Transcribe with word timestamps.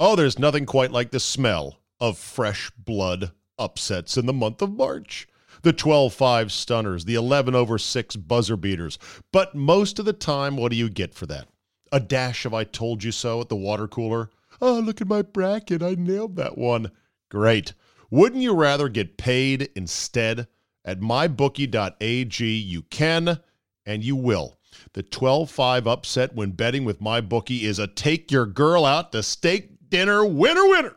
Oh, 0.00 0.14
there's 0.14 0.38
nothing 0.38 0.64
quite 0.64 0.92
like 0.92 1.10
the 1.10 1.18
smell 1.18 1.80
of 1.98 2.18
fresh 2.18 2.70
blood 2.70 3.32
upsets 3.58 4.16
in 4.16 4.26
the 4.26 4.32
month 4.32 4.62
of 4.62 4.70
March. 4.70 5.26
The 5.62 5.72
12 5.72 6.14
5 6.14 6.52
stunners, 6.52 7.04
the 7.04 7.16
11 7.16 7.56
over 7.56 7.78
6 7.78 8.16
buzzer 8.16 8.56
beaters. 8.56 8.96
But 9.32 9.56
most 9.56 9.98
of 9.98 10.04
the 10.04 10.12
time, 10.12 10.56
what 10.56 10.70
do 10.70 10.76
you 10.78 10.88
get 10.88 11.14
for 11.14 11.26
that? 11.26 11.48
A 11.90 11.98
dash 11.98 12.44
of 12.44 12.54
I 12.54 12.62
told 12.62 13.02
you 13.02 13.10
so 13.10 13.40
at 13.40 13.48
the 13.48 13.56
water 13.56 13.88
cooler? 13.88 14.30
Oh, 14.60 14.78
look 14.78 15.00
at 15.00 15.08
my 15.08 15.22
bracket. 15.22 15.82
I 15.82 15.96
nailed 15.98 16.36
that 16.36 16.56
one. 16.56 16.92
Great. 17.28 17.72
Wouldn't 18.08 18.42
you 18.42 18.54
rather 18.54 18.88
get 18.88 19.18
paid 19.18 19.68
instead? 19.74 20.46
At 20.84 21.00
mybookie.ag, 21.00 22.44
you 22.44 22.82
can 22.82 23.40
and 23.84 24.04
you 24.04 24.14
will. 24.14 24.58
The 24.92 25.02
12 25.02 25.50
5 25.50 25.86
upset 25.88 26.34
when 26.34 26.52
betting 26.52 26.84
with 26.84 27.00
MyBookie 27.00 27.62
is 27.62 27.78
a 27.80 27.88
take 27.88 28.30
your 28.30 28.46
girl 28.46 28.84
out 28.84 29.10
to 29.12 29.22
steak 29.22 29.77
dinner 29.90 30.24
winner 30.24 30.68
winner. 30.68 30.96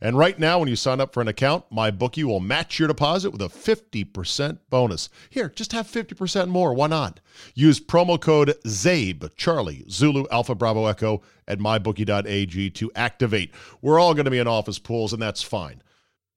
And 0.00 0.16
right 0.16 0.38
now, 0.38 0.58
when 0.58 0.68
you 0.68 0.76
sign 0.76 1.00
up 1.00 1.12
for 1.12 1.20
an 1.20 1.28
account, 1.28 1.64
MyBookie 1.70 2.24
will 2.24 2.40
match 2.40 2.78
your 2.78 2.88
deposit 2.88 3.30
with 3.30 3.42
a 3.42 3.48
50% 3.48 4.58
bonus. 4.70 5.10
Here, 5.28 5.50
just 5.50 5.72
have 5.72 5.86
50% 5.86 6.48
more. 6.48 6.72
Why 6.72 6.86
not? 6.86 7.20
Use 7.54 7.80
promo 7.80 8.18
code 8.18 8.54
ZABE, 8.66 9.36
Charlie, 9.36 9.84
Zulu, 9.90 10.24
Alpha, 10.30 10.54
Bravo, 10.54 10.86
Echo 10.86 11.20
at 11.46 11.58
mybookie.ag 11.58 12.70
to 12.70 12.92
activate. 12.94 13.52
We're 13.82 14.00
all 14.00 14.14
going 14.14 14.24
to 14.24 14.30
be 14.30 14.38
in 14.38 14.48
office 14.48 14.78
pools, 14.78 15.12
and 15.12 15.20
that's 15.20 15.42
fine. 15.42 15.82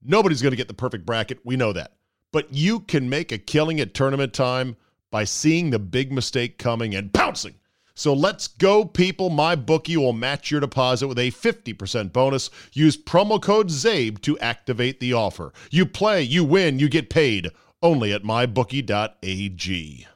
Nobody's 0.03 0.41
going 0.41 0.52
to 0.52 0.58
get 0.58 0.67
the 0.67 0.73
perfect 0.73 1.05
bracket. 1.05 1.39
We 1.45 1.55
know 1.55 1.72
that. 1.72 1.94
But 2.34 2.52
you 2.52 2.81
can 2.81 3.09
make 3.09 3.31
a 3.31 3.38
killing 3.38 3.80
at 3.80 3.94
tournament 3.94 4.34
time 4.34 4.75
by 5.09 5.23
seeing 5.23 5.70
the 5.70 5.80
big 5.80 6.12
mistake 6.12 6.58
coming 6.58 6.95
and 6.95 7.14
pouncing. 7.14 7.55
So 7.95 8.13
let's 8.13 8.47
go, 8.47 8.85
people. 8.85 9.29
My 9.29 9.55
bookie 9.55 9.97
will 9.97 10.13
match 10.13 10.49
your 10.49 10.59
deposit 10.59 11.07
with 11.07 11.20
a 11.20 11.31
50% 11.31 12.11
bonus. 12.11 12.49
Use 12.73 12.97
promo 12.97 13.41
code 13.41 13.69
ZABE 13.69 14.19
to 14.21 14.38
activate 14.39 14.99
the 14.99 15.13
offer. 15.13 15.53
You 15.69 15.85
play, 15.85 16.23
you 16.23 16.44
win, 16.44 16.80
you 16.80 16.89
get 16.89 17.09
paid 17.09 17.52
only 17.83 18.13
at 18.13 18.23
mybookie.ag. 18.23 20.08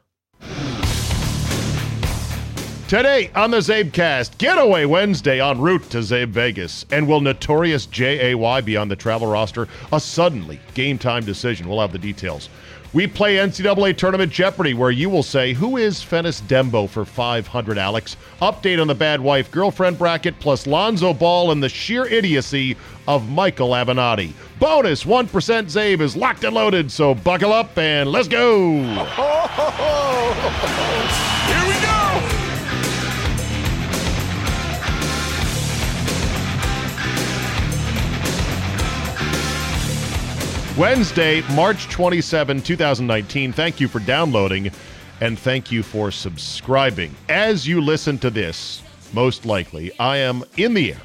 Today 2.87 3.29
on 3.35 3.51
the 3.51 3.57
Zabecast, 3.57 4.37
Getaway 4.37 4.85
Wednesday 4.85 5.41
en 5.41 5.59
route 5.59 5.89
to 5.89 5.97
Zabe 5.97 6.29
Vegas. 6.29 6.85
And 6.89 7.05
will 7.05 7.19
Notorious 7.19 7.85
JAY 7.85 8.61
be 8.61 8.77
on 8.77 8.87
the 8.87 8.95
travel 8.95 9.27
roster? 9.27 9.67
A 9.91 9.99
suddenly 9.99 10.61
game 10.73 10.97
time 10.97 11.25
decision. 11.25 11.67
We'll 11.67 11.81
have 11.81 11.91
the 11.91 11.99
details. 11.99 12.49
We 12.93 13.05
play 13.05 13.35
NCAA 13.35 13.97
Tournament 13.97 14.31
Jeopardy, 14.31 14.73
where 14.73 14.91
you 14.91 15.09
will 15.09 15.23
say, 15.23 15.53
Who 15.53 15.75
is 15.75 15.99
Fennis 15.99 16.41
Dembo 16.41 16.89
for 16.89 17.03
500, 17.03 17.77
Alex? 17.77 18.15
Update 18.41 18.79
on 18.79 18.87
the 18.87 18.95
bad 18.95 19.19
wife 19.19 19.51
girlfriend 19.51 19.97
bracket, 19.97 20.39
plus 20.39 20.65
Lonzo 20.65 21.13
Ball 21.13 21.51
and 21.51 21.61
the 21.61 21.67
sheer 21.67 22.05
idiocy 22.05 22.77
of 23.05 23.29
Michael 23.29 23.71
Avenatti. 23.71 24.31
Bonus 24.59 25.03
1% 25.03 25.27
Zabe 25.27 25.99
is 25.99 26.15
locked 26.15 26.45
and 26.45 26.55
loaded, 26.55 26.89
so 26.89 27.13
buckle 27.13 27.51
up 27.51 27.77
and 27.77 28.09
let's 28.09 28.29
go. 28.29 28.71
Here 31.47 31.67
we 31.67 31.73
go! 31.81 32.36
Wednesday, 40.77 41.41
March 41.55 41.89
27, 41.89 42.61
2019. 42.61 43.51
Thank 43.51 43.79
you 43.79 43.87
for 43.87 43.97
downloading 43.97 44.69
and 45.21 45.39
thank 45.39 45.71
you 45.71 45.81
for 45.81 46.11
subscribing. 46.11 47.15
As 47.29 47.67
you 47.67 47.81
listen 47.81 48.19
to 48.19 48.29
this, 48.29 48.83
most 49.11 49.43
likely, 49.43 49.91
I 49.97 50.17
am 50.17 50.43
in 50.55 50.75
the 50.75 50.91
air, 50.91 51.01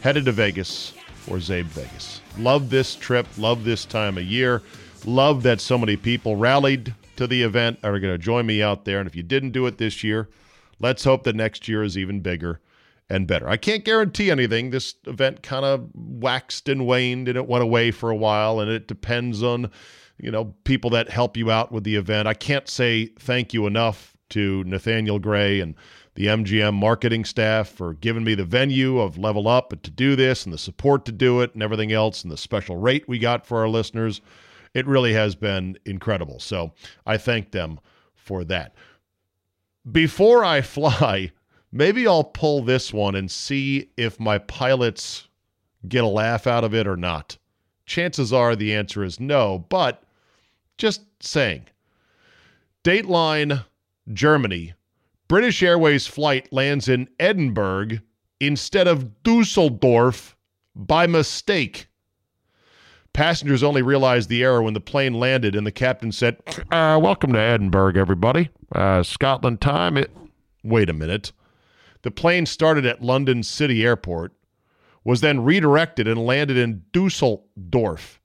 headed 0.00 0.24
to 0.24 0.32
Vegas 0.32 0.94
for 1.14 1.36
Zabe 1.36 1.66
Vegas. 1.66 2.22
Love 2.38 2.70
this 2.70 2.96
trip, 2.96 3.28
love 3.38 3.62
this 3.62 3.84
time 3.84 4.18
of 4.18 4.24
year, 4.24 4.62
love 5.04 5.44
that 5.44 5.60
so 5.60 5.78
many 5.78 5.94
people 5.94 6.34
rallied 6.34 6.92
to 7.14 7.28
the 7.28 7.44
event, 7.44 7.78
are 7.84 8.00
going 8.00 8.12
to 8.14 8.18
join 8.18 8.46
me 8.46 8.64
out 8.64 8.84
there. 8.84 8.98
And 8.98 9.06
if 9.06 9.14
you 9.14 9.22
didn't 9.22 9.52
do 9.52 9.66
it 9.66 9.78
this 9.78 10.02
year, 10.02 10.28
let's 10.80 11.04
hope 11.04 11.22
that 11.22 11.36
next 11.36 11.68
year 11.68 11.84
is 11.84 11.96
even 11.96 12.18
bigger 12.18 12.58
and 13.10 13.26
better. 13.26 13.48
I 13.48 13.56
can't 13.56 13.84
guarantee 13.84 14.30
anything. 14.30 14.70
This 14.70 14.94
event 15.06 15.42
kind 15.42 15.64
of 15.64 15.88
waxed 15.94 16.68
and 16.68 16.86
waned 16.86 17.28
and 17.28 17.36
it 17.36 17.46
went 17.46 17.62
away 17.62 17.90
for 17.90 18.10
a 18.10 18.16
while 18.16 18.60
and 18.60 18.70
it 18.70 18.88
depends 18.88 19.42
on, 19.42 19.70
you 20.18 20.30
know, 20.30 20.54
people 20.64 20.90
that 20.90 21.10
help 21.10 21.36
you 21.36 21.50
out 21.50 21.70
with 21.70 21.84
the 21.84 21.96
event. 21.96 22.28
I 22.28 22.34
can't 22.34 22.68
say 22.68 23.06
thank 23.18 23.52
you 23.52 23.66
enough 23.66 24.16
to 24.30 24.64
Nathaniel 24.64 25.18
Gray 25.18 25.60
and 25.60 25.74
the 26.14 26.26
MGM 26.26 26.74
marketing 26.74 27.24
staff 27.24 27.68
for 27.68 27.94
giving 27.94 28.24
me 28.24 28.34
the 28.34 28.44
venue 28.44 29.00
of 29.00 29.18
Level 29.18 29.48
Up 29.48 29.70
to 29.82 29.90
do 29.90 30.16
this 30.16 30.44
and 30.44 30.52
the 30.52 30.58
support 30.58 31.04
to 31.06 31.12
do 31.12 31.40
it 31.40 31.52
and 31.54 31.62
everything 31.62 31.92
else 31.92 32.22
and 32.22 32.32
the 32.32 32.36
special 32.36 32.76
rate 32.76 33.08
we 33.08 33.18
got 33.18 33.46
for 33.46 33.58
our 33.58 33.68
listeners. 33.68 34.20
It 34.72 34.86
really 34.86 35.12
has 35.12 35.34
been 35.34 35.76
incredible. 35.84 36.38
So 36.40 36.72
I 37.04 37.16
thank 37.16 37.50
them 37.50 37.80
for 38.14 38.44
that. 38.44 38.74
Before 39.90 40.44
I 40.44 40.60
fly, 40.62 41.32
maybe 41.74 42.06
I'll 42.06 42.24
pull 42.24 42.62
this 42.62 42.92
one 42.92 43.16
and 43.16 43.30
see 43.30 43.90
if 43.98 44.18
my 44.18 44.38
pilots 44.38 45.28
get 45.86 46.04
a 46.04 46.08
laugh 46.08 46.46
out 46.46 46.64
of 46.64 46.72
it 46.72 46.86
or 46.86 46.96
not. 46.96 47.36
Chances 47.84 48.32
are 48.32 48.56
the 48.56 48.72
answer 48.72 49.04
is 49.04 49.20
no, 49.20 49.66
but 49.68 50.04
just 50.78 51.02
saying. 51.20 51.66
Dateline, 52.84 53.64
Germany. 54.12 54.72
British 55.28 55.62
Airways 55.62 56.06
flight 56.06 56.50
lands 56.52 56.88
in 56.88 57.08
Edinburgh 57.18 57.98
instead 58.40 58.86
of 58.86 59.22
Dusseldorf 59.22 60.36
by 60.76 61.06
mistake. 61.06 61.88
Passengers 63.12 63.62
only 63.62 63.82
realized 63.82 64.28
the 64.28 64.42
error 64.42 64.62
when 64.62 64.74
the 64.74 64.80
plane 64.80 65.14
landed, 65.14 65.54
and 65.54 65.66
the 65.66 65.72
captain 65.72 66.12
said, 66.12 66.36
uh, 66.70 66.98
Welcome 67.00 67.32
to 67.32 67.38
Edinburgh, 67.38 67.96
everybody. 67.96 68.50
Uh, 68.72 69.02
Scotland 69.02 69.60
time. 69.60 69.96
It. 69.96 70.10
Wait 70.62 70.90
a 70.90 70.92
minute. 70.92 71.32
The 72.04 72.10
plane 72.10 72.44
started 72.44 72.84
at 72.84 73.02
London 73.02 73.42
City 73.42 73.82
Airport, 73.82 74.34
was 75.04 75.22
then 75.22 75.42
redirected 75.42 76.06
and 76.06 76.26
landed 76.26 76.58
in 76.58 76.84
Dusseldorf. 76.92 78.20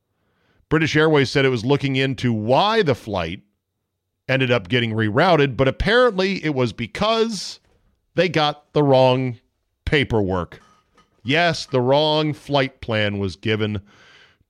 British 0.67 0.97
Airways 0.97 1.31
said 1.31 1.45
it 1.45 1.50
was 1.50 1.63
looking 1.63 1.95
into 1.95 2.34
why 2.34 2.81
the 2.81 2.94
flight 2.94 3.41
ended 4.28 4.51
up 4.51 4.67
getting 4.67 4.91
rerouted, 4.91 5.56
but 5.56 5.69
apparently 5.69 6.44
it 6.44 6.53
was 6.53 6.73
because 6.73 7.62
they 8.16 8.28
got 8.28 8.73
the 8.73 8.84
wrong 8.84 9.40
paperwork. 9.85 10.61
Yes, 11.23 11.66
the 11.66 11.81
wrong 11.81 12.34
flight 12.34 12.81
plan 12.81 13.17
was 13.17 13.38
given 13.38 13.81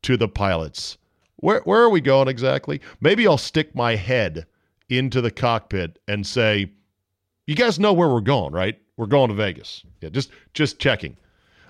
to 0.02 0.18
the 0.18 0.28
pilots. 0.28 0.98
Where, 1.36 1.62
where 1.62 1.84
are 1.84 1.90
we 1.90 2.02
going 2.02 2.28
exactly? 2.28 2.82
Maybe 3.00 3.28
I'll 3.28 3.38
stick 3.38 3.76
my 3.76 3.96
head 3.96 4.48
into 4.90 5.22
the 5.22 5.32
cockpit 5.32 6.00
and 6.08 6.26
say, 6.26 6.72
You 7.50 7.56
guys 7.56 7.80
know 7.80 7.94
where 7.94 8.10
we're 8.10 8.22
going, 8.22 8.54
right? 8.54 8.80
We're 8.96 9.08
going 9.08 9.30
to 9.30 9.34
Vegas. 9.34 9.84
Yeah, 10.02 10.10
just 10.10 10.30
just 10.54 10.78
checking. 10.78 11.18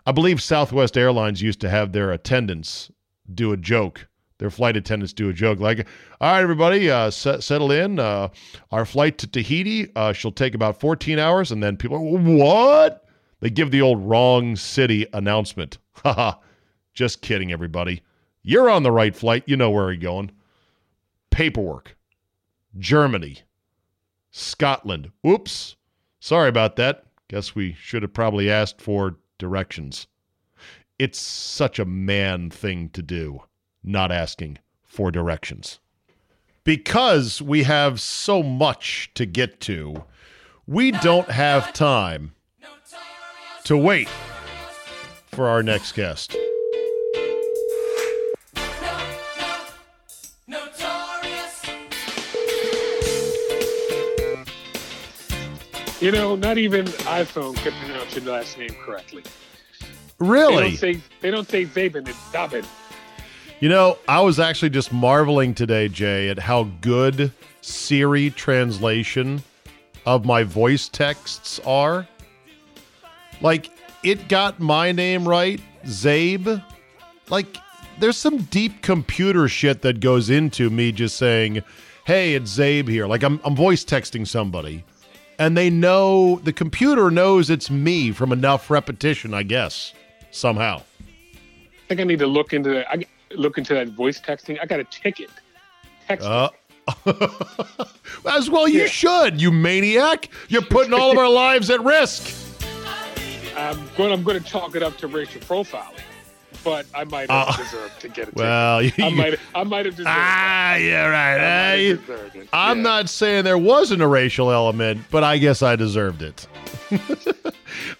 I 0.06 0.12
believe 0.12 0.44
Southwest 0.44 0.98
Airlines 0.98 1.42
used 1.42 1.62
to 1.62 1.70
have 1.70 1.94
their 1.94 2.12
attendants 2.12 2.92
do 3.34 3.54
a 3.54 3.58
joke. 3.58 4.06
Their 4.40 4.50
flight 4.50 4.76
attendants 4.76 5.14
do 5.14 5.30
a 5.30 5.34
joke 5.34 5.62
like, 5.62 5.88
"All 6.20 6.34
right, 6.34 6.42
everybody, 6.42 6.92
uh, 6.92 7.10
set, 7.12 7.44
settle 7.44 7.72
in. 7.72 7.98
Uh, 7.98 8.28
our 8.72 8.84
flight 8.84 9.18
to 9.20 9.28
Tahiti 9.28 9.88
uh, 9.96 10.12
shall 10.12 10.34
take 10.34 10.54
about 10.54 10.82
14 10.82 11.18
hours." 11.18 11.50
And 11.50 11.64
then 11.64 11.78
people, 11.78 11.96
are, 11.96 12.02
"What?" 12.02 13.06
They 13.40 13.50
give 13.50 13.72
the 13.72 13.82
old 13.82 14.02
wrong 14.04 14.58
city 14.58 15.08
announcement. 15.14 15.78
Haha. 16.04 16.34
Just 16.94 17.22
kidding, 17.22 17.54
everybody. 17.54 18.02
You're 18.44 18.70
on 18.70 18.84
the 18.84 18.92
right 18.92 19.16
flight. 19.16 19.44
You 19.46 19.56
know 19.56 19.72
where 19.72 19.94
you're 19.94 20.02
going. 20.02 20.32
Paperwork. 21.32 21.96
Germany. 22.78 23.44
Scotland. 24.32 25.12
Oops. 25.26 25.76
Sorry 26.20 26.50
about 26.50 26.76
that. 26.76 27.06
Guess 27.28 27.56
we 27.56 27.74
should 27.74 28.02
have 28.02 28.14
probably 28.14 28.50
asked 28.50 28.82
for 28.82 29.18
directions. 29.38 30.08
It's 30.98 31.20
such 31.20 31.80
a 31.80 31.86
man 31.86 32.50
thing 32.50 32.90
to 32.90 33.02
do, 33.02 33.44
not 33.84 34.12
asking 34.12 34.58
for 34.84 35.12
directions. 35.12 35.80
Because 36.64 37.42
we 37.42 37.64
have 37.64 38.02
so 38.02 38.44
much 38.44 39.12
to 39.14 39.26
get 39.26 39.62
to, 39.62 40.04
we 40.68 40.92
don't 40.92 41.30
have 41.30 41.74
time 41.74 42.34
to 43.64 43.78
wait 43.78 44.10
for 45.28 45.48
our 45.48 45.64
next 45.64 45.94
guest. 45.94 46.36
You 56.02 56.12
know, 56.12 56.36
not 56.38 56.58
even 56.58 56.86
iPhone 56.86 57.56
can 57.58 57.74
pronounce 57.74 58.16
your 58.16 58.24
last 58.24 58.58
name 58.58 58.70
correctly. 58.86 59.24
Really? 60.18 60.56
They 60.56 60.62
don't 60.62 60.78
say 60.78 61.02
they 61.22 61.32
don't 61.32 61.50
say 61.50 61.66
Zabin, 61.66 62.08
it's. 62.08 62.66
You 63.60 63.68
know, 63.68 63.98
I 64.08 64.22
was 64.22 64.40
actually 64.40 64.70
just 64.70 64.94
marveling 64.94 65.54
today, 65.54 65.90
Jay, 65.90 66.30
at 66.30 66.40
how 66.40 66.64
good 66.80 67.34
Siri 67.60 68.30
translation 68.30 69.44
of 70.06 70.24
my 70.24 70.44
voice 70.44 70.88
texts 70.88 71.60
are. 71.66 72.08
Like, 73.42 73.70
it 74.02 74.30
got 74.30 74.62
my 74.62 74.94
name 74.94 75.28
right, 75.28 75.60
Zabe. 75.84 76.64
Like, 77.30 77.58
there's 78.00 78.16
some 78.18 78.44
deep 78.44 78.82
computer 78.82 79.50
shit 79.50 79.82
that 79.82 80.00
goes 80.00 80.30
into 80.30 80.70
me 80.70 80.94
just 80.94 81.18
saying, 81.18 81.62
"Hey, 82.06 82.36
it's 82.36 82.58
Zabe 82.58 82.88
here." 82.88 83.08
Like 83.08 83.24
I'm 83.24 83.42
I'm 83.44 83.56
voice 83.56 83.84
texting 83.84 84.26
somebody, 84.26 84.86
and 85.40 85.58
they 85.58 85.70
know 85.70 86.36
the 86.44 86.54
computer 86.54 87.10
knows 87.10 87.50
it's 87.50 87.72
me 87.72 88.12
from 88.12 88.32
enough 88.32 88.70
repetition, 88.70 89.34
I 89.34 89.44
guess, 89.44 89.94
somehow. 90.30 90.84
I 91.02 91.88
think 91.88 92.02
I 92.02 92.04
need 92.04 92.20
to 92.20 92.28
look 92.28 92.54
into 92.54 92.70
that. 92.72 92.92
I 92.92 93.04
look 93.32 93.58
into 93.58 93.74
that 93.74 93.88
voice 93.90 94.20
texting. 94.20 94.60
I 94.62 94.66
got 94.68 94.80
a 94.80 94.84
ticket. 94.84 95.30
Text. 96.08 96.28
Uh, 96.28 96.50
as 98.30 98.50
well, 98.50 98.68
you 98.68 98.82
Yeah. 98.82 98.88
should, 98.88 99.42
you 99.42 99.52
maniac. 99.52 100.30
You're 100.50 100.62
putting 100.62 100.94
all 100.94 101.12
of 101.12 101.18
our 101.18 101.30
lives 101.30 101.70
at 101.70 101.82
risk. 101.84 102.36
I'm 103.56 103.90
going. 103.98 104.12
I'm 104.12 104.24
going 104.24 104.42
to 104.42 104.44
chalk 104.48 104.76
it 104.76 104.84
up 104.84 104.98
to 104.98 105.08
racial 105.08 105.42
profiling, 105.42 106.00
but 106.64 106.86
I 106.94 107.04
might 107.06 107.30
have 107.30 107.50
Uh, 107.50 107.58
deserved 107.58 108.02
to 108.02 108.10
get 108.10 108.28
it. 108.30 108.36
Well, 108.36 108.82
you, 108.82 108.92
I 109.00 109.10
might. 109.10 109.40
I 109.56 109.64
might 109.64 109.86
have 109.86 109.96
deserved. 109.96 110.10
ah, 110.18 110.76
yeah, 110.76 111.08
right. 111.08 111.36
it. 111.36 111.40
I 111.40 111.42
might 111.42 111.84
eh? 111.84 111.90
have 111.90 112.00
deserved 112.08 112.36
it. 112.36 112.50
I'm 112.54 112.78
Yeah. 112.78 112.84
not 112.84 113.10
saying 113.10 113.44
there 113.44 113.58
wasn't 113.58 114.02
a 114.02 114.08
racial 114.08 114.52
element, 114.52 115.02
but 115.12 115.24
I 115.24 115.38
guess 115.38 115.62
I 115.62 115.76
deserved 115.76 116.22
it. 116.22 116.48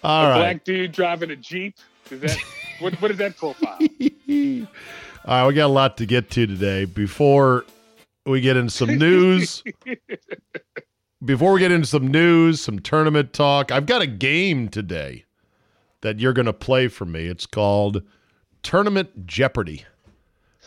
all 0.02 0.24
a 0.26 0.28
right. 0.30 0.38
black 0.38 0.64
dude 0.64 0.92
driving 0.92 1.30
a 1.30 1.36
jeep. 1.36 1.76
Is 2.10 2.20
that 2.20 2.38
what? 2.80 2.94
What 3.00 3.10
is 3.10 3.16
that 3.18 3.36
profile? 3.36 3.78
All 5.26 5.36
right, 5.42 5.46
we 5.46 5.54
got 5.54 5.66
a 5.66 5.68
lot 5.68 5.96
to 5.98 6.06
get 6.06 6.30
to 6.30 6.46
today. 6.46 6.86
Before 6.86 7.64
we 8.24 8.40
get 8.40 8.56
into 8.56 8.70
some 8.70 8.96
news, 8.96 9.62
before 11.24 11.52
we 11.52 11.60
get 11.60 11.70
into 11.72 11.86
some 11.86 12.08
news, 12.08 12.60
some 12.60 12.78
tournament 12.78 13.32
talk, 13.32 13.70
I've 13.70 13.86
got 13.86 14.00
a 14.02 14.06
game 14.06 14.68
today 14.68 15.24
that 16.00 16.18
you're 16.18 16.32
going 16.32 16.46
to 16.46 16.52
play 16.54 16.88
for 16.88 17.04
me. 17.04 17.26
It's 17.26 17.44
called 17.46 18.02
Tournament 18.62 19.26
Jeopardy, 19.26 19.84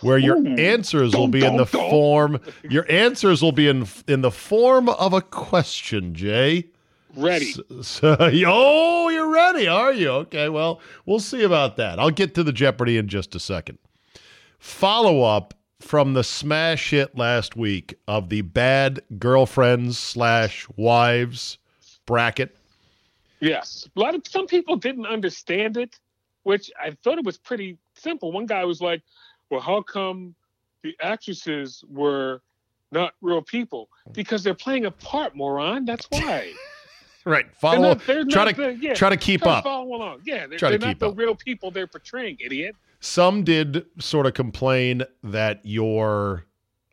where 0.01 0.17
your 0.17 0.37
Ooh. 0.37 0.55
answers 0.55 1.15
will 1.15 1.27
Dun, 1.27 1.31
be 1.31 1.45
in 1.45 1.57
the 1.57 1.65
dun, 1.65 1.89
form. 1.89 2.39
Your 2.69 2.89
answers 2.91 3.41
will 3.41 3.51
be 3.51 3.67
in 3.67 3.87
in 4.07 4.21
the 4.21 4.31
form 4.31 4.89
of 4.89 5.13
a 5.13 5.21
question, 5.21 6.13
Jay. 6.13 6.67
Ready? 7.15 7.53
So, 7.81 8.17
oh, 8.47 9.09
you're 9.09 9.31
ready, 9.31 9.67
are 9.67 9.93
you? 9.93 10.09
Okay, 10.09 10.49
well, 10.49 10.81
we'll 11.05 11.19
see 11.19 11.43
about 11.43 11.77
that. 11.77 11.99
I'll 11.99 12.09
get 12.09 12.33
to 12.35 12.43
the 12.43 12.51
Jeopardy 12.53 12.97
in 12.97 13.07
just 13.07 13.35
a 13.35 13.39
second. 13.39 13.77
Follow 14.57 15.21
up 15.21 15.53
from 15.79 16.13
the 16.13 16.23
smash 16.23 16.91
hit 16.91 17.15
last 17.17 17.55
week 17.55 17.95
of 18.07 18.29
the 18.29 18.41
bad 18.41 19.01
girlfriends 19.19 19.99
slash 19.99 20.65
wives 20.75 21.57
bracket. 22.05 22.55
Yes. 23.39 23.87
A 23.95 23.99
lot 23.99 24.15
of 24.15 24.25
some 24.25 24.47
people 24.47 24.77
didn't 24.77 25.05
understand 25.05 25.75
it, 25.77 25.99
which 26.43 26.71
I 26.81 26.91
thought 27.03 27.17
it 27.17 27.25
was 27.25 27.37
pretty 27.37 27.77
simple. 28.03 28.31
One 28.31 28.45
guy 28.45 28.63
was 28.65 28.81
like, 28.81 29.01
"Well, 29.49 29.61
how 29.61 29.81
come 29.81 30.35
the 30.83 30.95
actresses 31.01 31.83
were 31.89 32.41
not 32.91 33.13
real 33.21 33.41
people? 33.41 33.89
Because 34.11 34.43
they're 34.43 34.53
playing 34.53 34.85
a 34.85 34.91
part, 34.91 35.35
moron. 35.35 35.85
That's 35.85 36.05
why." 36.09 36.51
Right. 37.25 37.45
They're 37.45 37.53
Follow. 37.53 37.79
not- 37.93 38.05
they're 38.05 38.25
try 38.25 38.43
not 38.43 38.55
to 38.57 38.71
yeah, 38.81 38.93
try 38.95 39.09
to 39.09 39.15
keep 39.15 39.43
try 39.43 39.53
to 39.53 39.57
up. 39.59 39.63
follow 39.63 39.95
along. 39.95 40.23
Yeah, 40.25 40.45
they're, 40.45 40.59
they're 40.59 40.77
not 40.77 40.89
up. 40.89 40.99
the 40.99 41.13
real 41.13 41.35
people 41.35 41.71
they're 41.71 41.87
portraying, 41.87 42.35
idiot. 42.41 42.75
Some 42.99 43.45
did 43.45 43.85
sort 43.99 44.25
of 44.25 44.33
complain 44.33 45.03
that 45.23 45.61
your 45.63 46.43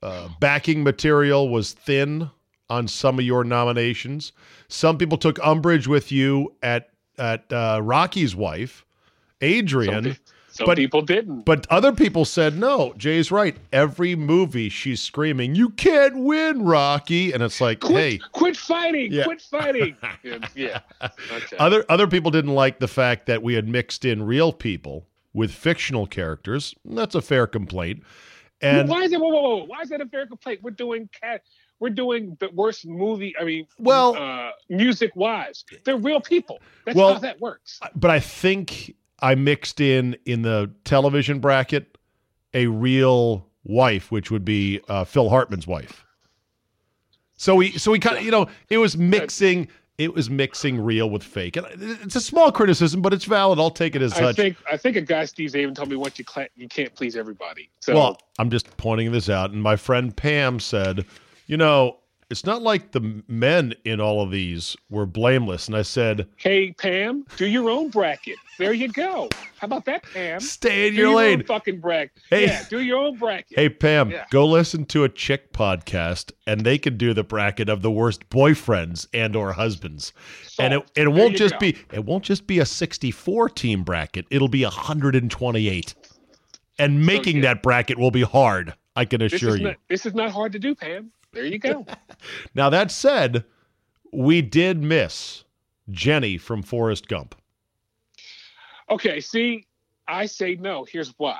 uh, 0.05 0.29
backing 0.39 0.85
material 0.85 1.49
was 1.49 1.73
thin 1.73 2.31
on 2.69 2.87
some 2.87 3.19
of 3.19 3.25
your 3.25 3.43
nominations. 3.43 4.31
Some 4.69 4.99
people 4.99 5.19
took 5.19 5.45
umbrage 5.45 5.89
with 5.89 6.13
you 6.13 6.55
at 6.63 6.91
at 7.19 7.53
uh, 7.53 7.81
Rocky's 7.83 8.37
wife, 8.37 8.87
Adrian. 9.41 10.17
Some 10.51 10.67
but- 10.67 10.77
people 10.77 11.03
didn't. 11.03 11.45
But 11.45 11.67
other 11.71 11.93
people 11.93 12.25
said, 12.25 12.57
no, 12.59 12.93
Jay's 12.97 13.31
right. 13.31 13.57
Every 13.73 14.15
movie 14.17 14.69
she's 14.69 15.01
screaming, 15.01 15.55
you 15.55 15.71
can't 15.71 16.17
win, 16.17 16.63
Rocky. 16.63 17.33
And 17.33 17.43
it's 17.43 17.61
like, 17.61 17.81
Quit, 17.81 17.97
hey, 17.97 18.19
quit 18.33 18.57
fighting! 18.57 19.13
Yeah. 19.13 19.25
Quit 19.25 19.41
fighting! 19.43 19.97
yeah. 20.55 20.81
Okay. 21.03 21.57
other 21.59 21.85
other 21.89 22.07
people 22.07 22.31
didn't 22.31 22.55
like 22.55 22.79
the 22.79 22.89
fact 22.89 23.27
that 23.27 23.43
we 23.43 23.55
had 23.55 23.69
mixed 23.69 24.05
in 24.05 24.23
real 24.23 24.53
people 24.53 25.07
with 25.33 25.51
fictional 25.53 26.07
characters. 26.07 26.75
That's 26.85 27.15
a 27.15 27.23
fair 27.23 27.47
complaint. 27.47 28.03
And 28.61 28.89
why 28.89 29.03
is 29.05 29.13
it? 29.13 29.21
Whoa, 29.21 29.29
whoa, 29.29 29.41
whoa! 29.59 29.65
Why 29.65 29.81
is 29.83 29.89
that 29.89 30.01
a 30.01 30.07
fair 30.07 30.27
complaint? 30.27 30.61
We're 30.63 30.71
doing 30.73 31.09
cat. 31.23 31.43
We're 31.79 31.89
doing 31.89 32.37
the 32.41 32.51
worst 32.53 32.87
movie. 32.87 33.35
I 33.41 33.45
mean, 33.45 33.67
Well- 33.79 34.15
uh, 34.15 34.51
music 34.69 35.13
wise, 35.17 35.65
they're 35.85 35.97
real 35.97 36.21
people. 36.21 36.61
That's 36.85 36.95
Well- 36.95 37.15
how 37.15 37.21
that 37.21 37.41
works. 37.41 37.81
but 37.97 38.11
I 38.11 38.21
think 38.21 38.95
I 39.23 39.35
mixed 39.35 39.81
in 39.81 40.17
in 40.25 40.43
the 40.43 40.71
television 40.85 41.41
bracket 41.41 41.99
a 42.55 42.67
real 42.67 43.47
wife, 43.65 44.11
which 44.11 44.31
would 44.31 44.45
be 44.45 44.81
uh, 44.89 45.05
Phil 45.05 45.29
Hartman's 45.29 45.67
wife. 45.67 46.05
So 47.37 47.55
we 47.55 47.73
so 47.73 47.91
we 47.91 47.99
kind 47.99 48.19
of 48.19 48.25
you 48.25 48.31
know 48.31 48.47
it 48.69 48.79
was 48.79 48.97
mixing 48.97 49.69
it 49.99 50.15
was 50.15 50.31
mixing 50.31 50.81
real 50.81 51.11
with 51.11 51.23
fake, 51.23 51.57
and 51.57 51.67
it's 52.03 52.17
a 52.17 52.21
small 52.21 52.51
criticism, 52.51 53.03
but 53.03 53.13
it's 53.13 53.27
valid. 53.27 53.59
I'll 53.59 53.71
take 53.71 53.95
it 53.95 54.03
as 54.03 54.13
I 54.15 54.21
such. 54.21 54.37
think 54.37 54.57
I 54.71 54.77
think 54.77 54.97
a 54.97 55.03
guy 55.03 55.25
Steve 55.27 55.51
Czaban 55.51 55.75
told 55.75 55.91
me 55.91 55.97
once 55.97 56.19
you 56.19 56.25
cla 56.25 56.47
you 56.57 56.69
can't 56.69 56.95
please 56.95 57.17
everybody. 57.17 57.71
So 57.81 57.95
Well, 57.95 58.19
I'm 58.39 58.51
just 58.51 58.77
pointing 58.77 59.13
this 59.13 59.29
out, 59.29 59.51
and 59.51 59.63
my 59.63 59.77
friend 59.77 60.17
Pam 60.17 60.61
said, 60.61 61.05
you 61.47 61.57
know. 61.57 61.97
It's 62.31 62.47
not 62.47 62.63
like 62.63 62.93
the 62.93 63.23
men 63.27 63.75
in 63.85 64.01
all 64.01 64.23
of 64.23 64.31
these 64.31 64.77
were 64.89 65.05
blameless. 65.05 65.67
And 65.67 65.77
I 65.77 65.83
said, 65.83 66.29
hey 66.37 66.73
Pam, 66.73 67.27
do 67.37 67.47
your 67.47 67.69
own 67.69 67.91
bracket. 67.91 68.37
There 68.57 68.73
you 68.73 68.89
go. 68.89 69.29
How 69.59 69.65
about 69.67 69.85
that, 69.87 70.05
Pam? 70.05 70.39
stay 70.41 70.87
in 70.89 70.93
Do 70.95 70.99
your 71.01 71.09
your 71.11 71.17
lane. 71.17 71.39
own 71.41 71.45
fucking 71.47 71.81
bracket. 71.81 72.13
Hey. 72.31 72.47
Yeah, 72.47 72.65
do 72.71 72.81
your 72.81 72.99
own 72.99 73.17
bracket. 73.19 73.59
Hey 73.59 73.69
Pam, 73.69 74.11
Yeah. 74.11 74.27
go 74.31 74.47
listen 74.47 74.85
to 74.87 75.03
a 75.05 75.09
chick 75.09 75.53
podcast, 75.53 76.31
and 76.47 76.61
they 76.61 76.79
can 76.79 76.97
do 76.97 77.13
the 77.13 77.25
bracket 77.25 77.69
of 77.69 77.83
the 77.83 77.91
worst 77.91 78.31
boyfriends 78.31 79.09
and 79.13 79.35
or 79.35 79.53
husbands, 79.55 80.13
and 80.59 80.73
it 80.75 80.91
it 80.95 81.09
won't 81.09 81.37
just 81.37 81.55
go. 81.55 81.59
be 81.61 81.77
it 81.93 82.05
won't 82.05 82.23
just 82.25 82.47
be 82.47 82.61
a 82.61 82.65
sixty 82.67 83.11
four 83.11 83.49
team 83.49 83.83
bracket. 83.83 84.27
It'll 84.31 84.49
be 84.49 84.63
hundred 84.63 85.17
and 85.17 85.31
twenty 85.31 85.69
eight, 85.69 85.95
and 86.79 87.05
making 87.05 87.37
yeah. 87.39 87.43
that 87.55 87.63
bracket 87.63 87.99
will 87.99 88.13
be 88.13 88.23
hard. 88.23 88.75
I 88.95 89.05
can 89.05 89.21
assure 89.23 89.51
is 89.51 89.59
you. 89.59 89.65
not 89.69 89.77
this 89.89 90.07
is 90.07 90.15
not 90.15 90.31
hard 90.31 90.53
to 90.53 90.59
do, 90.61 90.75
Pam. 90.77 91.11
There 91.33 91.45
you 91.45 91.59
go. 91.59 91.87
now 92.55 92.71
that 92.71 92.91
said, 92.91 93.45
we 94.13 94.43
did 94.43 94.83
miss 94.83 95.45
Jenny 95.91 96.37
from 96.39 96.63
Forrest 96.63 97.09
Gump. 97.09 97.35
Okay, 98.91 99.21
see, 99.21 99.67
I 100.09 100.27
say 100.27 100.57
no. 100.57 100.85
Here's 100.85 101.15
why. 101.17 101.39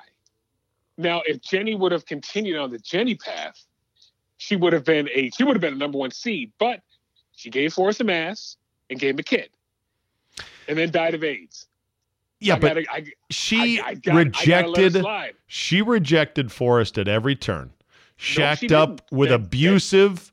Now, 0.97 1.23
if 1.27 1.41
Jenny 1.41 1.75
would 1.75 1.93
have 1.93 2.07
continued 2.07 2.59
on 2.59 2.71
the 2.71 2.79
Jenny 2.79 3.15
path, 3.17 3.65
she 4.37 4.55
would 4.55 4.73
have 4.73 4.85
been 4.85 5.09
a 5.15 5.31
she 5.31 5.45
would 5.45 5.57
have 5.57 5.61
been 5.61 5.75
a 5.75 5.79
number 5.79 5.99
one 5.99 6.11
seed. 6.11 6.53
But 6.59 6.81
she 7.35 7.51
gave 7.51 7.73
Forrest 7.73 8.01
a 8.01 8.05
mass 8.05 8.57
and 8.89 8.99
gave 9.01 9.15
him 9.15 9.19
a 9.19 9.23
kid, 9.23 9.51
and 10.69 10.79
then 10.79 10.91
died 10.91 11.15
of 11.15 11.25
AIDS. 11.25 11.67
Yeah, 12.39 12.55
I 12.55 12.59
but 12.59 12.69
gotta, 12.69 12.85
I, 12.91 13.05
she 13.31 13.81
I, 13.81 13.95
gotta- 13.95 14.19
I 14.19 14.45
gotta 14.47 14.69
let 14.69 14.79
rejected. 14.79 15.03
slide. 15.03 15.35
She 15.47 15.83
rejected 15.83 16.53
Forrest 16.53 16.97
at 16.99 17.09
every 17.09 17.37
turn. 17.37 17.73
Shacked 18.21 18.61
she 18.61 18.75
up 18.75 19.01
with 19.11 19.33
abusive, 19.33 20.31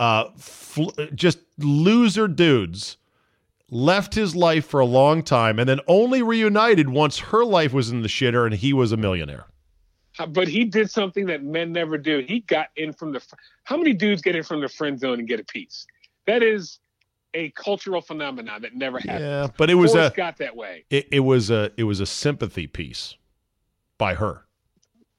uh, 0.00 0.30
fl- 0.38 0.90
just 1.14 1.38
loser 1.58 2.26
dudes. 2.26 2.96
Left 3.70 4.14
his 4.14 4.34
life 4.34 4.64
for 4.66 4.80
a 4.80 4.86
long 4.86 5.22
time, 5.22 5.58
and 5.58 5.68
then 5.68 5.80
only 5.86 6.22
reunited 6.22 6.88
once 6.88 7.18
her 7.18 7.44
life 7.44 7.74
was 7.74 7.90
in 7.90 8.00
the 8.00 8.08
shitter 8.08 8.46
and 8.46 8.54
he 8.54 8.72
was 8.72 8.92
a 8.92 8.96
millionaire. 8.96 9.44
But 10.30 10.48
he 10.48 10.64
did 10.64 10.90
something 10.90 11.26
that 11.26 11.44
men 11.44 11.70
never 11.70 11.98
do. 11.98 12.24
He 12.26 12.40
got 12.40 12.68
in 12.76 12.94
from 12.94 13.12
the. 13.12 13.20
fr- 13.20 13.34
How 13.64 13.76
many 13.76 13.92
dudes 13.92 14.22
get 14.22 14.34
in 14.34 14.42
from 14.42 14.62
the 14.62 14.68
friend 14.70 14.98
zone 14.98 15.18
and 15.18 15.28
get 15.28 15.38
a 15.38 15.44
piece? 15.44 15.86
That 16.26 16.42
is 16.42 16.78
a 17.34 17.50
cultural 17.50 18.00
phenomenon 18.00 18.62
that 18.62 18.74
never 18.74 18.98
happened. 18.98 19.20
Yeah, 19.20 19.48
but 19.58 19.68
it 19.68 19.74
was 19.74 19.92
Forrest 19.92 20.14
a 20.14 20.16
got 20.16 20.38
that 20.38 20.56
way. 20.56 20.86
it, 20.88 21.06
it 21.12 21.20
was 21.20 21.50
a 21.50 21.70
it 21.76 21.84
was 21.84 22.00
a 22.00 22.06
sympathy 22.06 22.66
piece 22.66 23.16
by 23.98 24.14
her. 24.14 24.46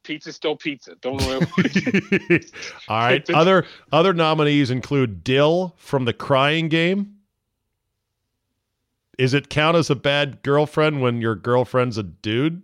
Pizza's 0.09 0.35
still 0.35 0.55
pizza. 0.55 0.95
Don't 1.01 1.21
worry. 1.21 1.39
All 2.87 2.97
right. 2.97 3.29
Other 3.29 3.67
other 3.91 4.11
nominees 4.11 4.71
include 4.71 5.23
Dil 5.23 5.75
from 5.77 6.05
the 6.05 6.13
Crying 6.13 6.67
Game. 6.67 7.17
Is 9.19 9.35
it 9.35 9.49
count 9.49 9.77
as 9.77 9.91
a 9.91 9.95
bad 9.95 10.41
girlfriend 10.41 11.03
when 11.03 11.21
your 11.21 11.35
girlfriend's 11.35 11.99
a 11.99 12.03
dude? 12.03 12.63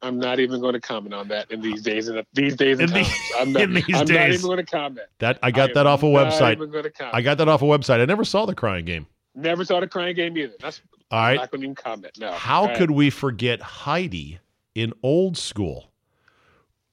I'm 0.00 0.18
not 0.18 0.40
even 0.40 0.62
going 0.62 0.72
to 0.72 0.80
comment 0.80 1.12
on 1.12 1.28
that 1.28 1.50
in 1.50 1.60
these 1.60 1.82
days 1.82 2.08
and 2.08 2.24
these 2.32 2.56
days 2.56 2.78
and 2.78 2.88
In 2.88 2.94
the- 2.94 3.02
times. 3.02 3.32
I'm 3.38 3.52
not, 3.52 3.62
in 3.62 3.74
these 3.74 3.84
I'm 3.90 4.06
not 4.06 4.30
even 4.30 4.40
going 4.40 4.56
to 4.56 4.64
comment. 4.64 5.08
That 5.18 5.38
I 5.42 5.50
got 5.50 5.70
I 5.70 5.74
that 5.74 5.86
off 5.86 6.02
a 6.02 6.06
website. 6.06 6.52
even 6.52 6.70
going 6.70 6.84
to 6.84 6.90
comment. 6.90 7.14
I 7.14 7.20
got 7.20 7.36
that 7.36 7.48
off 7.48 7.60
a 7.60 7.66
website. 7.66 8.00
I 8.00 8.06
never 8.06 8.24
saw 8.24 8.46
the 8.46 8.54
Crying 8.54 8.86
Game. 8.86 9.06
Never 9.34 9.62
saw 9.62 9.78
the 9.78 9.86
crying 9.86 10.16
game 10.16 10.36
either. 10.38 10.54
That's 10.58 10.80
All 11.10 11.20
I'm 11.20 11.36
not 11.36 11.50
going 11.50 11.60
to 11.60 11.66
even 11.66 11.74
comment. 11.74 12.18
No. 12.18 12.32
How 12.32 12.64
right. 12.66 12.76
could 12.78 12.90
we 12.90 13.10
forget 13.10 13.60
Heidi 13.60 14.38
in 14.74 14.94
Old 15.02 15.36
School? 15.36 15.87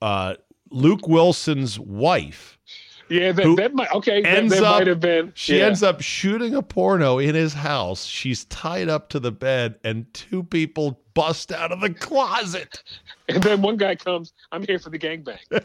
Uh, 0.02 0.36
Luke 0.72 1.08
Wilson's 1.08 1.80
wife. 1.80 2.60
Yeah, 3.08 3.32
that, 3.34 3.56
that 3.58 3.74
might 3.76 3.92
okay. 3.92 4.22
That, 4.24 4.50
that 4.50 4.64
up- 4.64 4.80
might 4.80 4.88
have 4.88 5.00
been. 5.00 5.32
She 5.36 5.60
yeah. 5.60 5.66
ends 5.66 5.84
up 5.84 6.02
shooting 6.02 6.56
a 6.56 6.64
porno 6.64 7.20
in 7.20 7.36
his 7.36 7.54
house. 7.54 8.06
She's 8.06 8.46
tied 8.46 8.90
up 8.90 9.10
to 9.10 9.20
the 9.20 9.32
bed, 9.32 9.76
and 9.84 10.12
two 10.14 10.42
people 10.44 11.00
bust 11.14 11.52
out 11.52 11.72
of 11.72 11.82
the 11.82 11.94
closet. 11.94 12.84
and 13.30 13.44
then 13.44 13.62
one 13.62 13.78
guy 13.78 13.96
comes. 13.96 14.34
I'm 14.52 14.64
here 14.64 14.80
for 14.80 14.90
the 14.90 14.98
gangbang. 14.98 15.38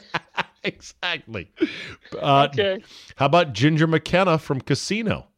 exactly. 0.65 1.51
Uh, 2.21 2.49
Okay. 2.53 2.83
How 3.17 3.27
about 3.27 3.55
Ginger 3.55 3.87
McKenna 3.87 4.39
from 4.39 4.61
Casino? 4.61 5.29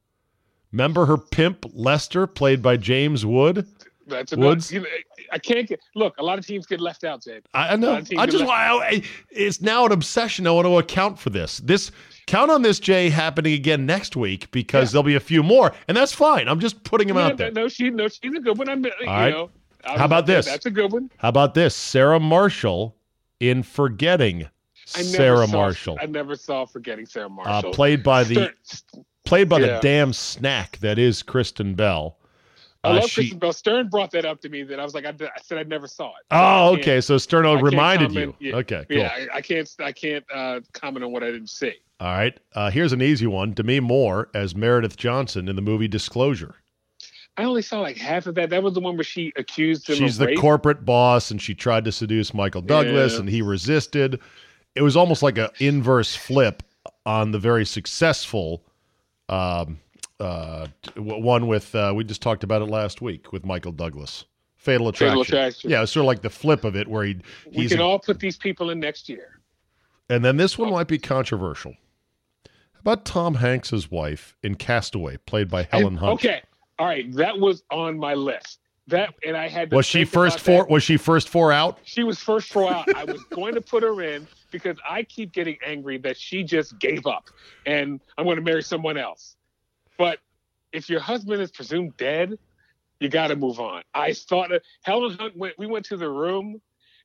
Remember 0.73 1.07
her 1.07 1.19
pimp 1.19 1.67
Lester, 1.73 2.27
played 2.27 2.63
by 2.63 2.79
James 2.79 3.25
Wood? 3.25 3.67
That's 4.07 4.35
Woods? 4.35 4.73
enough. 4.73 4.85
You 4.87 4.91
know, 4.91 5.25
I 5.33 5.39
can't 5.39 5.69
get. 5.69 5.81
Look, 5.95 6.15
a 6.19 6.23
lot 6.23 6.39
of 6.39 6.47
teams 6.47 6.67
get 6.67 6.81
left 6.81 7.05
out, 7.05 7.23
Jay. 7.23 7.41
I, 7.55 7.75
I 7.75 7.77
know. 7.77 7.93
Uh, 7.95 8.03
I 8.19 8.27
just. 8.27 8.45
I- 8.45 9.03
It's 9.31 9.61
now 9.61 9.87
an 9.87 9.93
obsession. 9.93 10.47
I 10.47 10.51
want 10.51 10.67
to 10.67 10.79
account 10.79 11.19
for 11.19 11.31
this. 11.31 11.59
This 11.59 11.91
count 12.27 12.51
on 12.51 12.63
this 12.63 12.79
Jay 12.81 13.09
happening 13.11 13.55
again 13.55 13.87
next 13.87 14.17
week 14.17 14.51
because 14.51 14.91
Yeah. 14.91 14.93
there'll 14.93 15.03
be 15.05 15.15
a 15.15 15.21
few 15.21 15.43
more, 15.43 15.73
and 15.89 15.97
that's 15.97 16.13
fine. 16.13 16.49
I'm 16.49 16.61
just 16.61 16.83
putting 16.85 17.09
them 17.09 17.17
Yeah, 17.17 17.27
out 17.27 17.37
there. 17.37 17.51
No, 17.53 17.69
she, 17.69 17.91
no, 17.91 18.09
she's 18.09 18.35
a 18.35 18.41
good 18.41 18.59
one. 18.59 18.69
I'm, 18.69 18.85
you 18.85 18.91
right. 19.07 19.31
know. 19.31 19.51
I 19.85 19.99
How 19.99 20.05
about 20.05 20.27
this? 20.27 20.47
That's 20.47 20.67
a 20.67 20.71
good 20.71 20.93
one. 20.93 21.11
How 21.19 21.29
about 21.29 21.55
this? 21.55 21.75
Sarah 21.75 22.21
Marshall 22.21 22.97
in 23.41 23.63
Forgetting 23.65 24.49
Sarah 24.85 25.47
saw, 25.47 25.53
Marshall, 25.53 25.99
I 26.01 26.07
never 26.07 26.37
saw 26.37 26.67
Forgetting 26.67 27.07
Sarah 27.07 27.27
uh, 27.27 27.31
Marshall. 27.31 27.73
played 27.73 28.03
by 28.03 28.25
the 28.25 28.53
played 29.25 29.49
by 29.49 29.61
the 29.61 29.79
damn 29.81 30.13
snack 30.13 30.79
that 30.79 30.99
is 30.99 31.23
Kristen 31.23 31.75
Bell. 31.75 32.19
I 32.85 32.91
Uh, 32.91 32.95
love 33.01 33.11
she- 33.11 33.21
Kristen 33.23 33.39
Bell. 33.39 33.53
Stern 33.53 33.89
brought 33.89 34.11
that 34.11 34.25
up 34.25 34.41
to 34.41 34.49
me. 34.49 34.63
That 34.65 34.81
I 34.81 34.85
was 34.85 34.95
like, 34.95 35.05
I, 35.05 35.11
I 35.11 35.41
said 35.43 35.59
I 35.59 35.63
never 35.63 35.87
saw 35.87 36.09
it. 36.09 36.25
So 36.33 36.37
Oh, 36.39 36.75
okay. 36.79 37.01
So 37.01 37.17
Stern 37.19 37.45
reminded 37.63 38.09
comment. 38.11 38.35
you. 38.41 38.51
Yeah. 38.51 38.57
Okay, 38.57 38.85
cool. 38.89 38.99
Yeah, 38.99 39.13
I, 39.33 39.37
I 39.37 39.41
can't. 39.41 39.69
I 39.79 39.93
can't 39.93 40.25
uh, 40.35 40.61
comment 40.73 41.05
on 41.05 41.13
what 41.13 41.23
I 41.23 41.27
didn't 41.31 41.51
see. 41.51 41.75
All 42.01 42.09
right. 42.09 42.37
Uh, 42.55 42.71
here's 42.71 42.93
an 42.93 43.01
easy 43.01 43.27
one. 43.29 43.53
Demi 43.53 43.79
Moore 43.81 44.29
as 44.35 44.57
Meredith 44.57 44.97
Johnson 44.97 45.49
in 45.49 45.55
the 45.55 45.63
movie 45.63 45.87
Disclosure. 45.87 46.57
I 47.37 47.45
only 47.45 47.63
saw 47.63 47.81
like 47.81 47.97
half 47.97 48.27
of 48.27 48.35
that. 48.35 48.51
That 48.51 48.63
was 48.63 48.75
the 48.75 48.81
one 48.81 48.97
where 48.97 49.05
she 49.05 49.33
accused 49.37 49.89
him 49.89 49.97
She's 49.97 50.17
of 50.17 50.21
the 50.21 50.27
rape. 50.27 50.39
corporate 50.39 50.85
boss, 50.85 51.31
and 51.31 51.41
she 51.41 51.55
tried 51.55 51.85
to 51.87 51.93
seduce 51.93 52.35
Michael 52.35 52.61
Douglas, 52.61 53.15
Yeah. 53.15 53.21
and 53.21 53.29
he 53.29 53.41
resisted. 53.41 54.19
It 54.75 54.83
was 54.83 54.97
almost 54.97 55.23
like 55.23 55.39
an 55.39 55.49
inverse 55.61 56.15
flip 56.17 56.63
on 57.07 57.31
the 57.31 57.39
very 57.39 57.65
successful 57.65 58.65
um, 59.29 59.79
uh, 60.23 60.67
one 60.97 61.47
with 61.47 61.75
uh, 61.75 61.93
we 61.95 62.05
just 62.05 62.23
talked 62.23 62.45
about 62.45 62.63
it 62.63 62.67
last 62.67 63.01
week 63.03 63.33
with 63.33 63.45
Michael 63.45 63.73
Douglas. 63.73 64.25
Fatal 64.57 64.89
Attraction. 64.89 65.09
Fatal 65.11 65.23
Attraction. 65.23 65.71
Yeah, 65.71 65.83
it's 65.83 65.93
sort 65.93 66.03
of 66.03 66.07
like 66.07 66.23
the 66.23 66.31
flip 66.31 66.65
of 66.65 66.77
it, 66.77 66.87
where 66.89 67.05
he 67.05 67.17
we 67.55 67.69
can 67.69 67.81
all 67.81 67.99
put 67.99 68.21
these 68.21 68.37
people 68.37 68.71
in 68.71 68.79
next 68.79 69.09
year. 69.09 69.41
and 70.09 70.25
then 70.25 70.37
this 70.37 70.57
one 70.57 70.71
might 70.71 70.87
be 70.89 70.99
controversial. 70.99 71.75
How 72.45 72.81
about 72.81 73.05
Tom 73.05 73.35
Hanks's 73.37 73.91
wife 73.91 74.37
in 74.43 74.55
Castaway, 74.55 75.17
played 75.27 75.49
by 75.51 75.65
Helen 75.65 75.87
And- 75.89 75.99
Hunt? 75.99 76.13
Okay, 76.15 76.43
all 76.79 76.87
right, 76.87 77.13
that 77.15 77.39
was 77.39 77.63
on 77.71 77.99
my 77.99 78.15
list. 78.15 78.61
That 78.89 79.15
and 79.25 79.37
I 79.37 79.49
had 79.49 79.71
to 79.71 79.77
Was 79.77 79.87
she 79.87 80.05
first 80.05 80.41
four? 80.41 80.65
that. 80.65 80.71
Was 80.71 80.83
she 80.83 80.97
first 80.97 81.29
four 81.29 81.53
out? 81.53 81.79
She 81.85 82.03
was 82.03 82.19
first 82.19 82.53
four 82.53 82.69
out. 82.73 82.93
I 82.97 83.05
was 83.05 83.23
going 83.31 83.55
to 83.55 83.61
put 83.61 83.83
her 83.85 84.03
in 84.03 84.27
because 84.51 84.77
I 84.89 85.05
keep 85.05 85.33
getting 85.33 85.57
angry 85.65 85.99
that 85.99 86.17
she 86.17 86.43
just 86.43 86.79
gave 86.81 87.07
up 87.07 87.31
and 87.65 88.01
I'm 88.19 88.25
going 88.25 88.37
to 88.37 88.43
marry 88.43 88.63
someone 88.63 88.97
else. 88.99 89.37
But 90.03 90.19
if 90.73 90.91
your 90.91 90.99
husband 90.99 91.41
is 91.41 91.53
presumed 91.53 91.97
dead, 91.97 92.37
you 92.99 93.09
got 93.09 93.29
to 93.29 93.37
move 93.37 93.61
on. 93.61 93.83
I 93.95 94.13
thought 94.13 94.51
Helen 94.83 95.17
Hunt 95.17 95.37
went. 95.37 95.55
We 95.59 95.67
went 95.69 95.85
to 95.87 95.97
the 95.97 96.09
room, 96.11 96.61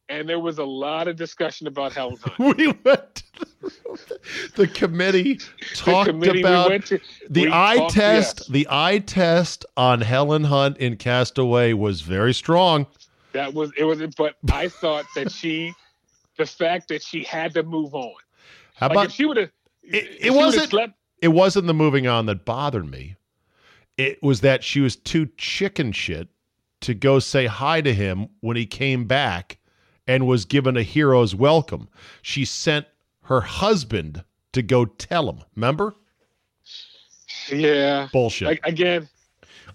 and 0.09 0.27
there 0.27 0.39
was 0.39 0.57
a 0.57 0.63
lot 0.63 1.07
of 1.07 1.15
discussion 1.15 1.67
about 1.67 1.93
Helen 1.93 2.17
Hunt. 2.23 2.39
we 2.57 2.67
went. 2.83 3.15
To 3.15 3.45
the, 3.61 4.51
the 4.55 4.67
committee 4.67 5.35
The 5.35 5.75
talked 5.75 6.09
committee 6.09 6.41
about 6.41 6.71
we 6.71 6.79
to, 6.79 6.99
the 7.29 7.49
eye 7.51 7.75
talked- 7.77 7.93
test. 7.93 8.39
yes. 8.39 8.47
The 8.47 8.67
eye 8.67 8.97
test 8.97 9.63
on 9.77 10.01
Helen 10.01 10.45
Hunt 10.45 10.77
in 10.79 10.97
Castaway 10.97 11.73
was 11.73 12.01
very 12.01 12.33
strong. 12.33 12.87
That 13.33 13.53
was 13.53 13.71
it. 13.77 13.83
Was 13.83 14.01
but 14.17 14.37
I 14.51 14.69
thought 14.69 15.05
that 15.13 15.31
she, 15.31 15.71
the 16.37 16.47
fact 16.47 16.87
that 16.87 17.03
she 17.03 17.23
had 17.23 17.53
to 17.53 17.61
move 17.61 17.93
on. 17.93 18.11
How 18.73 18.87
Like 18.87 18.91
about 18.95 19.05
if 19.05 19.11
she 19.11 19.25
would 19.25 19.37
have, 19.37 19.51
It- 19.83 20.17
it 20.19 20.33
wasn't- 20.33 20.71
slept. 20.71 20.93
It 21.21 21.29
wasn't 21.29 21.67
the 21.67 21.73
moving 21.73 22.07
on 22.07 22.25
that 22.27 22.45
bothered 22.45 22.89
me. 22.89 23.15
It 23.97 24.21
was 24.21 24.41
that 24.41 24.63
she 24.63 24.79
was 24.79 24.95
too 24.95 25.29
chicken 25.37 25.91
shit 25.91 26.27
to 26.81 26.93
go 26.93 27.19
say 27.19 27.47
hi 27.47 27.81
to 27.81 27.93
him 27.93 28.29
when 28.41 28.55
he 28.55 28.65
came 28.65 29.05
back 29.05 29.57
and 30.07 30.27
was 30.27 30.45
given 30.45 30.77
a 30.77 30.83
hero's 30.83 31.33
welcome. 31.35 31.89
She 32.21 32.45
sent 32.45 32.85
her 33.23 33.41
husband 33.41 34.23
to 34.53 34.61
go 34.61 34.85
tell 34.85 35.29
him. 35.29 35.43
Remember? 35.55 35.95
Yeah. 37.51 38.07
Bullshit. 38.13 38.47
Like 38.47 38.65
again, 38.65 39.09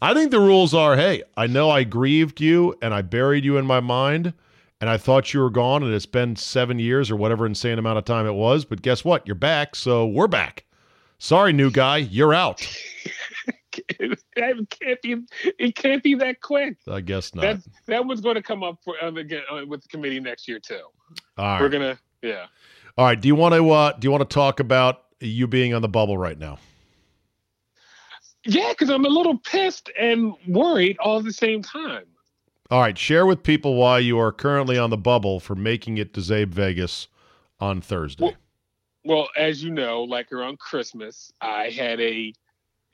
I 0.01 0.15
think 0.15 0.31
the 0.31 0.41
rules 0.41 0.75
are 0.75 0.97
hey, 0.97 1.23
I 1.37 1.47
know 1.47 1.71
I 1.71 1.85
grieved 1.85 2.41
you 2.41 2.77
and 2.81 2.95
I 2.95 3.03
buried 3.03 3.45
you 3.45 3.57
in 3.57 3.67
my 3.67 3.81
mind 3.81 4.33
and 4.81 4.89
I 4.89 4.97
thought 4.97 5.33
you 5.33 5.41
were 5.41 5.51
gone 5.51 5.83
and 5.83 5.93
it's 5.95 6.07
been 6.07 6.37
seven 6.37 6.79
years 6.79 7.11
or 7.11 7.17
whatever 7.17 7.47
insane 7.47 7.79
amount 7.79 7.99
of 7.99 8.05
time 8.05 8.27
it 8.27 8.35
was, 8.35 8.65
but 8.65 8.83
guess 8.83 9.05
what? 9.05 9.27
You're 9.27 9.35
back, 9.35 9.75
so 9.77 10.07
we're 10.07 10.29
back. 10.29 10.65
Sorry, 11.23 11.53
new 11.53 11.71
guy, 11.71 11.99
you're 11.99 12.35
out. 12.35 12.67
it 13.89 14.71
can't 14.71 15.01
be. 15.03 15.17
It 15.57 15.77
can't 15.77 16.03
be 16.03 16.17
that 16.17 16.41
quick. 16.41 16.79
I 16.89 17.01
guess 17.01 17.33
not. 17.33 17.43
That 17.43 17.59
that 17.87 18.05
one's 18.05 18.21
going 18.21 18.35
to 18.35 18.43
come 18.43 18.65
up 18.65 18.81
for 18.85 18.97
um, 19.01 19.17
again 19.17 19.43
uh, 19.49 19.65
with 19.65 19.83
the 19.83 19.89
committee 19.89 20.19
next 20.19 20.49
year 20.49 20.59
too. 20.59 20.81
All 21.39 21.61
We're 21.61 21.69
gonna. 21.69 21.97
Yeah. 22.23 22.47
All 22.99 23.05
right. 23.05 23.21
Do 23.21 23.29
you 23.29 23.37
want 23.37 23.55
to 23.55 23.71
uh, 23.71 23.93
do 23.93 24.07
you 24.07 24.11
want 24.11 24.29
to 24.29 24.35
talk 24.35 24.59
about 24.59 25.05
you 25.21 25.47
being 25.47 25.75
on 25.75 25.81
the 25.81 25.89
bubble 25.89 26.19
right 26.19 26.37
now? 26.37 26.59
Yeah, 28.45 28.71
because 28.71 28.91
I'm 28.91 29.05
a 29.05 29.09
little 29.09 29.39
pissed 29.39 29.93
and 29.97 30.35
worried 30.49 30.97
all 30.99 31.21
at 31.21 31.25
the 31.25 31.33
same 31.33 31.63
time. 31.63 32.07
All 32.69 32.81
right. 32.81 32.99
Share 32.99 33.27
with 33.27 33.45
people 33.45 33.77
why 33.77 34.01
you 34.01 34.19
are 34.19 34.33
currently 34.33 34.77
on 34.77 34.91
the 34.91 34.99
bubble 34.99 35.39
for 35.39 35.55
making 35.55 35.99
it 35.99 36.15
to 36.15 36.21
Zabe 36.21 36.49
Vegas 36.49 37.07
on 37.61 37.81
Thursday. 37.81 38.25
Well- 38.25 38.35
Well, 39.05 39.29
as 39.37 39.63
you 39.63 39.71
know, 39.71 40.03
like 40.03 40.33
around 40.33 40.59
Christmas, 40.59 41.33
I 41.41 41.71
had 41.71 42.01
a 42.01 42.33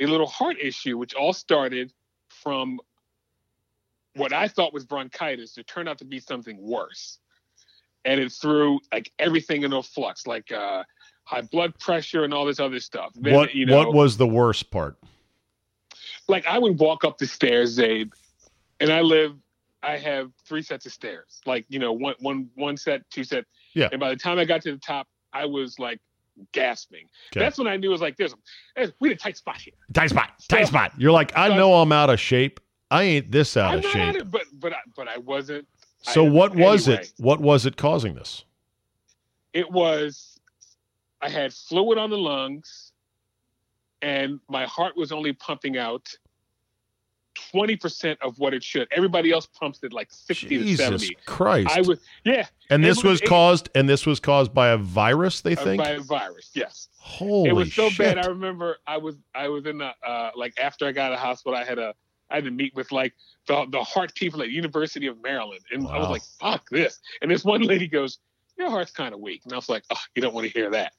a 0.01 0.07
little 0.07 0.27
heart 0.27 0.57
issue, 0.61 0.97
which 0.97 1.15
all 1.15 1.33
started 1.33 1.93
from 2.29 2.81
what 4.15 4.33
I 4.33 4.49
thought 4.49 4.73
was 4.73 4.85
bronchitis. 4.85 5.59
It 5.59 5.67
turned 5.67 5.89
out 5.89 5.99
to 5.99 6.05
be 6.05 6.21
something 6.21 6.57
worse, 6.61 7.19
and 8.05 8.21
it 8.21 8.33
threw 8.33 8.81
like 8.93 9.13
everything 9.19 9.65
into 9.65 9.77
a 9.77 9.83
flux, 9.83 10.27
like 10.27 10.51
uh, 10.51 10.85
high 11.25 11.43
blood 11.43 11.79
pressure 11.79 12.25
and 12.25 12.33
all 12.33 12.47
this 12.47 12.61
other 12.61 12.81
stuff. 12.81 13.13
Then, 13.15 13.35
what 13.35 13.55
you 13.55 13.67
know, 13.67 13.77
what 13.77 13.93
was 13.93 14.17
the 14.17 14.27
worst 14.27 14.71
part? 14.71 14.97
like 16.29 16.47
I 16.47 16.59
would 16.59 16.79
walk 16.79 17.05
up 17.05 17.19
the 17.19 17.27
stairs, 17.27 17.79
Zabe, 17.79 18.13
and 18.79 18.93
I 18.93 19.01
live. 19.01 19.35
I 19.83 19.97
have 19.97 20.33
three 20.45 20.63
sets 20.63 20.87
of 20.87 20.93
stairs, 20.93 21.41
like 21.47 21.65
you 21.69 21.79
know, 21.79 21.93
one 21.93 22.15
one 22.21 22.51
one 22.55 22.77
set, 22.77 23.09
two 23.11 23.25
set. 23.25 23.45
Yeah. 23.75 23.89
And 23.91 24.01
by 24.01 24.11
the 24.11 24.17
time 24.17 24.39
I 24.39 24.45
got 24.45 24.63
to 24.63 24.73
the 24.73 24.79
top, 24.79 25.09
I 25.39 25.45
was 25.47 25.79
like 25.79 26.01
gasping. 26.53 27.07
Okay. 27.33 27.41
That's 27.41 27.59
when 27.59 27.67
I 27.67 27.77
knew 27.77 27.89
it 27.89 27.93
was 27.93 28.01
like, 28.01 28.17
"There's, 28.17 28.35
we 29.01 29.09
in 29.11 29.13
a 29.15 29.17
tight 29.17 29.37
spot 29.37 29.61
here." 29.61 29.75
Tight 29.93 30.11
spot. 30.11 30.31
Tight 30.49 30.65
So- 30.67 30.71
spot. 30.71 30.93
You're 30.99 31.13
like, 31.13 31.37
I 31.37 31.49
so- 31.49 31.57
know 31.57 31.75
I'm 31.75 31.93
out 31.93 32.11
of 32.11 32.21
shape. 32.21 32.61
I 32.91 33.03
ain't 33.03 33.31
this 33.31 33.57
out 33.57 33.73
I'm 33.73 33.79
of 33.79 33.85
shape. 33.85 33.97
at 33.97 34.17
it, 34.17 34.31
but 34.31 34.43
but 34.55 34.73
I, 34.73 34.79
but 34.97 35.09
I 35.09 35.19
wasn't. 35.19 35.67
So 36.03 36.25
I- 36.27 36.31
what 36.31 36.55
was 36.55 36.89
anyway. 36.89 37.03
it? 37.03 37.13
What 37.19 37.41
was 37.41 37.67
it 37.67 37.77
causing 37.77 38.15
this? 38.15 38.45
It 39.53 39.71
was. 39.71 40.39
I 41.21 41.29
had 41.29 41.53
fluid 41.53 41.99
on 41.99 42.11
the 42.11 42.17
lungs, 42.19 42.93
and 44.03 44.39
my 44.49 44.67
heart 44.67 44.97
was 44.97 45.11
only 45.13 45.33
pumping 45.33 45.77
out. 45.77 46.09
20% 47.53 48.17
of 48.21 48.39
what 48.39 48.55
it 48.55 48.63
should. 48.63 48.89
Everybody 48.91 49.33
else 49.33 49.47
pumps 49.47 49.81
it 49.83 49.93
like 49.93 50.09
60 50.11 50.49
to 50.49 50.65
Jesus 50.65 50.85
70. 50.85 51.17
Christ. 51.27 51.77
I 51.77 51.81
was, 51.83 52.01
yeah, 52.25 52.47
and 52.71 52.85
this 52.85 53.03
was- 53.03 53.21
caused 53.21 53.69
and 53.75 53.89
this 53.89 54.07
was 54.07 54.21
caused 54.21 54.55
by 54.55 54.69
a 54.69 54.77
virus, 54.77 55.41
they 55.41 55.57
uh, 55.57 55.65
think? 55.65 55.83
by 55.83 55.91
a 55.91 56.01
virus. 56.01 56.51
Yes, 56.55 56.89
Holy 56.99 57.51
it 57.51 57.53
was 57.53 57.73
so 57.73 57.89
shit. 57.89 58.17
bad. 58.17 58.25
I 58.25 58.29
remember 58.29 58.79
I 58.87 58.97
was 58.99 59.17
I 59.35 59.49
was 59.49 59.67
in 59.67 59.79
the 59.79 59.93
uh, 60.07 60.31
like 60.37 60.59
after 60.59 60.87
I 60.87 60.93
got 60.93 61.07
out 61.07 61.15
of 61.15 61.19
hospital, 61.21 61.57
I 61.57 61.65
had 61.65 61.79
a 61.79 61.95
I 62.31 62.37
had 62.37 62.45
to 62.45 62.51
meet 62.51 62.75
with 62.75 62.93
like 62.93 63.15
the 63.47 63.67
the 63.71 63.83
heart 63.83 64.15
people 64.15 64.43
at 64.43 64.51
University 64.51 65.07
of 65.07 65.21
Maryland, 65.23 65.61
and 65.73 65.87
I 65.89 65.99
was 65.99 66.09
like, 66.09 66.23
"Fuck 66.41 66.69
this!" 66.71 67.01
And 67.23 67.31
this 67.31 67.45
one 67.45 67.63
lady 67.63 67.89
goes, 67.89 68.19
"Your 68.59 68.71
heart's 68.71 68.91
kind 68.91 69.15
of 69.15 69.21
weak," 69.21 69.43
and 69.45 69.53
I 69.53 69.57
was 69.57 69.69
like, 69.69 69.85
"Oh, 69.91 69.97
you 70.15 70.23
don't 70.23 70.35
want 70.35 70.47
to 70.47 70.53
hear 70.53 70.71
that." 70.71 70.93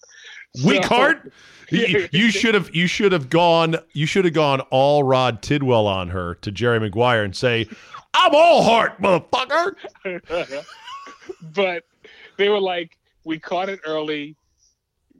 Weak 0.66 0.84
So- 0.84 0.90
heart? 0.90 1.32
You, 1.72 2.10
you 2.12 2.32
should 2.32 2.56
have 2.56 2.74
you 2.76 2.88
should 2.88 3.12
have 3.12 3.30
gone 3.30 3.76
you 3.94 4.08
should 4.08 4.26
have 4.26 4.34
gone 4.34 4.62
all 4.72 5.04
Rod 5.04 5.44
Tidwell 5.44 5.86
on 5.86 6.10
her 6.10 6.34
to 6.42 6.52
Jerry 6.52 6.80
Maguire 6.80 7.24
and 7.24 7.36
say, 7.36 7.68
I'm 8.16 8.34
all 8.34 8.64
heart, 8.64 9.00
motherfucker. 9.00 9.76
but 11.54 11.84
they 12.38 12.50
were 12.50 12.60
like, 12.60 12.98
"We 13.24 13.38
caught 13.38 13.70
it 13.70 13.82
early. 13.86 14.36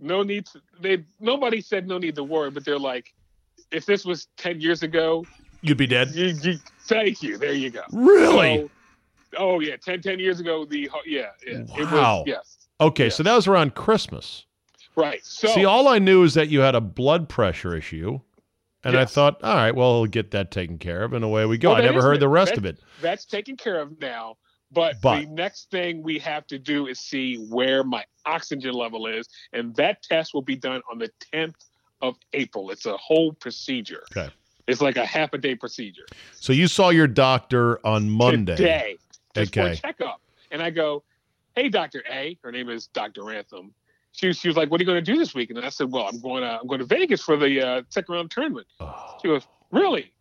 No 0.02 0.24
need 0.24 0.48
to." 0.48 0.62
They 0.82 1.04
nobody 1.20 1.62
said 1.62 1.88
no 1.88 2.00
need 2.00 2.16
to 2.16 2.24
worry, 2.24 2.50
but 2.50 2.66
they're 2.66 2.80
like, 2.80 3.14
"If 3.72 3.86
this 3.86 4.06
was 4.06 4.28
ten 4.38 4.60
years 4.60 4.82
ago, 4.82 5.24
You'd 5.62 5.78
be 5.78 5.86
dead. 5.88 6.10
you, 6.16 6.28
you, 6.42 6.58
thank 6.88 7.22
you. 7.22 7.38
There 7.38 7.54
you 7.54 7.70
go." 7.70 7.84
Really? 7.92 8.58
So- 8.58 8.70
oh 9.38 9.60
yeah, 9.60 9.76
10, 9.78 10.02
10 10.02 10.20
years 10.20 10.40
ago. 10.40 10.66
The 10.66 10.90
yeah, 11.06 11.28
yeah. 11.46 11.60
It 11.78 11.92
Wow. 11.92 12.20
was 12.20 12.24
yes. 12.28 12.68
okay, 12.82 13.10
so 13.10 13.24
that 13.24 13.36
was 13.36 13.48
around 13.48 13.76
Christmas. 13.76 14.46
Right. 14.96 15.24
So 15.24 15.48
See, 15.50 15.66
all 15.66 15.88
I 15.88 16.00
knew 16.00 16.24
is 16.24 16.34
that 16.34 16.50
you 16.50 16.60
had 16.62 16.76
a 16.76 16.82
blood 16.82 17.30
pressure 17.30 17.76
issue. 17.76 18.20
And 18.82 18.96
I 18.98 19.04
thought, 19.04 19.44
all 19.44 19.56
right, 19.56 19.76
well, 19.76 19.96
he'll 20.04 20.06
get 20.06 20.32
that 20.32 20.52
taken 20.52 20.78
care 20.78 21.04
of, 21.04 21.12
and 21.12 21.22
away 21.24 21.46
we 21.46 21.58
go. 21.58 21.72
Well, 21.72 21.82
I 21.82 21.86
never 21.86 22.02
heard 22.02 22.16
it. 22.16 22.20
the 22.22 22.30
rest 22.30 22.54
of 22.54 22.64
it. 22.66 22.80
that's 23.02 23.26
taken 23.26 23.58
care 23.58 23.82
of 23.82 24.00
now. 24.00 24.38
But, 24.72 25.02
But- 25.02 25.20
the 25.22 25.26
next 25.26 25.70
thing 25.70 26.02
we 26.02 26.18
have 26.20 26.48
to 26.48 26.58
do 26.58 26.88
is 26.88 26.98
see 26.98 27.36
where 27.50 27.84
my 27.84 28.06
oxygen 28.26 28.74
level 28.74 29.06
is, 29.06 29.28
and 29.52 29.76
that 29.76 30.02
test 30.04 30.34
will 30.34 30.44
be 30.44 30.56
done 30.56 30.82
on 30.90 30.98
the 30.98 31.12
10th 31.34 31.56
of 32.02 32.16
April. 32.32 32.70
It's 32.72 32.86
a 32.86 32.96
whole 32.96 33.34
procedure. 33.34 34.04
Okay. 34.16 34.32
It's 34.68 34.80
like 34.80 34.96
a 34.96 35.06
half 35.06 35.34
a 35.34 35.38
day 35.38 35.56
procedure. 35.56 36.06
So 36.36 36.54
you 36.54 36.68
saw 36.68 36.88
your 36.90 37.08
doctor 37.08 37.86
on 37.86 38.10
Monday. 38.10 38.56
Today, 38.56 38.98
just 39.36 39.54
for 39.54 39.62
a 39.62 39.76
checkup. 39.76 40.22
And 40.52 40.62
I 40.62 40.70
go, 40.70 41.04
"Hey, 41.56 41.70
Doctor 41.70 42.04
A." 42.12 42.38
Her 42.44 42.52
name 42.52 42.70
is 42.70 42.88
Doctor 42.88 43.24
Rantham. 43.24 43.74
She 44.12 44.28
was, 44.28 44.38
she 44.38 44.48
was 44.48 44.58
like, 44.58 44.72
"What 44.72 44.80
are 44.82 44.84
you 44.84 44.88
going 44.88 45.04
to 45.04 45.12
do 45.14 45.18
this 45.18 45.34
week?" 45.36 45.50
And 45.52 45.60
I 45.60 45.70
said, 45.70 45.92
"Well, 45.92 46.08
I'm 46.08 46.20
going 46.20 46.42
to 46.44 46.60
I'm 46.60 46.68
going 46.68 46.80
to 46.80 46.86
Vegas 46.86 47.22
for 47.22 47.38
the 47.38 47.62
uh, 47.62 47.82
second 47.90 48.14
round 48.14 48.32
tournament." 48.32 48.68
Oh. 48.80 49.18
She 49.22 49.28
goes, 49.28 49.48
"Really?" 49.72 50.12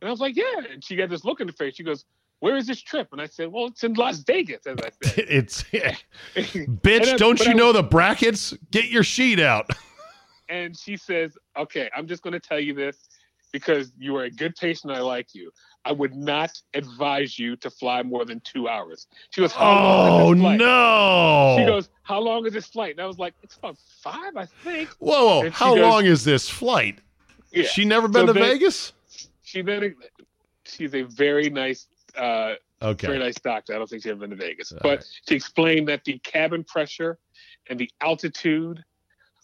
And 0.00 0.08
I 0.08 0.10
was 0.10 0.20
like, 0.20 0.36
"Yeah." 0.36 0.44
And 0.72 0.82
she 0.82 0.96
got 0.96 1.08
this 1.10 1.24
look 1.24 1.40
in 1.40 1.46
the 1.46 1.52
face. 1.52 1.76
She 1.76 1.84
goes, 1.84 2.04
"Where 2.40 2.56
is 2.56 2.66
this 2.66 2.82
trip?" 2.82 3.08
And 3.12 3.20
I 3.20 3.26
said, 3.26 3.52
"Well, 3.52 3.66
it's 3.66 3.84
in 3.84 3.94
Las 3.94 4.18
Vegas." 4.20 4.66
As 4.66 4.78
I 4.78 4.90
said, 5.06 5.24
It's 5.28 5.64
And 5.72 6.82
bitch. 6.82 7.12
I- 7.12 7.16
don't 7.16 7.38
you 7.40 7.52
I 7.52 7.54
know 7.54 7.72
the 7.72 7.82
brackets? 7.84 8.54
Get 8.72 8.86
your 8.88 9.04
sheet 9.04 9.38
out. 9.38 9.70
and 10.48 10.76
she 10.76 10.96
says, 10.96 11.38
"Okay, 11.56 11.88
I'm 11.96 12.08
just 12.08 12.22
going 12.22 12.32
to 12.32 12.40
tell 12.40 12.58
you 12.60 12.74
this 12.74 13.08
because 13.52 13.92
you 13.98 14.16
are 14.16 14.24
a 14.24 14.30
good 14.30 14.54
patient. 14.56 14.92
I 14.92 15.00
like 15.00 15.34
you. 15.34 15.50
I 15.84 15.92
would 15.92 16.14
not 16.14 16.50
advise 16.74 17.38
you 17.38 17.56
to 17.56 17.70
fly 17.70 18.02
more 18.02 18.24
than 18.24 18.40
two 18.40 18.68
hours." 18.68 19.06
She 19.30 19.40
goes, 19.40 19.52
"How 19.52 19.72
long 19.74 20.44
Oh 20.44 20.56
no! 20.56 21.56
She 21.58 21.64
goes, 21.66 21.88
"How 22.02 22.20
long 22.20 22.46
is 22.46 22.52
this 22.52 22.66
flight?" 22.66 22.92
And 22.92 23.00
I 23.00 23.06
was 23.06 23.18
like, 23.18 23.34
"It's 23.42 23.56
about 23.56 23.76
five, 24.02 24.36
I 24.36 24.46
think." 24.46 24.90
whoa, 24.98 25.42
whoa! 25.42 25.50
How 25.50 25.74
goes- 25.74 25.82
long 25.82 26.04
is 26.06 26.24
this 26.24 26.48
flight? 26.48 26.98
Yeah. 27.52 27.64
She 27.64 27.84
never 27.84 28.08
been 28.08 28.22
So 28.26 28.32
to 28.32 28.32
then- 28.34 28.42
Vegas? 28.42 28.92
She 29.42 29.62
then, 29.62 29.96
she's 30.64 30.94
a 30.94 31.02
very 31.02 31.50
nice, 31.50 31.88
uh, 32.16 32.54
Okay. 32.82 33.08
very 33.08 33.18
nice 33.18 33.34
doctor. 33.34 33.74
I 33.74 33.78
don't 33.78 33.90
think 33.90 34.02
she's 34.02 34.10
ever 34.12 34.20
been 34.20 34.30
to 34.30 34.36
Vegas, 34.36 34.70
All 34.70 34.78
but 34.82 34.98
right. 34.98 35.04
she 35.28 35.34
explained 35.34 35.88
that 35.88 36.04
the 36.04 36.18
cabin 36.20 36.62
pressure 36.62 37.18
and 37.68 37.78
the 37.80 37.90
altitude 38.00 38.84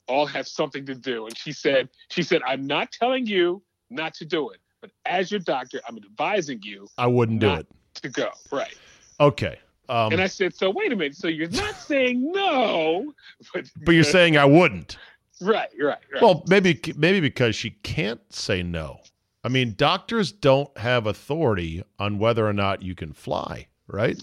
all 0.06 0.24
have 0.26 0.46
something 0.46 0.86
to 0.86 0.94
do. 0.94 1.26
And 1.26 1.36
she 1.36 1.50
said, 1.50 1.88
she 2.10 2.22
said, 2.22 2.40
"I'm 2.46 2.64
not 2.68 2.92
telling 2.92 3.26
you 3.26 3.62
not 3.90 4.14
to 4.14 4.24
do 4.24 4.50
it, 4.50 4.60
but 4.80 4.90
as 5.04 5.30
your 5.30 5.40
doctor, 5.40 5.80
I'm 5.88 5.96
advising 5.96 6.60
you 6.62 6.88
I 6.98 7.06
wouldn't 7.06 7.40
do 7.40 7.52
it. 7.54 7.66
to 7.94 8.08
go." 8.08 8.30
Right. 8.50 8.76
Okay. 9.20 9.58
Um, 9.88 10.12
And 10.12 10.20
I 10.20 10.26
said, 10.26 10.54
"So 10.54 10.70
wait 10.70 10.92
a 10.92 10.96
minute. 10.96 11.16
So 11.16 11.28
you're 11.28 11.48
not 11.48 11.74
saying 11.80 12.32
no, 12.32 13.12
but 13.52 13.70
but 13.84 13.92
you're 13.92 14.04
saying 14.04 14.36
I 14.36 14.44
wouldn't. 14.44 14.98
right, 15.40 15.68
right, 15.80 15.98
right." 16.12 16.22
Well, 16.22 16.44
maybe 16.48 16.80
maybe 16.96 17.20
because 17.20 17.54
she 17.54 17.70
can't 17.70 18.20
say 18.32 18.62
no. 18.62 19.00
I 19.44 19.48
mean, 19.48 19.74
doctors 19.76 20.32
don't 20.32 20.76
have 20.76 21.06
authority 21.06 21.84
on 22.00 22.18
whether 22.18 22.46
or 22.46 22.52
not 22.52 22.82
you 22.82 22.96
can 22.96 23.12
fly, 23.12 23.68
right? 23.86 24.20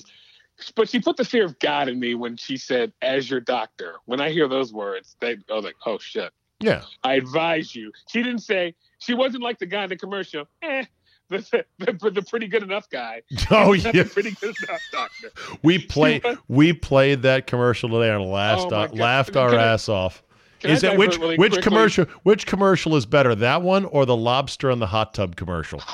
but 0.75 0.88
she 0.89 1.00
put 1.00 1.17
the 1.17 1.25
fear 1.25 1.46
of 1.46 1.58
God 1.60 1.88
in 1.88 2.00
me 2.00 2.13
when 2.15 2.38
she 2.38 2.58
said, 2.58 2.93
"As 3.01 3.29
your 3.29 3.39
doctor." 3.39 3.96
When 4.05 4.20
I 4.22 4.32
hear 4.32 4.48
those 4.48 4.74
words, 4.74 5.15
they 5.20 5.38
I 5.50 5.53
was 5.53 5.63
like, 5.63 5.75
"Oh 5.86 5.98
shit." 5.98 6.32
Yeah. 6.60 6.84
I 7.03 7.15
advise 7.15 7.75
you. 7.75 7.91
She 8.10 8.24
didn't 8.24 8.39
say 8.43 8.75
she 9.03 9.13
wasn't 9.13 9.43
like 9.43 9.60
the 9.60 9.65
guy 9.65 9.83
in 9.83 9.89
the 9.89 9.98
commercial. 9.98 10.45
Eh, 10.62 10.86
the, 11.29 11.65
the, 11.79 12.12
the 12.12 12.22
pretty 12.29 12.48
good 12.48 12.63
enough 12.63 12.89
guy. 12.89 13.22
Oh 13.51 13.74
yeah. 13.74 14.03
pretty 14.03 14.31
good 14.41 14.55
enough 14.67 14.81
doctor. 14.91 15.31
We 15.63 15.79
play 15.79 16.22
was- 16.24 16.38
we 16.48 16.74
played 16.74 17.22
that 17.24 17.48
commercial 17.48 17.89
today 17.89 18.12
and 18.13 18.24
laughed 18.25 18.72
Oh, 18.72 18.75
our, 18.75 18.88
laughed 18.89 19.36
our 19.36 19.51
Can 19.51 19.60
I- 19.60 19.74
ass 19.74 19.89
off. 19.89 20.24
Is 20.63 20.83
it 20.83 20.98
which 20.98 21.17
really 21.17 21.36
which 21.38 21.53
quickly? 21.53 21.62
commercial 21.63 22.05
which 22.24 22.45
commercial 22.45 22.95
is 22.95 23.05
better, 23.05 23.36
that 23.36 23.62
one 23.62 23.83
or 23.86 24.05
the 24.05 24.15
lobster 24.15 24.69
in 24.72 24.79
the 24.79 24.88
hot 24.88 25.13
tub 25.13 25.36
commercial? 25.36 25.81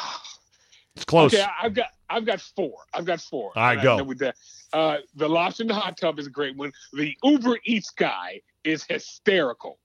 It's 0.95 1.05
close. 1.05 1.33
Okay, 1.33 1.43
I- 1.43 1.65
I've 1.65 1.73
got 1.73 1.87
I've 2.09 2.25
got 2.25 2.41
four. 2.41 2.73
I've 2.93 3.05
got 3.05 3.21
four. 3.21 3.51
All 3.55 3.63
right, 3.63 3.71
And 3.79 3.81
I 3.81 3.83
go. 3.97 4.03
we 4.03 4.15
did- 4.15 4.33
Uh, 4.73 4.97
the 5.15 5.29
lobster 5.29 5.63
in 5.63 5.67
the 5.67 5.73
hot 5.75 5.95
tub 5.97 6.19
is 6.19 6.27
a 6.27 6.29
great 6.29 6.57
one. 6.57 6.71
The 6.93 7.15
Uber 7.23 7.59
Eats 7.65 7.89
guy 7.91 8.41
is 8.65 8.83
hysterical. 8.83 9.79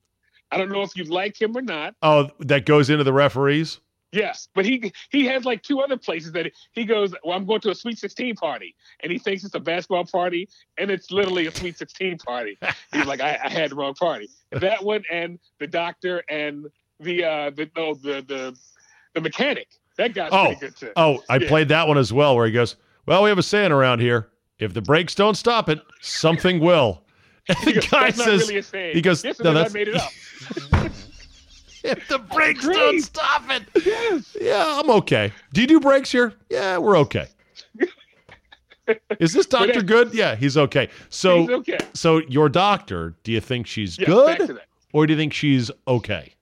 I 0.55 0.59
don't 0.59 0.71
know 0.71 0.83
if 0.83 0.97
you 0.97 1.05
like 1.05 1.41
him 1.41 1.57
or 1.57 1.63
not. 1.63 1.95
Oh, 2.03 2.31
that 2.41 2.65
goes 2.67 2.91
into 2.91 3.05
the 3.05 3.13
referees. 3.13 3.81
Yes, 4.13 4.47
but 4.55 4.65
he 4.65 4.93
he 5.11 5.25
has 5.27 5.45
like 5.45 5.63
two 5.63 5.81
other 5.81 5.97
places 5.97 6.31
that 6.33 6.53
he 6.73 6.85
goes. 6.85 7.13
Well, 7.25 7.37
I'm 7.37 7.45
going 7.45 7.61
to 7.63 7.71
a 7.71 7.75
Sweet 7.75 7.99
16 7.99 8.37
party, 8.37 8.77
and 9.03 9.11
he 9.11 9.19
thinks 9.19 9.43
it's 9.43 9.57
a 9.57 9.61
basketball 9.61 10.05
party, 10.05 10.49
and 10.79 10.89
it's 10.89 11.11
literally 11.11 11.47
a 11.47 11.51
Sweet 11.51 11.77
16 11.77 12.19
party. 12.19 12.57
He's 12.93 13.07
like, 13.07 13.21
I, 13.21 13.41
I 13.43 13.49
had 13.49 13.73
the 13.73 13.75
wrong 13.75 13.95
party. 13.95 14.29
That 14.53 14.85
one, 14.85 15.03
and 15.11 15.41
the 15.59 15.67
doctor, 15.67 16.23
and 16.31 16.67
the 17.01 17.25
uh, 17.25 17.51
the 17.51 17.69
no, 17.77 17.95
the 17.95 18.25
the 18.29 18.57
the 19.15 19.21
mechanic. 19.21 19.67
That 19.99 20.15
guy's 20.15 20.31
Oh, 20.33 20.47
pretty 20.47 20.61
good 20.61 20.77
too. 20.77 20.93
Oh, 20.95 21.25
I 21.29 21.39
Yeah. 21.39 21.49
played 21.49 21.69
that 21.71 21.89
one 21.89 21.99
as 21.99 22.13
well, 22.13 22.37
where 22.37 22.47
he 22.47 22.53
goes, 22.53 22.77
"Well, 23.07 23.25
we 23.25 23.31
have 23.31 23.39
a 23.39 23.43
saying 23.43 23.73
around 23.73 23.99
here: 23.99 24.29
if 24.61 24.75
the 24.75 24.83
brakes 24.83 25.17
don't 25.17 25.35
stop 25.37 25.69
it, 25.69 25.81
something 26.01 26.61
will." 26.61 27.03
The 27.65 27.73
goes, 27.75 27.87
guy 27.89 28.11
"That's 28.11 28.19
not 28.19 28.25
says, 28.25 28.73
really 28.73 28.93
he 28.95 29.01
goes, 29.03 29.25
yes, 29.25 29.39
"No, 29.41 29.53
that's- 29.53 29.71
I 29.73 29.75
made 29.75 29.89
it 29.89 29.97
up. 29.97 30.11
"If 31.85 32.09
the 32.09 32.19
brakes 32.19 32.65
don't 32.67 33.01
stop 33.01 33.43
it, 33.51 33.63
yes. 33.85 34.37
yeah, 34.41 34.81
I'm 34.83 34.89
okay." 34.91 35.33
Do 35.53 35.61
you 35.61 35.67
do 35.67 35.81
brakes 35.81 36.11
here? 36.11 36.33
Yeah, 36.49 36.79
we're 36.79 36.97
okay. 36.99 37.29
Is 39.19 39.33
this 39.33 39.47
doctor 39.47 39.83
good? 39.83 40.13
Yeah, 40.15 40.37
he's 40.37 40.57
okay. 40.57 40.89
So, 41.09 41.43
He's 41.43 41.51
okay. 41.51 41.79
so 41.95 42.19
your 42.29 42.49
doctor, 42.51 43.15
do 43.23 43.33
you 43.33 43.41
think 43.41 43.67
she's 43.67 43.99
Yes, 43.99 44.07
good, 44.07 44.61
or 44.93 45.07
do 45.07 45.13
you 45.15 45.19
think 45.19 45.33
she's 45.33 45.71
okay? 45.89 46.35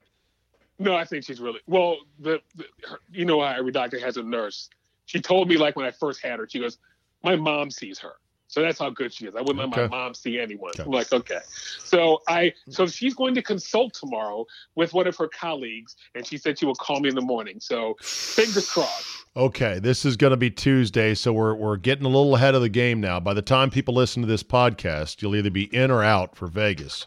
No, 0.78 0.96
I 0.96 1.04
think 1.04 1.24
she's 1.24 1.40
really 1.40 1.60
well. 1.68 1.98
The, 2.18 2.40
the 2.56 2.64
her, 2.88 2.98
you 3.12 3.24
know 3.24 3.40
every 3.42 3.70
doctor 3.70 3.98
has 4.00 4.16
a 4.16 4.22
nurse. 4.24 4.68
She 5.06 5.20
told 5.20 5.48
me 5.48 5.56
like 5.56 5.76
when 5.76 5.86
I 5.86 5.92
first 5.92 6.20
had 6.22 6.38
her, 6.40 6.48
she 6.48 6.58
goes, 6.58 6.78
"My 7.22 7.36
mom 7.36 7.70
sees 7.70 7.98
her." 8.00 8.14
So 8.52 8.60
that's 8.60 8.78
how 8.78 8.90
good 8.90 9.14
she 9.14 9.24
is. 9.24 9.34
I 9.34 9.40
wouldn't 9.40 9.58
let 9.58 9.70
my 9.70 9.86
mom 9.86 10.12
see 10.12 10.38
anyone. 10.38 10.72
Okay. 10.74 10.82
I'm 10.82 10.90
like, 10.90 11.10
okay. 11.10 11.38
So 11.78 12.20
I 12.28 12.52
so 12.68 12.86
she's 12.86 13.14
going 13.14 13.34
to 13.36 13.42
consult 13.42 13.94
tomorrow 13.94 14.44
with 14.74 14.92
one 14.92 15.06
of 15.06 15.16
her 15.16 15.26
colleagues, 15.26 15.96
and 16.14 16.26
she 16.26 16.36
said 16.36 16.58
she 16.58 16.66
will 16.66 16.74
call 16.74 17.00
me 17.00 17.08
in 17.08 17.14
the 17.14 17.22
morning. 17.22 17.60
So 17.60 17.96
fingers 18.02 18.68
crossed. 18.68 19.06
Okay, 19.34 19.78
this 19.78 20.04
is 20.04 20.18
going 20.18 20.32
to 20.32 20.36
be 20.36 20.50
Tuesday, 20.50 21.14
so 21.14 21.32
we're 21.32 21.54
we're 21.54 21.78
getting 21.78 22.04
a 22.04 22.08
little 22.08 22.36
ahead 22.36 22.54
of 22.54 22.60
the 22.60 22.68
game 22.68 23.00
now. 23.00 23.18
By 23.18 23.32
the 23.32 23.40
time 23.40 23.70
people 23.70 23.94
listen 23.94 24.20
to 24.20 24.28
this 24.28 24.42
podcast, 24.42 25.22
you'll 25.22 25.34
either 25.34 25.50
be 25.50 25.74
in 25.74 25.90
or 25.90 26.02
out 26.04 26.36
for 26.36 26.46
Vegas. 26.46 27.06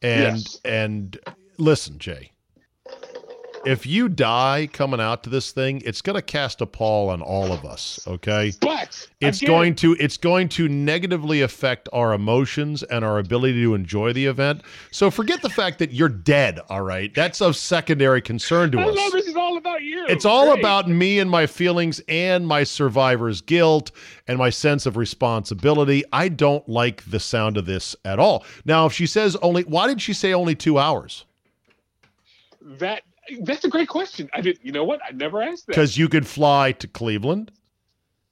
And 0.00 0.38
Yes. 0.38 0.60
and 0.64 1.18
listen, 1.58 1.98
Jay, 1.98 2.32
if 3.66 3.86
you 3.86 4.08
die 4.08 4.68
coming 4.72 5.00
out 5.00 5.22
to 5.24 5.30
this 5.30 5.52
thing, 5.52 5.82
it's 5.84 6.00
going 6.00 6.16
to 6.16 6.22
cast 6.22 6.60
a 6.60 6.66
pall 6.66 7.10
on 7.10 7.20
all 7.20 7.52
of 7.52 7.64
us. 7.64 8.00
Okay, 8.06 8.52
But 8.60 9.08
it's 9.20 9.42
again, 9.42 9.48
going 9.54 9.74
to 9.76 9.96
it's 10.00 10.16
going 10.16 10.48
to 10.50 10.68
negatively 10.68 11.42
affect 11.42 11.88
our 11.92 12.12
emotions 12.14 12.82
and 12.84 13.04
our 13.04 13.18
ability 13.18 13.62
to 13.62 13.74
enjoy 13.74 14.12
the 14.12 14.26
event. 14.26 14.62
So 14.90 15.10
forget 15.10 15.42
the 15.42 15.50
fact 15.50 15.78
that 15.80 15.92
you're 15.92 16.08
dead. 16.08 16.60
All 16.70 16.82
right, 16.82 17.14
that's 17.14 17.40
of 17.40 17.54
secondary 17.56 18.22
concern 18.22 18.70
to 18.72 18.78
I 18.80 18.84
us. 18.84 18.96
love 18.96 19.12
this 19.12 19.26
is 19.26 19.36
all 19.36 19.56
about 19.56 19.82
you. 19.82 20.06
It's 20.08 20.24
all 20.24 20.52
Great. 20.52 20.60
about 20.60 20.88
me 20.88 21.18
and 21.18 21.30
my 21.30 21.46
feelings 21.46 22.00
and 22.08 22.46
my 22.46 22.64
survivor's 22.64 23.40
guilt 23.40 23.90
and 24.26 24.38
my 24.38 24.50
sense 24.50 24.86
of 24.86 24.96
responsibility. 24.96 26.02
I 26.12 26.28
don't 26.28 26.66
like 26.68 27.04
the 27.10 27.20
sound 27.20 27.56
of 27.56 27.66
this 27.66 27.94
at 28.04 28.18
all. 28.18 28.44
Now, 28.64 28.86
if 28.86 28.92
she 28.92 29.06
says 29.06 29.36
only, 29.36 29.62
why 29.64 29.86
did 29.86 30.00
she 30.00 30.12
say 30.12 30.32
only 30.32 30.54
two 30.54 30.78
hours? 30.78 31.24
that. 32.62 33.02
That's 33.42 33.64
a 33.64 33.68
great 33.68 33.88
question. 33.88 34.28
I 34.32 34.40
did. 34.40 34.58
You 34.62 34.72
know 34.72 34.84
what? 34.84 35.00
I 35.06 35.12
never 35.12 35.42
asked 35.42 35.66
that. 35.66 35.72
Because 35.72 35.96
you 35.96 36.08
could 36.08 36.26
fly 36.26 36.72
to 36.72 36.86
Cleveland 36.88 37.52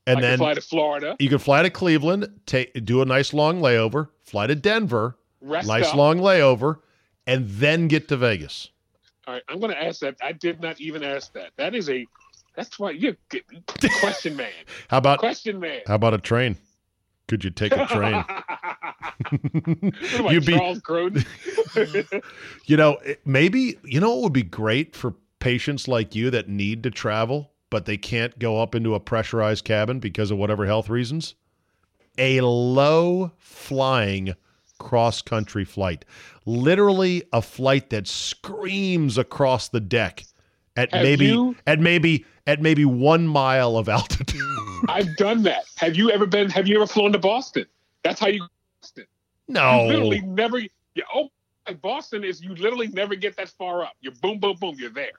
and 0.08 0.18
I 0.18 0.20
then 0.22 0.38
fly 0.38 0.54
to 0.54 0.60
Florida, 0.60 1.16
you 1.18 1.28
could 1.28 1.42
fly 1.42 1.62
to 1.62 1.70
Cleveland, 1.70 2.40
take, 2.46 2.84
do 2.84 3.02
a 3.02 3.04
nice 3.04 3.34
long 3.34 3.60
layover, 3.60 4.08
fly 4.24 4.46
to 4.46 4.54
Denver, 4.54 5.18
rest 5.42 5.68
nice 5.68 5.88
up. 5.88 5.96
long 5.96 6.18
layover, 6.18 6.78
and 7.26 7.46
then 7.48 7.88
get 7.88 8.08
to 8.08 8.16
Vegas. 8.16 8.70
All 9.26 9.34
right, 9.34 9.42
I'm 9.48 9.60
going 9.60 9.72
to 9.72 9.82
ask 9.82 10.00
that. 10.00 10.16
I 10.22 10.32
did 10.32 10.60
not 10.62 10.80
even 10.80 11.02
ask 11.02 11.32
that. 11.34 11.50
That 11.56 11.74
is 11.74 11.90
a. 11.90 12.06
That's 12.56 12.78
why 12.78 12.90
you 12.92 13.16
question 14.00 14.34
man. 14.34 14.50
How 14.88 14.98
about 14.98 15.18
Question 15.20 15.60
man. 15.60 15.82
how 15.86 15.94
about 15.94 16.14
a 16.14 16.18
train? 16.18 16.56
Could 17.28 17.44
you 17.44 17.50
take 17.50 17.72
a 17.72 17.86
train? 17.86 18.24
What 19.92 20.20
am 20.20 20.26
I, 20.26 20.32
You'd 20.32 20.46
be- 20.46 20.56
Charles. 20.56 20.80
You 22.66 22.76
know, 22.76 22.98
maybe 23.24 23.78
you 23.84 24.00
know 24.00 24.14
what 24.14 24.22
would 24.24 24.32
be 24.32 24.42
great 24.42 24.94
for 24.96 25.14
patients 25.38 25.86
like 25.88 26.14
you 26.14 26.30
that 26.30 26.48
need 26.48 26.82
to 26.84 26.90
travel, 26.90 27.52
but 27.70 27.84
they 27.86 27.96
can't 27.96 28.38
go 28.38 28.60
up 28.60 28.74
into 28.74 28.94
a 28.94 29.00
pressurized 29.00 29.64
cabin 29.64 29.98
because 30.00 30.30
of 30.30 30.38
whatever 30.38 30.66
health 30.66 30.88
reasons. 30.88 31.34
A 32.16 32.40
low 32.40 33.32
flying 33.38 34.34
cross 34.78 35.22
country 35.22 35.64
flight, 35.64 36.04
literally 36.46 37.22
a 37.32 37.42
flight 37.42 37.90
that 37.90 38.06
screams 38.08 39.18
across 39.18 39.68
the 39.68 39.80
deck 39.80 40.24
at 40.76 40.92
Have 40.94 41.02
maybe 41.02 41.26
you- 41.26 41.56
at 41.66 41.80
maybe 41.80 42.24
at 42.46 42.60
maybe 42.62 42.84
one 42.84 43.26
mile 43.26 43.76
of 43.76 43.88
altitude. 43.88 44.40
I've 44.88 45.16
done 45.16 45.42
that. 45.44 45.64
Have 45.76 45.96
you 45.96 46.10
ever 46.10 46.26
been? 46.26 46.50
Have 46.50 46.66
you 46.68 46.76
ever 46.76 46.86
flown 46.86 47.12
to 47.12 47.18
Boston? 47.18 47.66
That's 48.02 48.20
how 48.20 48.28
you. 48.28 48.46
Boston. 48.80 49.06
You 49.48 49.54
no, 49.54 49.86
literally 49.86 50.20
never. 50.20 50.58
Yeah. 50.58 51.04
Oh, 51.14 51.28
Boston 51.82 52.24
is 52.24 52.40
you 52.42 52.54
literally 52.54 52.88
never 52.88 53.14
get 53.14 53.36
that 53.36 53.48
far 53.50 53.82
up. 53.82 53.92
You're 54.00 54.14
boom, 54.22 54.38
boom, 54.38 54.56
boom. 54.60 54.76
You're 54.78 54.90
there. 54.90 55.12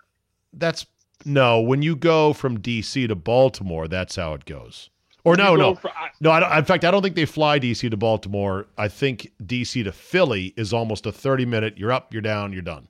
That's 0.54 0.86
no. 1.26 1.60
When 1.62 1.82
you 1.82 1.95
go 1.95 2.34
from 2.34 2.60
D.C. 2.60 3.08
to 3.08 3.15
Baltimore, 3.15 3.88
that's 3.88 4.15
how 4.15 4.34
it 4.34 4.45
goes. 4.45 4.89
Or 5.26 5.36
no, 5.36 5.56
no, 5.56 5.76
for- 5.76 5.89
I- 5.91 6.10
no. 6.22 6.32
I 6.32 6.39
don't, 6.39 6.52
in 6.58 6.65
fact, 6.65 6.86
I 6.86 6.91
don't 6.91 7.02
think 7.04 7.15
they 7.15 7.26
fly 7.26 7.60
D.C. 7.60 7.89
to 7.89 7.98
Baltimore. 7.98 8.67
I 8.78 8.88
think 8.88 9.32
D.C. 9.45 9.84
to 9.84 9.91
Philly 9.91 10.54
is 10.58 10.74
almost 10.74 11.06
a 11.06 11.12
thirty-minute. 11.12 11.78
You're 11.78 11.91
up, 11.91 12.13
you're 12.13 12.22
down, 12.22 12.54
you're 12.54 12.62
done. 12.62 12.88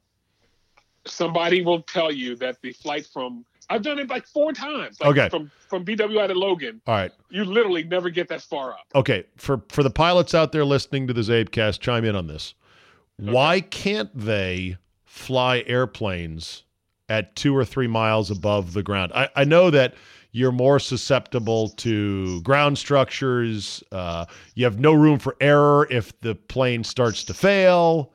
somebody 1.06 1.62
will 1.62 1.82
tell 1.82 2.12
you 2.12 2.36
that 2.38 2.62
the 2.62 2.72
flight 2.74 3.06
from 3.12 3.46
I've 3.70 3.82
done 3.84 4.00
it 4.00 4.10
like 4.10 4.26
four 4.28 4.52
times. 4.54 5.00
Like 5.00 5.12
Okay. 5.12 5.30
From 5.30 5.52
from 5.68 5.86
BWI 5.86 6.28
to 6.28 6.34
Logan, 6.34 6.82
All 6.88 6.96
right. 6.96 7.12
you 7.30 7.44
literally 7.46 7.84
never 7.84 8.10
get 8.10 8.28
that 8.30 8.42
far 8.42 8.72
up. 8.72 8.86
Okay, 8.96 9.26
for 9.38 9.62
for 9.70 9.84
the 9.84 9.90
pilots 9.92 10.34
out 10.34 10.52
there 10.52 10.66
listening 10.66 11.06
to 11.08 11.14
the 11.14 11.22
Zabecast, 11.22 11.80
chime 11.80 12.06
in 12.06 12.16
on 12.16 12.28
this. 12.28 12.56
Why 13.18 13.60
can't 13.62 14.10
they 14.18 14.78
fly 15.06 15.64
airplanes 15.68 16.64
at 17.10 17.36
two 17.36 17.56
or 17.56 17.66
three 17.66 17.88
miles 17.88 18.32
above 18.32 18.74
the 18.74 18.82
ground? 18.84 19.12
I, 19.14 19.28
I 19.36 19.44
know 19.44 19.70
that 19.72 19.94
you're 20.32 20.52
more 20.54 20.80
susceptible 20.80 21.70
to 21.70 22.42
ground 22.44 22.78
structures. 22.78 23.84
Uh, 23.92 24.26
you 24.56 24.64
have 24.64 24.80
no 24.80 24.94
room 24.94 25.20
for 25.20 25.36
error 25.42 25.88
if 25.92 26.18
the 26.22 26.36
plane 26.36 26.84
starts 26.84 27.24
to 27.26 27.34
fail. 27.34 28.14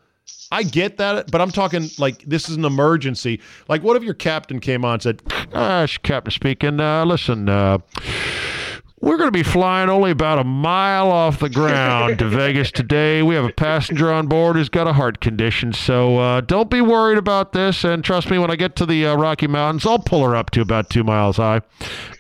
I 0.50 0.62
get 0.62 0.98
that, 0.98 1.30
but 1.30 1.40
I'm 1.40 1.50
talking 1.50 1.88
like 1.98 2.22
this 2.22 2.48
is 2.48 2.56
an 2.56 2.64
emergency. 2.64 3.40
Like, 3.68 3.82
what 3.82 3.96
if 3.96 4.02
your 4.02 4.14
captain 4.14 4.60
came 4.60 4.84
on 4.84 4.94
and 4.94 5.02
said, 5.02 5.22
uh, 5.52 5.87
"Captain 6.02 6.30
speaking. 6.30 6.78
Uh, 6.78 7.04
listen, 7.04 7.48
uh, 7.48 7.78
we're 9.04 9.18
going 9.18 9.28
to 9.28 9.32
be 9.32 9.42
flying 9.42 9.90
only 9.90 10.10
about 10.10 10.38
a 10.38 10.44
mile 10.44 11.10
off 11.10 11.38
the 11.38 11.50
ground 11.50 12.18
to 12.20 12.28
Vegas 12.30 12.70
today. 12.70 13.22
We 13.22 13.34
have 13.34 13.44
a 13.44 13.52
passenger 13.52 14.10
on 14.10 14.28
board 14.28 14.56
who's 14.56 14.70
got 14.70 14.87
a 14.87 14.94
heart 14.94 15.20
condition, 15.20 15.74
so 15.74 16.18
uh, 16.18 16.40
don't 16.40 16.70
be 16.70 16.80
worried 16.80 17.18
about 17.18 17.52
this. 17.52 17.84
And 17.84 18.02
trust 18.02 18.30
me, 18.30 18.38
when 18.38 18.50
I 18.50 18.56
get 18.56 18.76
to 18.76 18.87
the 18.87 19.06
uh, 19.06 19.16
Rocky 19.16 19.46
Mountains, 19.46 19.84
I'll 19.84 19.98
pull 19.98 20.24
her 20.24 20.34
up 20.34 20.50
to 20.52 20.62
about 20.62 20.88
two 20.88 21.04
miles 21.04 21.37
high, 21.37 21.60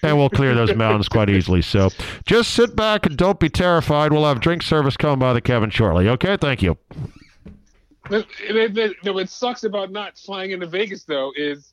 and 0.02 0.18
we'll 0.18 0.28
clear 0.28 0.54
those 0.54 0.74
mountains 0.74 1.08
quite 1.08 1.30
easily. 1.30 1.62
So 1.62 1.88
just 2.26 2.50
sit 2.50 2.76
back 2.76 3.06
and 3.06 3.16
don't 3.16 3.40
be 3.40 3.48
terrified. 3.48 4.12
We'll 4.12 4.26
have 4.26 4.40
drink 4.40 4.62
service 4.62 4.96
coming 4.96 5.18
by 5.18 5.32
the 5.32 5.40
cabin 5.40 5.70
shortly. 5.70 6.08
Okay, 6.08 6.36
thank 6.36 6.62
you. 6.62 6.76
The- 8.10 8.94
the- 9.02 9.12
What 9.12 9.28
sucks 9.28 9.64
about 9.64 9.90
not 9.90 10.18
flying 10.18 10.50
into 10.50 10.66
Vegas 10.66 11.04
though 11.04 11.32
is, 11.36 11.72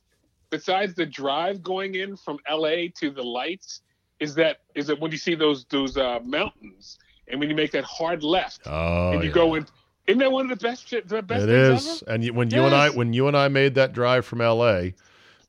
besides 0.50 0.94
the 0.94 1.06
drive 1.06 1.62
going 1.62 1.94
in 1.94 2.16
from 2.16 2.38
LA 2.50 2.88
to 3.00 3.10
the 3.10 3.22
lights, 3.22 3.82
is 4.20 4.34
that 4.36 4.58
is 4.74 4.86
that 4.86 4.98
when 5.00 5.10
you 5.10 5.18
see 5.18 5.34
those 5.34 5.64
those 5.66 5.96
uh, 5.96 6.20
mountains 6.24 6.98
and 7.28 7.38
when 7.40 7.50
you 7.50 7.56
make 7.56 7.70
that 7.72 7.84
hard 7.84 8.22
left 8.22 8.60
Oh, 8.66 9.12
and 9.12 9.24
you 9.24 9.30
go 9.30 9.54
in, 9.54 9.66
isn't 10.06 10.18
that 10.20 10.30
one 10.32 10.50
of 10.50 10.58
the 10.58 10.62
best 10.64 10.90
the 11.06 11.22
best 11.22 11.42
It 11.42 11.48
is, 11.48 12.02
ever? 12.02 12.12
and 12.14 12.24
you, 12.24 12.32
when 12.32 12.50
you 12.50 12.62
and 12.64 12.74
I 12.74 12.90
when 12.90 13.12
you 13.12 13.28
and 13.28 13.36
I 13.36 13.48
made 13.48 13.74
that 13.74 13.92
drive 13.92 14.24
from 14.24 14.40
L.A. 14.40 14.94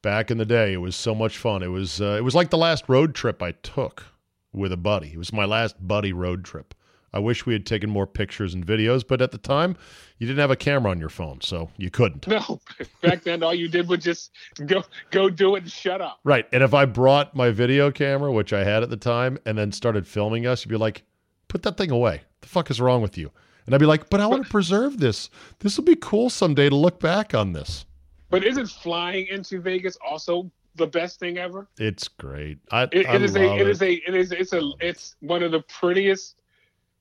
back 0.01 0.31
in 0.31 0.37
the 0.37 0.45
day, 0.45 0.73
it 0.73 0.77
was 0.77 0.95
so 0.95 1.13
much 1.15 1.37
fun. 1.37 1.63
It 1.63 1.67
was 1.67 2.01
uh, 2.01 2.15
it 2.17 2.23
was 2.23 2.35
like 2.35 2.49
the 2.49 2.57
last 2.57 2.85
road 2.89 3.15
trip 3.15 3.41
I 3.41 3.51
took 3.51 4.05
with 4.51 4.71
a 4.71 4.77
buddy. 4.77 5.13
It 5.13 5.17
was 5.17 5.31
my 5.31 5.45
last 5.45 5.75
buddy 5.87 6.11
road 6.13 6.43
trip. 6.43 6.73
I 7.13 7.19
wish 7.19 7.45
we 7.45 7.53
had 7.53 7.65
taken 7.65 7.89
more 7.89 8.07
pictures 8.07 8.53
and 8.53 8.65
videos, 8.65 9.05
but 9.07 9.21
at 9.21 9.31
the 9.31 9.37
time, 9.37 9.77
you 10.17 10.25
didn't 10.25 10.39
have 10.39 10.51
a 10.51 10.55
camera 10.55 10.91
on 10.91 10.99
your 10.99 11.09
phone, 11.09 11.41
so 11.41 11.69
you 11.77 11.91
couldn't. 11.91 12.27
No, 12.27 12.59
back 13.01 13.23
then 13.23 13.43
all 13.43 13.53
you 13.53 13.67
did 13.67 13.87
was 13.87 14.03
just 14.03 14.31
go 14.65 14.83
go 15.11 15.29
do 15.29 15.55
it 15.55 15.63
and 15.63 15.71
shut 15.71 16.01
up. 16.01 16.19
Right, 16.23 16.47
and 16.51 16.63
if 16.63 16.73
I 16.73 16.85
brought 16.85 17.35
my 17.35 17.51
video 17.51 17.91
camera, 17.91 18.31
which 18.31 18.51
I 18.51 18.63
had 18.63 18.83
at 18.83 18.89
the 18.89 18.97
time, 18.97 19.37
and 19.45 19.57
then 19.57 19.71
started 19.71 20.07
filming 20.07 20.47
us, 20.47 20.65
you'd 20.65 20.71
be 20.71 20.77
like, 20.77 21.03
"Put 21.47 21.61
that 21.63 21.77
thing 21.77 21.91
away. 21.91 22.21
The 22.41 22.47
fuck 22.47 22.71
is 22.71 22.81
wrong 22.81 23.01
with 23.01 23.17
you?" 23.17 23.31
And 23.65 23.75
I'd 23.75 23.79
be 23.79 23.85
like, 23.85 24.09
"But 24.09 24.19
I 24.19 24.27
want 24.27 24.45
to 24.45 24.49
preserve 24.49 24.97
this. 24.97 25.29
This 25.59 25.77
will 25.77 25.85
be 25.85 25.95
cool 25.95 26.29
someday 26.29 26.69
to 26.69 26.75
look 26.75 26.99
back 26.99 27.33
on 27.35 27.53
this." 27.53 27.85
But 28.29 28.43
isn't 28.43 28.67
flying 28.67 29.27
into 29.27 29.61
Vegas 29.61 29.95
also 30.03 30.51
the 30.75 30.87
best 30.87 31.19
thing 31.19 31.37
ever? 31.37 31.67
It's 31.77 32.07
great. 32.07 32.57
I, 32.71 32.83
It, 32.91 33.05
I 33.07 33.15
it 33.15 33.21
is 33.21 33.35
a 33.35 33.45
love 33.45 33.59
it 33.59 33.67
is 33.67 33.81
a 33.81 33.93
it 33.93 34.15
is 34.15 34.31
it's 34.31 34.53
a 34.53 34.71
it's 34.79 35.15
one 35.19 35.43
of 35.43 35.51
the 35.51 35.61
prettiest. 35.61 36.41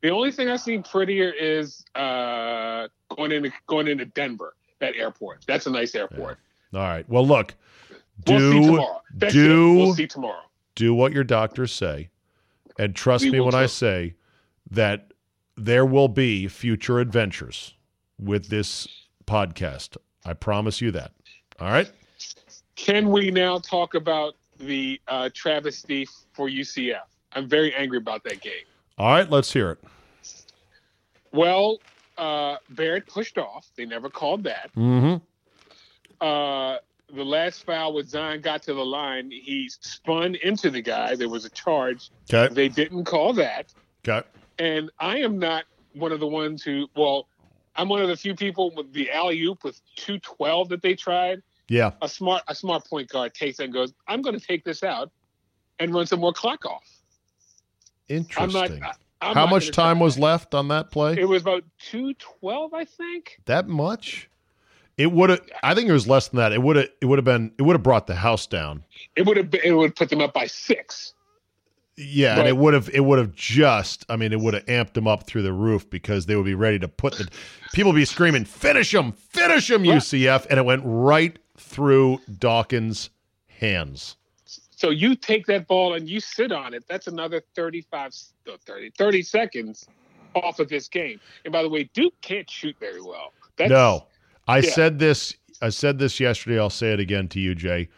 The 0.02 0.10
only 0.10 0.32
thing 0.32 0.48
I 0.48 0.56
see 0.56 0.78
prettier 0.78 1.30
is 1.30 1.84
uh, 1.94 2.88
going 3.16 3.32
into 3.32 3.52
going 3.66 3.86
into 3.88 4.04
Denver, 4.06 4.54
that 4.80 4.94
airport. 4.96 5.44
That's 5.46 5.66
a 5.66 5.70
nice 5.70 5.94
airport. 5.94 6.38
All 6.74 6.80
right. 6.80 7.08
Well, 7.08 7.26
look, 7.26 7.54
We'll 8.26 8.38
see 8.38 8.60
do 8.60 8.66
tomorrow. 8.66 9.02
Do- 9.18 9.74
We'll 9.76 9.94
see 9.94 10.06
tomorrow. 10.06 10.42
do 10.74 10.94
what 10.94 11.12
your 11.12 11.24
doctors 11.24 11.72
say, 11.72 12.10
and 12.78 12.94
trust 12.96 13.24
We 13.24 13.30
me 13.30 13.40
when 13.40 13.54
I 13.54 13.66
say 13.66 14.14
that 14.70 15.12
there 15.56 15.84
will 15.86 16.08
be 16.08 16.48
future 16.48 16.98
adventures 16.98 17.74
with 18.18 18.48
this 18.48 18.88
podcast. 19.26 19.96
I 20.24 20.32
promise 20.34 20.80
you 20.80 20.90
that. 20.92 21.12
All 21.60 21.68
right. 21.70 21.90
Can 22.74 23.10
we 23.10 23.30
now 23.30 23.58
talk 23.58 23.94
about 23.94 24.34
the 24.58 25.00
uh, 25.08 25.28
travesty 25.34 26.08
for 26.32 26.48
UCF? 26.48 27.02
I'm 27.34 27.48
very 27.48 27.74
angry 27.74 27.98
about 27.98 28.24
that 28.24 28.40
game. 28.40 28.64
All 29.02 29.08
right. 29.08 29.28
Let's 29.28 29.52
hear 29.52 29.72
it. 29.72 29.78
Well, 31.32 31.78
uh, 32.16 32.58
Barrett 32.70 33.08
pushed 33.08 33.36
off. 33.36 33.66
They 33.76 33.84
never 33.84 34.08
called 34.08 34.44
that. 34.44 34.70
Mm-hmm. 34.76 35.16
uh, 36.24 36.76
the 37.12 37.24
last 37.24 37.64
foul 37.64 37.94
with 37.94 38.08
Zion 38.08 38.40
got 38.42 38.62
to 38.62 38.74
the 38.74 38.84
line, 38.84 39.32
he 39.32 39.68
spun 39.68 40.36
into 40.36 40.70
the 40.70 40.80
guy. 40.80 41.16
There 41.16 41.28
was 41.28 41.44
a 41.44 41.50
charge. 41.50 42.10
Okay. 42.32 42.54
They 42.54 42.68
didn't 42.68 43.04
call 43.04 43.32
that. 43.32 43.74
Okay. 44.08 44.24
And 44.60 44.88
I 45.00 45.18
am 45.18 45.36
not 45.36 45.64
one 45.94 46.12
of 46.12 46.20
the 46.20 46.28
ones 46.28 46.62
who, 46.62 46.86
well, 46.94 47.26
I'm 47.74 47.88
one 47.88 48.02
of 48.02 48.08
the 48.08 48.16
few 48.16 48.36
people 48.36 48.72
with 48.76 48.92
the 48.92 49.10
alley 49.10 49.42
oop 49.42 49.64
with 49.64 49.80
212 49.96 50.68
that 50.68 50.80
they 50.80 50.94
tried. 50.94 51.42
Yeah. 51.68 51.90
A 52.02 52.08
smart, 52.08 52.44
a 52.46 52.54
smart 52.54 52.86
point 52.86 53.08
guard 53.08 53.34
takes 53.34 53.58
it 53.58 53.64
and 53.64 53.72
goes, 53.72 53.92
I'm 54.06 54.22
going 54.22 54.38
to 54.38 54.46
take 54.46 54.62
this 54.62 54.84
out 54.84 55.10
and 55.80 55.92
run 55.92 56.06
some 56.06 56.20
more 56.20 56.32
clock 56.32 56.64
off. 56.64 57.01
Interesting. 58.08 58.80
not. 58.80 58.98
How 59.20 59.46
much 59.46 59.70
time 59.70 60.00
was 60.00 60.16
that. 60.16 60.22
left 60.22 60.54
on 60.54 60.68
that 60.68 60.90
play? 60.90 61.14
It 61.16 61.28
was 61.28 61.42
about 61.42 61.62
212, 61.90 62.74
I 62.74 62.84
think. 62.84 63.38
that 63.46 63.68
much? 63.68 64.28
It 64.98 65.10
would 65.10 65.30
have. 65.30 65.40
I 65.62 65.74
think 65.74 65.88
it 65.88 65.92
was 65.92 66.06
less 66.06 66.28
than 66.28 66.38
that. 66.38 66.52
It 66.52 66.62
would 66.62 66.76
have. 66.76 66.88
It 67.00 67.06
would 67.06 67.18
have 67.18 67.24
been. 67.24 67.52
It 67.58 67.62
would 67.62 67.74
have 67.74 67.82
brought 67.82 68.06
the 68.06 68.14
house 68.14 68.46
down. 68.46 68.84
It 69.16 69.26
would 69.26 69.36
have 69.36 69.54
it 69.54 69.72
would 69.72 69.96
put 69.96 70.10
them 70.10 70.20
up 70.20 70.34
by 70.34 70.46
six. 70.46 71.14
Yeah, 71.96 72.38
and 72.38 72.48
it 72.48 72.56
would 72.56 72.74
have 72.74 72.90
it 72.92 73.00
would 73.00 73.18
have 73.18 73.32
just 73.32 74.04
I 74.08 74.16
mean 74.16 74.32
it 74.32 74.40
would 74.40 74.54
have 74.54 74.64
amped 74.66 74.94
them 74.94 75.06
up 75.06 75.26
through 75.26 75.42
the 75.42 75.52
roof 75.52 75.88
because 75.88 76.26
they 76.26 76.36
would 76.36 76.46
be 76.46 76.54
ready 76.54 76.78
to 76.78 76.88
put 76.88 77.16
the 77.16 77.28
people 77.74 77.92
be 77.92 78.06
screaming 78.06 78.46
finish 78.46 78.92
them 78.92 79.12
finish 79.12 79.68
them 79.68 79.84
UCF 79.84 80.46
and 80.48 80.58
it 80.58 80.64
went 80.64 80.82
right 80.84 81.38
through 81.58 82.18
Dawkins' 82.38 83.10
hands. 83.46 84.16
So 84.82 84.90
you 84.90 85.14
take 85.14 85.46
that 85.46 85.68
ball 85.68 85.94
and 85.94 86.08
you 86.08 86.18
sit 86.18 86.50
on 86.50 86.74
it. 86.74 86.82
That's 86.88 87.06
another 87.06 87.40
35, 87.54 88.12
30, 88.66 88.90
30 88.98 89.22
seconds 89.22 89.86
off 90.34 90.58
of 90.58 90.68
this 90.68 90.88
game. 90.88 91.20
And 91.44 91.52
by 91.52 91.62
the 91.62 91.68
way, 91.68 91.88
Duke 91.94 92.20
can't 92.20 92.50
shoot 92.50 92.74
very 92.80 93.00
well. 93.00 93.32
That's, 93.56 93.70
no, 93.70 94.08
I 94.48 94.58
yeah. 94.58 94.70
said 94.72 94.98
this 94.98 95.34
I 95.62 95.68
said 95.68 96.00
this 96.00 96.18
yesterday. 96.18 96.58
I'll 96.58 96.68
say 96.68 96.92
it 96.92 96.98
again 96.98 97.28
to 97.28 97.38
you, 97.38 97.54
Jay. 97.54 97.90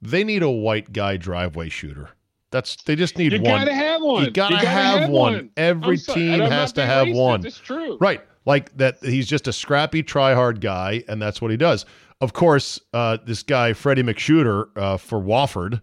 They 0.00 0.24
need 0.24 0.42
a 0.42 0.48
white 0.48 0.94
guy 0.94 1.18
driveway 1.18 1.68
shooter. 1.68 2.08
That's 2.50 2.74
they 2.84 2.96
just 2.96 3.18
need 3.18 3.34
You 3.34 3.42
one. 3.42 3.60
You 3.60 3.66
gotta 3.66 3.74
have 3.74 4.00
one. 4.00 4.24
You 4.24 4.30
gotta 4.30 4.66
have 4.66 5.10
one. 5.10 5.50
Every 5.58 5.98
sorry, 5.98 6.20
team 6.20 6.40
has 6.40 6.72
to 6.72 6.86
have 6.86 7.08
racist. 7.08 7.16
one. 7.16 7.44
It's 7.44 7.58
true. 7.58 7.98
Right. 8.00 8.22
Like 8.46 8.74
that 8.78 8.96
he's 9.02 9.28
just 9.28 9.46
a 9.46 9.52
scrappy 9.52 10.02
try 10.02 10.32
hard 10.32 10.62
guy 10.62 11.04
and 11.06 11.20
that's 11.20 11.42
what 11.42 11.50
he 11.50 11.58
does. 11.58 11.84
Of 12.22 12.32
course, 12.32 12.80
uh, 12.94 13.18
this 13.26 13.42
guy 13.42 13.74
Freddie 13.74 14.04
McShooter 14.04 14.68
uh, 14.74 14.96
for 14.96 15.20
Wofford 15.20 15.82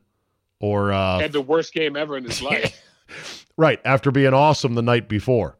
or 0.60 0.91
uh, 0.91 1.20
Had 1.20 1.32
the 1.32 1.41
worst 1.41 1.74
game 1.74 1.96
ever 1.96 2.17
in 2.17 2.24
his 2.24 2.41
life. 2.41 2.84
right 3.58 3.80
after 3.86 4.12
being 4.12 4.34
awesome 4.34 4.76
the 4.76 4.82
night 4.82 5.10
before. 5.10 5.58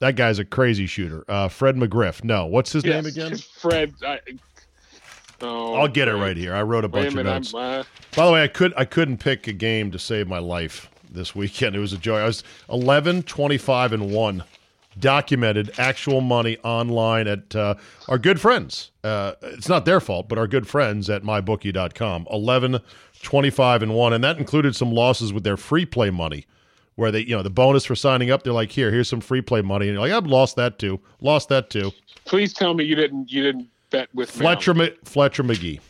That 0.00 0.16
guy's 0.16 0.40
a 0.40 0.44
crazy 0.44 0.86
shooter. 0.86 1.24
Uh, 1.28 1.48
Fred 1.48 1.76
McGriff. 1.76 2.24
No, 2.24 2.46
what's 2.46 2.72
his 2.72 2.84
name 2.84 3.06
again? 3.06 3.36
Fred. 3.56 3.94
I, 4.04 4.18
oh, 5.40 5.74
I'll 5.74 5.86
get 5.88 6.08
it 6.08 6.14
right 6.16 6.36
here. 6.36 6.54
I 6.54 6.62
wrote 6.62 6.84
a 6.84 6.88
bunch 6.88 7.14
of 7.14 7.24
notes. 7.24 7.54
Uh, 7.54 7.84
By 8.16 8.26
the 8.26 8.32
way, 8.32 8.42
I 8.42 8.48
could 8.48 8.74
I 8.76 8.84
couldn't 8.84 9.18
pick 9.18 9.46
a 9.46 9.52
game 9.52 9.92
to 9.92 10.00
save 10.00 10.26
my 10.26 10.40
life 10.40 10.90
this 11.08 11.36
weekend. 11.36 11.76
It 11.76 11.78
was 11.78 11.92
a 11.92 11.98
joy. 11.98 12.18
I 12.18 12.24
was 12.24 12.42
11, 12.68 13.22
25, 13.22 13.92
and 13.92 14.10
1. 14.10 14.44
Documented 14.98 15.70
actual 15.78 16.20
money 16.20 16.58
online 16.64 17.26
at 17.26 17.54
uh, 17.56 17.76
our 18.08 18.18
good 18.18 18.40
friends. 18.40 18.90
Uh, 19.04 19.34
it's 19.42 19.68
not 19.68 19.86
their 19.86 20.00
fault, 20.00 20.28
but 20.28 20.36
our 20.36 20.46
good 20.46 20.66
friends 20.66 21.08
at 21.08 21.22
mybookie.com. 21.22 22.26
11, 22.30 22.78
25, 23.22 23.82
and 23.82 23.94
1. 23.94 24.12
And 24.12 24.22
that 24.24 24.38
included 24.38 24.76
some 24.76 24.92
losses 24.92 25.32
with 25.32 25.44
their 25.44 25.56
free 25.56 25.86
play 25.86 26.10
money, 26.10 26.46
where 26.96 27.10
they, 27.10 27.20
you 27.20 27.34
know, 27.34 27.42
the 27.42 27.50
bonus 27.50 27.84
for 27.84 27.94
signing 27.94 28.30
up, 28.30 28.42
they're 28.42 28.52
like, 28.52 28.70
here, 28.70 28.90
here's 28.90 29.08
some 29.08 29.20
free 29.20 29.40
play 29.40 29.62
money. 29.62 29.86
And 29.88 29.94
you're 29.94 30.02
like, 30.02 30.12
I've 30.12 30.26
lost 30.26 30.56
that 30.56 30.78
too. 30.78 31.00
Lost 31.20 31.48
that 31.48 31.70
too. 31.70 31.92
please 32.24 32.52
tell 32.52 32.74
me 32.74 32.84
you 32.84 32.94
didn't. 32.94 33.30
You 33.32 33.42
didn't 33.42 33.68
bet 33.90 34.08
with 34.14 34.30
Fletcher, 34.30 34.74
Ma- 34.74 34.88
Fletcher 35.04 35.42
Magee. 35.42 35.80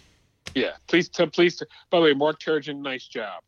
Yeah, 0.54 0.72
please, 0.86 1.08
t- 1.08 1.26
please. 1.26 1.62
By 1.90 1.98
the 1.98 2.04
way, 2.04 2.14
Mark 2.14 2.40
Turgeon, 2.40 2.80
nice 2.80 3.06
job. 3.06 3.42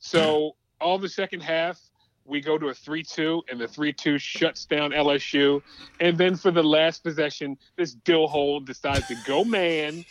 So 0.00 0.56
all 0.80 0.98
the 0.98 1.08
second 1.08 1.40
half 1.42 1.80
we 2.24 2.40
go 2.42 2.58
to 2.58 2.68
a 2.68 2.74
3-2 2.74 3.42
and 3.50 3.58
the 3.58 3.66
3-2 3.66 4.20
shuts 4.20 4.66
down 4.66 4.90
LSU 4.90 5.62
and 6.00 6.16
then 6.18 6.36
for 6.36 6.50
the 6.50 6.62
last 6.62 7.02
possession 7.02 7.56
this 7.76 7.94
Dill 7.94 8.28
hole 8.28 8.60
decides 8.60 9.06
to 9.08 9.16
go 9.26 9.44
man 9.44 10.04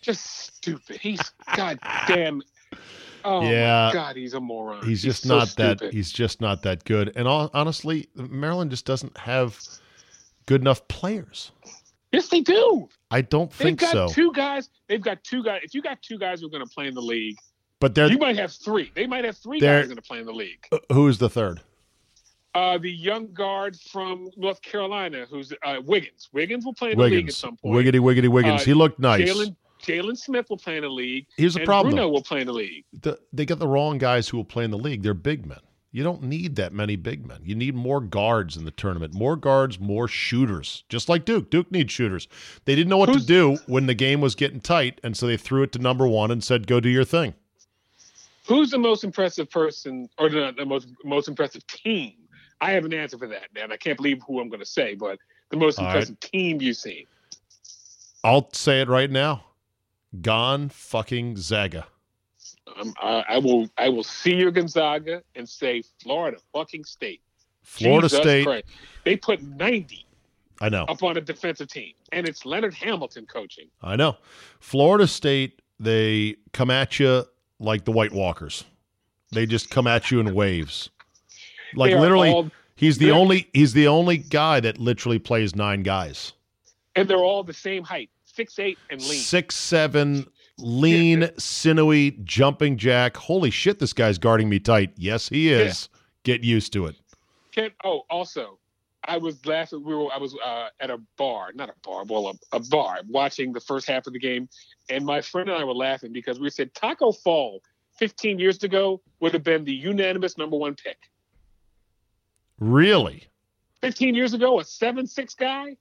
just 0.00 0.53
stupid 0.64 0.96
he's 1.00 1.20
goddamn 1.56 2.42
oh 3.24 3.42
Yeah. 3.42 3.86
my 3.88 3.92
god 3.92 4.16
he's 4.16 4.34
a 4.34 4.40
moron 4.40 4.84
He's 4.86 5.02
just 5.02 5.22
so 5.24 5.38
not 5.38 5.54
that. 5.56 5.92
He's 5.92 6.10
just 6.12 6.40
not 6.40 6.62
that 6.62 6.84
good. 6.84 7.12
And 7.16 7.26
hon- 7.28 7.50
honestly, 7.54 8.08
Maryland 8.14 8.70
just 8.70 8.84
doesn't 8.86 9.16
have 9.16 9.58
good 10.46 10.60
enough 10.60 10.86
players. 10.88 11.52
yes 12.12 12.28
they 12.28 12.40
do 12.40 12.88
I 13.10 13.20
don't 13.20 13.52
think 13.52 13.80
they've 13.80 13.92
got 13.92 14.10
so. 14.10 14.14
two 14.14 14.32
guys 14.32 14.68
they've 14.88 15.00
got 15.00 15.22
two 15.24 15.42
guys 15.42 15.60
if 15.64 15.74
you 15.74 15.82
got 15.82 16.02
two 16.02 16.18
guys 16.18 16.40
who 16.40 16.46
are 16.46 16.50
going 16.50 16.66
to 16.66 16.74
play 16.74 16.86
in 16.86 16.94
the 16.94 17.02
league 17.02 17.36
but 17.80 17.94
they're 17.94 18.10
you 18.10 18.18
might 18.18 18.36
have 18.36 18.52
three 18.52 18.90
they 18.94 19.06
might 19.06 19.24
have 19.24 19.36
3 19.38 19.60
They're- 19.60 19.80
guys 19.80 19.86
going 19.88 19.96
to 19.96 20.02
play 20.02 20.18
in 20.20 20.26
the 20.26 20.32
league 20.32 20.66
who's 20.92 21.18
the 21.18 21.28
third? 21.30 21.60
uh, 22.54 22.78
the 22.78 22.90
young 22.90 23.32
guard 23.32 23.76
from 23.90 24.30
North 24.36 24.62
Carolina, 24.62 25.26
who's 25.28 25.52
uh, 25.66 25.80
Wiggins. 25.84 26.28
Wiggins 26.32 26.64
will 26.64 26.72
play 26.72 26.92
in 26.92 26.98
the 26.98 27.04
league 27.04 27.26
at 27.26 27.34
some 27.34 27.56
point. 27.56 27.74
Wiggity 27.74 27.98
wiggity 27.98 28.28
Wiggins. 28.28 28.60
Uh, 28.62 28.64
he 28.64 28.74
looked 28.74 29.00
nice. 29.00 29.28
Jalen 29.28 29.56
Jalen 29.84 30.16
Smith 30.16 30.46
will 30.50 30.56
play 30.56 30.76
in 30.76 30.82
the 30.82 30.88
league. 30.88 31.26
Here's 31.36 31.54
the 31.54 31.64
problem. 31.64 31.92
Bruno 31.94 32.08
though. 32.08 32.12
will 32.12 32.22
play 32.22 32.40
in 32.40 32.46
the 32.46 32.52
league. 32.52 32.84
The, 33.02 33.18
they 33.32 33.44
got 33.44 33.58
the 33.58 33.68
wrong 33.68 33.98
guys 33.98 34.28
who 34.28 34.36
will 34.36 34.44
play 34.44 34.64
in 34.64 34.70
the 34.70 34.78
league. 34.78 35.02
They're 35.02 35.14
big 35.14 35.46
men. 35.46 35.60
You 35.92 36.02
don't 36.02 36.24
need 36.24 36.56
that 36.56 36.72
many 36.72 36.96
big 36.96 37.24
men. 37.24 37.38
You 37.44 37.54
need 37.54 37.76
more 37.76 38.00
guards 38.00 38.56
in 38.56 38.64
the 38.64 38.72
tournament. 38.72 39.14
More 39.14 39.36
guards, 39.36 39.78
more 39.78 40.08
shooters. 40.08 40.82
Just 40.88 41.08
like 41.08 41.24
Duke. 41.24 41.50
Duke 41.50 41.70
needs 41.70 41.92
shooters. 41.92 42.26
They 42.64 42.74
didn't 42.74 42.90
know 42.90 42.96
what 42.96 43.10
Who's- 43.10 43.22
to 43.22 43.26
do 43.28 43.58
when 43.68 43.86
the 43.86 43.94
game 43.94 44.20
was 44.20 44.34
getting 44.34 44.60
tight, 44.60 45.00
and 45.04 45.16
so 45.16 45.26
they 45.28 45.36
threw 45.36 45.62
it 45.62 45.70
to 45.72 45.78
number 45.78 46.08
one 46.08 46.32
and 46.32 46.42
said, 46.42 46.66
"Go 46.66 46.80
do 46.80 46.88
your 46.88 47.04
thing." 47.04 47.34
Who's 48.48 48.70
the 48.70 48.78
most 48.78 49.04
impressive 49.04 49.48
person, 49.48 50.08
or 50.18 50.28
the, 50.28 50.52
the 50.56 50.66
most 50.66 50.88
most 51.04 51.28
impressive 51.28 51.64
team? 51.68 52.14
I 52.60 52.72
have 52.72 52.84
an 52.84 52.92
answer 52.92 53.16
for 53.16 53.28
that, 53.28 53.54
man. 53.54 53.70
I 53.70 53.76
can't 53.76 53.96
believe 53.96 54.20
who 54.26 54.40
I'm 54.40 54.48
going 54.48 54.60
to 54.60 54.66
say, 54.66 54.94
but 54.96 55.18
the 55.50 55.56
most 55.56 55.78
All 55.78 55.84
right. 55.84 55.92
impressive 55.96 56.18
team 56.20 56.60
you've 56.60 56.76
seen. 56.76 57.06
I'll 58.24 58.48
say 58.52 58.80
it 58.80 58.88
right 58.88 59.10
now. 59.10 59.44
Gone 60.20 60.68
fucking 60.68 61.36
Zaga. 61.36 61.86
Um, 62.76 62.94
I, 63.00 63.24
I 63.30 63.38
will 63.38 63.68
I 63.78 63.88
will 63.88 64.04
see 64.04 64.34
your 64.34 64.50
Gonzaga 64.50 65.22
and 65.34 65.48
say 65.48 65.82
Florida 66.02 66.38
fucking 66.52 66.84
State. 66.84 67.20
Florida 67.62 68.08
Jesus 68.08 68.22
State. 68.22 68.44
Christ. 68.44 68.66
They 69.04 69.16
put 69.16 69.42
90 69.42 70.06
I 70.60 70.68
know. 70.68 70.84
up 70.84 71.02
on 71.02 71.16
a 71.16 71.20
defensive 71.20 71.68
team, 71.68 71.92
and 72.12 72.28
it's 72.28 72.44
Leonard 72.46 72.74
Hamilton 72.74 73.26
coaching. 73.26 73.68
I 73.82 73.96
know. 73.96 74.16
Florida 74.60 75.06
State, 75.06 75.60
they 75.80 76.36
come 76.52 76.70
at 76.70 76.98
you 77.00 77.24
like 77.58 77.84
the 77.84 77.92
White 77.92 78.12
Walkers. 78.12 78.64
They 79.32 79.46
just 79.46 79.70
come 79.70 79.86
at 79.86 80.10
you 80.10 80.20
in 80.20 80.32
waves. 80.34 80.90
Like 81.74 81.92
literally, 81.92 82.30
all- 82.30 82.50
he's 82.76 82.98
the 82.98 83.10
only 83.10 83.48
he's 83.52 83.72
the 83.72 83.88
only 83.88 84.18
guy 84.18 84.60
that 84.60 84.78
literally 84.78 85.18
plays 85.18 85.56
nine 85.56 85.82
guys. 85.82 86.32
and 86.94 87.08
they're 87.08 87.18
all 87.18 87.42
the 87.42 87.52
same 87.52 87.82
height, 87.82 88.10
six 88.34 88.58
eight 88.58 88.78
and 88.90 89.00
lean. 89.00 89.18
Six 89.18 89.56
seven, 89.56 90.26
lean, 90.58 91.30
sinewy, 91.38 92.18
jumping 92.24 92.76
jack. 92.76 93.16
Holy 93.16 93.50
shit, 93.50 93.78
this 93.78 93.92
guy's 93.92 94.18
guarding 94.18 94.48
me 94.48 94.58
tight. 94.58 94.92
Yes, 94.96 95.28
he 95.28 95.50
is. 95.50 95.88
Get 96.22 96.42
used 96.42 96.72
to 96.72 96.86
it. 96.86 96.96
Ken, 97.52 97.70
oh, 97.84 98.02
also, 98.10 98.58
I 99.04 99.18
was 99.18 99.44
laughing. 99.46 99.84
We 99.84 99.94
were, 99.94 100.12
I 100.12 100.18
was 100.18 100.34
uh, 100.44 100.68
at 100.80 100.90
a 100.90 100.98
bar, 101.16 101.52
not 101.54 101.68
a 101.68 101.74
bar, 101.82 102.04
well, 102.04 102.28
a, 102.28 102.56
a 102.56 102.60
bar, 102.60 103.00
watching 103.08 103.52
the 103.52 103.60
first 103.60 103.86
half 103.86 104.06
of 104.06 104.12
the 104.12 104.18
game, 104.18 104.48
and 104.88 105.04
my 105.04 105.20
friend 105.20 105.48
and 105.48 105.58
I 105.58 105.64
were 105.64 105.74
laughing 105.74 106.12
because 106.12 106.40
we 106.40 106.50
said 106.50 106.74
Taco 106.74 107.12
Fall 107.12 107.60
15 107.98 108.38
years 108.38 108.62
ago 108.64 109.00
would 109.20 109.32
have 109.34 109.44
been 109.44 109.64
the 109.64 109.72
unanimous 109.72 110.36
number 110.36 110.56
one 110.56 110.74
pick. 110.74 110.98
Really? 112.58 113.28
15 113.82 114.14
years 114.14 114.34
ago, 114.34 114.60
a 114.60 114.64
seven 114.64 115.06
six 115.06 115.34
guy. 115.34 115.76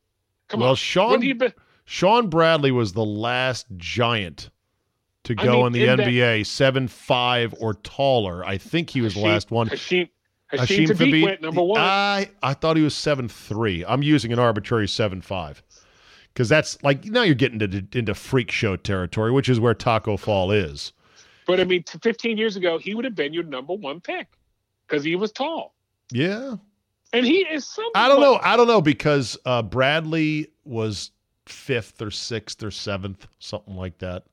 Come 0.50 0.60
well, 0.60 0.72
on, 0.72 0.76
Sean 0.76 1.20
been? 1.20 1.54
Shawn 1.86 2.30
Bradley 2.30 2.72
was 2.72 2.94
the 2.94 3.06
last 3.06 3.66
giant 3.78 4.50
to 5.26 5.36
I 5.38 5.44
go 5.44 5.52
mean, 5.58 5.66
in 5.68 5.74
the 5.74 5.86
in 5.86 5.98
that- 5.98 6.08
NBA, 6.08 6.46
seven 6.46 6.88
five 6.88 7.54
or 7.60 7.74
taller. 7.76 8.46
I 8.46 8.58
think 8.58 8.90
he 8.90 9.02
was 9.02 9.14
the 9.16 9.22
last 9.22 9.52
one. 9.52 9.70
Hasheem, 9.70 10.10
Hasheem, 10.52 10.88
Thabeet 10.88 10.98
Thabeet, 10.98 11.24
went 11.24 11.42
number 11.42 11.64
one. 11.64 11.80
I 11.82 12.30
I 12.42 12.54
thought 12.54 12.78
he 12.78 12.84
was 12.84 12.96
seven 12.96 13.28
three. 13.28 13.84
I'm 13.86 14.04
using 14.04 14.32
an 14.34 14.40
arbitrary 14.40 14.88
seven 14.88 15.22
five 15.22 15.62
because 16.34 16.50
that's 16.50 16.82
like 16.84 17.06
now 17.06 17.22
you're 17.24 17.36
getting 17.36 17.62
into 17.62 17.86
into 17.98 18.14
freak 18.14 18.52
show 18.52 18.76
territory, 18.76 19.32
which 19.32 19.50
is 19.50 19.60
where 19.60 19.74
Taco 19.74 20.18
Fall 20.18 20.52
is. 20.52 20.94
but 21.48 21.60
I 21.60 21.64
mean, 21.66 21.84
15 22.02 22.38
years 22.38 22.56
ago, 22.56 22.78
he 22.78 22.96
would 22.96 23.06
have 23.06 23.16
been 23.16 23.34
your 23.34 23.44
number 23.44 23.74
one 23.74 24.00
pick 24.00 24.28
because 24.88 25.04
he 25.04 25.16
was 25.16 25.32
tall, 25.32 25.74
Yeah, 26.12 26.56
and 27.12 27.26
he 27.26 27.40
is 27.40 27.68
something. 27.68 27.92
I 27.96 28.08
don't 28.08 28.22
know. 28.22 28.40
I 28.42 28.56
don't 28.58 28.68
know 28.68 28.82
because 28.82 29.38
uh, 29.46 29.62
Bradley 29.62 30.50
was 30.66 31.12
fifth 31.46 32.02
or 32.02 32.12
sixth 32.12 32.64
or 32.64 32.72
seventh, 32.72 33.28
something 33.40 33.76
like 33.76 33.98
that. 34.00 34.24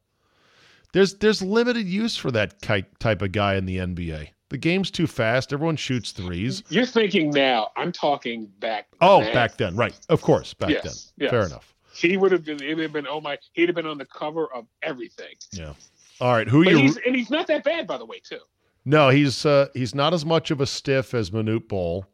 There's 0.92 1.14
there's 1.14 1.40
limited 1.42 1.86
use 1.86 2.16
for 2.16 2.30
that 2.32 2.60
type 2.62 3.22
of 3.22 3.32
guy 3.32 3.54
in 3.54 3.66
the 3.66 3.78
NBA. 3.78 4.28
The 4.48 4.58
game's 4.58 4.90
too 4.90 5.06
fast. 5.06 5.52
Everyone 5.52 5.76
shoots 5.76 6.10
threes. 6.10 6.64
You're 6.68 6.84
thinking 6.86 7.30
now. 7.30 7.68
I'm 7.76 7.92
talking 7.92 8.46
back. 8.58 8.88
Oh, 9.00 9.22
then. 9.22 9.32
back 9.32 9.56
then, 9.56 9.76
right? 9.76 9.96
Of 10.08 10.22
course, 10.22 10.54
back 10.54 10.70
Yes, 10.70 10.82
then. 10.82 11.24
yes. 11.26 11.30
Fair 11.30 11.46
enough. 11.46 11.72
He 11.94 12.16
would 12.16 12.32
have 12.32 12.44
been. 12.44 12.58
Would 12.58 12.78
have 12.80 12.92
been. 12.92 13.06
Oh 13.06 13.20
my! 13.20 13.38
He'd 13.52 13.68
have 13.68 13.76
been 13.76 13.86
on 13.86 13.98
the 13.98 14.06
cover 14.06 14.52
of 14.52 14.66
everything. 14.82 15.34
Yeah. 15.52 15.74
All 16.20 16.32
right. 16.32 16.48
Who 16.48 16.64
But 16.64 16.72
you? 16.72 16.78
he's 16.78 16.96
and 17.06 17.14
he's 17.14 17.30
not 17.30 17.46
that 17.46 17.62
bad, 17.62 17.86
by 17.86 17.96
the 17.98 18.04
way, 18.04 18.20
too. 18.20 18.40
No, 18.84 19.10
he's 19.10 19.46
uh, 19.46 19.68
he's 19.74 19.94
not 19.94 20.12
as 20.12 20.24
much 20.24 20.50
of 20.50 20.60
a 20.60 20.66
stiff 20.66 21.14
as 21.14 21.30
Manute 21.30 21.68
Bol. 21.68 22.06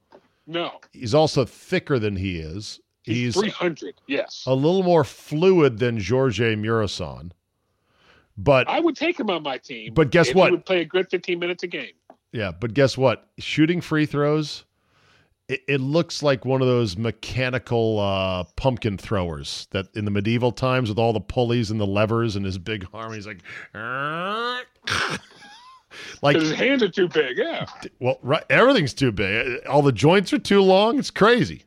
No, 0.46 0.72
He's 0.92 1.14
also 1.14 1.44
thicker 1.44 1.98
than 1.98 2.14
he 2.16 2.38
is. 2.38 2.78
He's, 3.06 3.34
He's 3.34 3.42
300. 3.42 3.94
Yes, 4.06 4.42
a 4.46 4.54
little 4.54 4.82
more 4.82 5.04
fluid 5.04 5.78
than 5.78 5.98
George 5.98 6.38
Muresan. 6.40 7.30
But 8.36 8.68
I 8.68 8.80
would 8.80 8.96
take 8.96 9.18
him 9.18 9.30
on 9.30 9.42
my 9.42 9.58
team. 9.58 9.94
But 9.94 10.10
guess 10.10 10.34
what? 10.34 10.46
He 10.46 10.50
would 10.52 10.66
play 10.66 10.80
a 10.82 10.84
good 10.84 11.08
15 11.08 11.38
minutes 11.38 11.62
a 11.62 11.68
game. 11.68 11.92
yeah, 12.32 12.50
but 12.50 12.74
guess 12.74 12.98
what? 12.98 13.28
Shooting 13.38 13.80
free 13.80 14.04
throws, 14.04 14.64
it, 15.48 15.62
it 15.68 15.80
looks 15.80 16.22
like 16.22 16.44
one 16.44 16.60
of 16.60 16.68
those 16.68 16.96
mechanical 16.96 18.00
uh, 18.00 18.44
pumpkin 18.56 18.98
throwers 18.98 19.68
that 19.70 19.86
in 19.94 20.04
the 20.04 20.10
medieval 20.10 20.52
times 20.52 20.88
with 20.88 20.98
all 20.98 21.12
the 21.12 21.20
pulleys 21.20 21.70
and 21.70 21.80
the 21.80 21.86
levers 21.86 22.36
and 22.36 22.44
his 22.44 22.58
big 22.58 22.86
arm. 22.92 23.14
He's 23.14 23.26
like, 23.26 23.38
like 26.22 26.36
his 26.36 26.52
hands 26.52 26.82
are 26.82 26.88
too 26.88 27.08
big. 27.08 27.38
Yeah. 27.38 27.66
Well, 28.00 28.18
right, 28.22 28.44
everything's 28.50 28.92
too 28.92 29.12
big. 29.12 29.64
All 29.66 29.82
the 29.82 29.92
joints 29.92 30.32
are 30.32 30.38
too 30.38 30.60
long. 30.60 30.98
It's 30.98 31.10
crazy. 31.10 31.62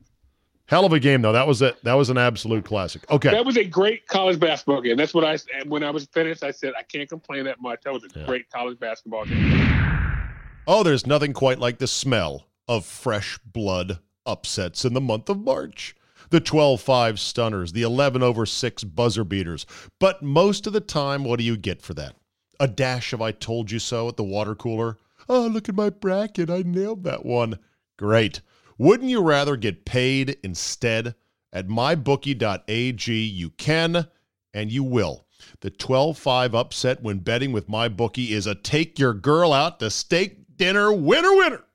Hell 0.70 0.86
of 0.86 0.94
a 0.94 1.00
game 1.00 1.22
though. 1.24 1.32
That 1.32 1.48
was 1.48 1.62
a 1.64 1.76
that 1.84 1.96
was 1.96 2.10
an 2.12 2.18
absolute 2.20 2.64
classic. 2.64 3.10
Okay. 3.10 3.32
That 3.32 3.44
was 3.46 3.58
a 3.58 3.64
great 3.66 4.06
college 4.08 4.40
basketball 4.40 4.82
game. 4.82 4.98
That's 4.98 5.16
what 5.16 5.24
I 5.26 5.38
when 5.66 5.84
I 5.84 5.90
was 5.90 6.06
finished. 6.06 6.44
I 6.44 6.52
said 6.52 6.74
I 6.78 6.84
can't 6.84 7.10
complain 7.10 7.46
that 7.46 7.60
much. 7.60 7.82
That 7.84 7.94
was 7.94 8.04
a 8.04 8.20
Yeah. 8.20 8.26
great 8.28 8.50
college 8.52 8.80
basketball 8.80 9.26
game. 9.26 9.66
Oh, 10.68 10.84
there's 10.84 11.08
nothing 11.08 11.34
quite 11.34 11.58
like 11.58 11.80
the 11.80 11.88
smell 11.88 12.46
of 12.68 12.86
fresh 12.86 13.40
blood 13.44 13.98
upsets 14.28 14.86
in 14.86 14.94
the 14.94 15.02
month 15.02 15.28
of 15.28 15.40
March. 15.40 15.96
The 16.30 16.40
12-5 16.40 17.18
stunners, 17.18 17.72
the 17.72 17.82
11 17.82 18.22
over 18.22 18.46
6 18.46 18.84
buzzer 18.84 19.24
beaters. 19.24 19.66
But 20.00 20.22
most 20.22 20.68
of 20.68 20.74
the 20.74 20.80
time, 20.82 21.24
what 21.24 21.40
do 21.40 21.44
you 21.46 21.58
get 21.58 21.82
for 21.82 21.96
that? 21.96 22.14
A 22.60 22.68
dash 22.68 23.14
of 23.14 23.22
I 23.24 23.32
told 23.32 23.72
you 23.72 23.80
so 23.80 24.08
at 24.08 24.18
the 24.18 24.24
water 24.24 24.54
cooler. 24.54 25.00
Oh, 25.28 25.48
look 25.48 25.68
at 25.68 25.74
my 25.76 25.90
bracket. 25.90 26.52
I 26.52 26.62
nailed 26.64 27.04
that 27.06 27.26
one. 27.26 27.58
Great. 27.98 28.42
Wouldn't 28.80 29.10
you 29.10 29.22
rather 29.22 29.58
get 29.58 29.84
paid 29.84 30.38
instead? 30.42 31.14
At 31.52 31.68
mybookie.ag, 31.68 33.14
you 33.14 33.50
can 33.50 34.08
and 34.54 34.72
you 34.72 34.84
will. 34.86 35.26
The 35.60 35.70
12 35.70 36.18
5 36.18 36.56
upset 36.56 37.04
when 37.04 37.20
betting 37.20 37.52
with 37.52 37.68
MyBookie 37.68 38.30
is 38.30 38.48
a 38.48 38.56
take 38.56 38.98
your 38.98 39.14
girl 39.14 39.52
out 39.52 39.82
to 39.82 39.90
steak 39.90 40.56
dinner 40.56 40.94
winner 40.94 41.36
winner. 41.36 41.66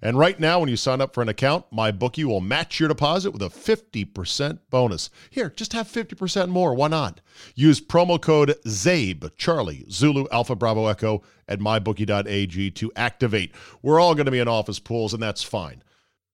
And 0.00 0.16
right 0.16 0.38
now, 0.38 0.60
when 0.60 0.68
you 0.68 0.76
sign 0.76 1.00
up 1.00 1.12
for 1.12 1.22
an 1.22 1.28
account, 1.28 1.64
MyBookie 1.72 2.24
will 2.24 2.40
match 2.40 2.78
your 2.78 2.88
deposit 2.88 3.32
with 3.32 3.42
a 3.42 3.46
50% 3.46 4.60
bonus. 4.70 5.10
Here, 5.30 5.50
just 5.50 5.72
have 5.72 5.88
50% 5.88 6.50
more. 6.50 6.72
Why 6.72 6.86
not? 6.86 7.20
Use 7.56 7.80
promo 7.80 8.20
code 8.20 8.54
ZABE, 8.64 9.36
Charlie, 9.36 9.86
Zulu, 9.90 10.26
Alpha, 10.30 10.54
Bravo, 10.54 10.86
Echo 10.86 11.22
at 11.48 11.58
mybookie.ag 11.58 12.70
to 12.70 12.92
activate. 12.94 13.52
We're 13.82 13.98
all 13.98 14.14
going 14.14 14.26
to 14.26 14.32
be 14.32 14.38
in 14.38 14.48
office 14.48 14.78
pools, 14.78 15.14
and 15.14 15.22
that's 15.22 15.42
fine. 15.42 15.82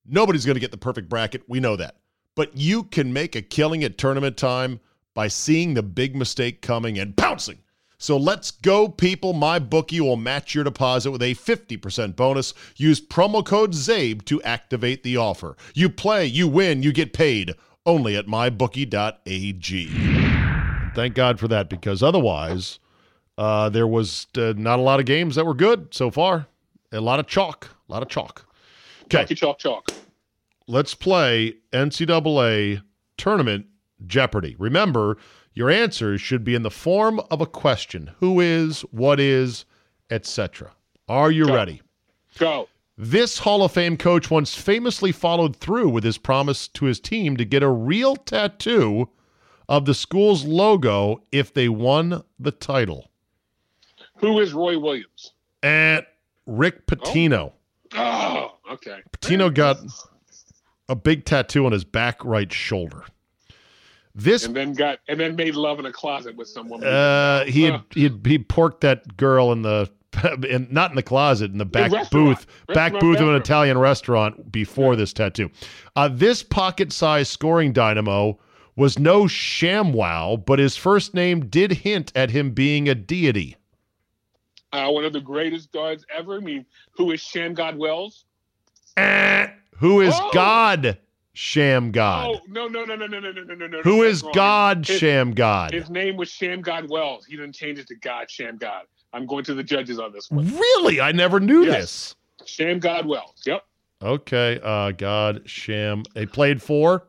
Nobody's 0.07 0.47
going 0.47 0.55
to 0.55 0.61
get 0.61 0.71
the 0.71 0.77
perfect 0.77 1.09
bracket. 1.09 1.43
We 1.49 1.61
know 1.61 1.77
that. 1.77 1.97
But 2.35 2.57
you 2.57 2.85
can 2.85 3.13
make 3.13 3.37
a 3.37 3.43
killing 3.43 3.85
at 3.85 3.99
tournament 3.99 4.37
time 4.37 4.81
by 5.15 5.29
seeing 5.29 5.75
the 5.75 5.83
big 5.83 6.17
mistake 6.17 6.63
coming 6.63 6.99
and 6.99 7.17
pouncing. 7.17 7.59
So 7.99 8.17
let's 8.17 8.51
go, 8.51 8.89
people. 8.89 9.35
My 9.35 9.59
bookie 9.59 10.01
will 10.01 10.17
match 10.17 10.55
your 10.55 10.65
deposit 10.65 11.11
with 11.11 11.21
a 11.21 11.35
50% 11.35 12.17
bonus. 12.17 12.55
Use 12.77 12.99
promo 12.99 13.45
code 13.45 13.73
ZABE 13.73 14.25
to 14.25 14.43
activate 14.43 15.03
the 15.03 15.19
offer. 15.19 15.55
You 15.75 15.91
play, 15.91 16.25
you 16.25 16.49
win, 16.49 16.83
you 16.83 16.93
get 16.93 17.13
paid 17.13 17.55
only 17.85 18.17
at 18.17 18.27
mybookie.ag. 18.27 19.89
Thank 20.95 21.15
God 21.15 21.39
for 21.39 21.49
that 21.49 21.69
because 21.69 22.03
otherwise, 22.03 22.79
uh, 23.37 23.69
there 23.69 23.87
was 23.87 24.27
uh, 24.37 24.55
not 24.57 24.79
a 24.79 24.83
lot 24.83 25.01
of 25.01 25.07
games 25.07 25.35
that 25.35 25.45
were 25.45 25.55
good 25.55 25.93
so 25.93 26.11
far. 26.11 26.47
A 26.93 27.01
lot 27.01 27.21
of 27.21 27.27
chalk, 27.27 27.69
a 27.89 27.93
lot 27.93 28.03
of 28.03 28.09
chalk. 28.09 28.47
Okay. 29.11 29.19
Chalky 29.19 29.35
chalk 29.35 29.59
chalk. 29.59 29.91
Let's 30.69 30.95
play 30.95 31.57
NCAA 31.73 32.83
tournament 33.17 33.67
Jeopardy. 34.07 34.55
Remember, 34.57 35.19
your 35.53 35.69
answers 35.69 36.21
should 36.21 36.45
be 36.45 36.55
in 36.55 36.63
the 36.63 36.71
form 36.71 37.21
of 37.29 37.41
a 37.41 37.47
question: 37.47 38.13
Who 38.21 38.39
is, 38.39 38.83
what 38.93 39.19
is, 39.19 39.65
etc. 40.11 40.71
Are 41.09 41.33
you 41.33 41.47
Go. 41.47 41.55
ready? 41.55 41.83
Go. 42.39 42.69
This 42.97 43.39
Hall 43.39 43.65
of 43.65 43.73
Fame 43.73 43.97
coach 43.97 44.31
once 44.31 44.55
famously 44.55 45.11
followed 45.11 45.57
through 45.57 45.89
with 45.89 46.05
his 46.05 46.19
promise 46.19 46.69
to 46.69 46.85
his 46.85 47.01
team 47.01 47.37
to 47.37 47.45
get 47.45 47.65
a 47.65 47.69
real 47.69 48.15
tattoo 48.15 49.09
of 49.69 49.87
the 49.87 49.95
school's 49.95 50.45
logo 50.45 51.23
if 51.33 51.53
they 51.53 51.69
won 51.69 52.23
the 52.39 52.53
title. 52.53 53.11
Who 54.19 54.39
is 54.39 54.53
Roy 54.53 54.79
Williams? 54.79 55.33
And 55.63 56.05
Rick 56.47 56.83
oh. 56.83 56.95
Pitino. 56.95 57.53
Oh, 57.95 58.57
okay. 58.73 59.01
Pitino 59.13 59.53
got 59.53 59.79
a 60.89 60.97
big 60.97 61.25
tattoo 61.25 61.67
on 61.67 61.73
his 61.73 61.85
back 61.85 62.25
right 62.25 62.53
shoulder. 62.53 63.05
This 64.15 64.45
And 64.45 64.57
then 64.57 64.73
got 64.75 64.99
and 65.09 65.21
then 65.21 65.37
made 65.37 65.55
love 65.55 65.79
in 65.79 65.87
a 65.87 65.93
closet 65.93 66.37
with 66.37 66.49
someone. 66.49 66.83
uh 66.85 67.45
he 67.45 67.63
had, 67.63 67.83
he 67.93 68.05
had, 68.05 68.21
he 68.25 68.39
porked 68.39 68.81
that 68.81 69.17
girl 69.17 69.53
in 69.53 69.63
the 69.63 69.89
in, 70.49 70.67
not 70.71 70.91
in 70.91 70.97
the 70.97 71.03
closet 71.03 71.53
in 71.53 71.59
the 71.59 71.65
back 71.65 71.93
restaurant. 71.93 72.11
booth 72.11 72.47
back 72.69 72.93
Restaurant 72.93 73.01
booth 73.01 73.21
of 73.21 73.29
an. 73.29 73.37
Italian 73.37 73.79
restaurant 73.79 74.51
before 74.51 74.97
this 74.97 75.13
tattoo. 75.13 75.49
Uh, 75.95 76.09
this 76.09 76.43
pocket-sized 76.43 77.31
scoring 77.31 77.73
dynamo 77.73 78.37
was 78.77 78.99
no 78.99 79.25
ShamWow, 79.25 80.45
but 80.45 80.59
his 80.59 80.77
first 80.77 81.15
name 81.15 81.47
did 81.47 81.71
hint 81.71 82.11
at 82.17 82.31
him 82.31 82.51
being 82.51 82.89
a 82.89 82.95
deity. 82.95 83.57
Uh, 84.73 84.89
one 84.91 85.05
of 85.05 85.13
the 85.13 85.21
greatest 85.21 85.73
guards 85.73 86.05
ever. 86.17 86.37
I 86.37 86.41
mean, 86.41 86.65
who 86.93 87.11
is 87.11 87.21
Shammgod 87.21 87.77
Wells? 87.77 88.25
Eh, 88.97 89.49
Who 89.79 90.01
is 90.01 90.15
Oh! 90.15 90.31
God 90.33 90.99
Shammgod? 91.35 92.25
Oh 92.27 92.41
no 92.49 92.69
no 92.69 92.85
no 92.85 92.95
no 92.95 93.07
no 93.07 93.19
no 93.19 93.33
no 93.33 93.43
no 93.43 93.55
no 93.55 93.67
no. 93.67 93.83
Who 93.83 94.03
is. 94.03 94.23
God 94.23 94.87
His, 94.87 95.01
Shammgod? 95.01 95.73
his 95.73 95.91
name 95.91 96.17
was 96.17 96.29
Shammgod 96.31 96.89
Wells. 96.89 97.25
He 97.25 97.37
didn't 97.37 97.55
change 97.55 97.79
it 97.79 97.87
to 97.89 97.95
God 97.97 98.29
Shammgod. 98.29 98.83
I'm 99.13 99.27
going 99.27 99.45
to 99.45 99.55
the 99.55 99.63
judges 99.65 99.99
on 99.99 100.13
this 100.13 100.31
one. 100.31 100.47
Really? 100.57 101.01
I 101.01 101.13
never 101.13 101.41
knew 101.41 101.65
Yes. 101.65 102.15
this. 102.39 102.49
Shammgod 102.49 103.07
Wells. 103.07 103.43
Yep. 103.45 103.65
Okay, 104.03 104.61
uh 104.63 104.93
God 104.93 105.43
Sham. 105.47 106.05
They 106.15 106.27
played 106.27 106.63
for 106.63 107.05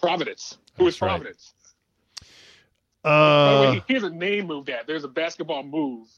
Providence. 0.00 0.58
Who 0.76 0.86
is 0.86 0.94
That's 0.94 1.02
right. 1.02 1.08
Providence? 1.10 1.54
By 3.02 3.10
the 3.10 3.10
uh 3.10 3.60
way, 3.60 3.84
here's 3.88 4.02
a 4.02 4.10
name 4.10 4.46
move 4.46 4.66
that 4.66 4.86
there's 4.86 5.04
a 5.04 5.08
basketball 5.08 5.62
move 5.62 6.08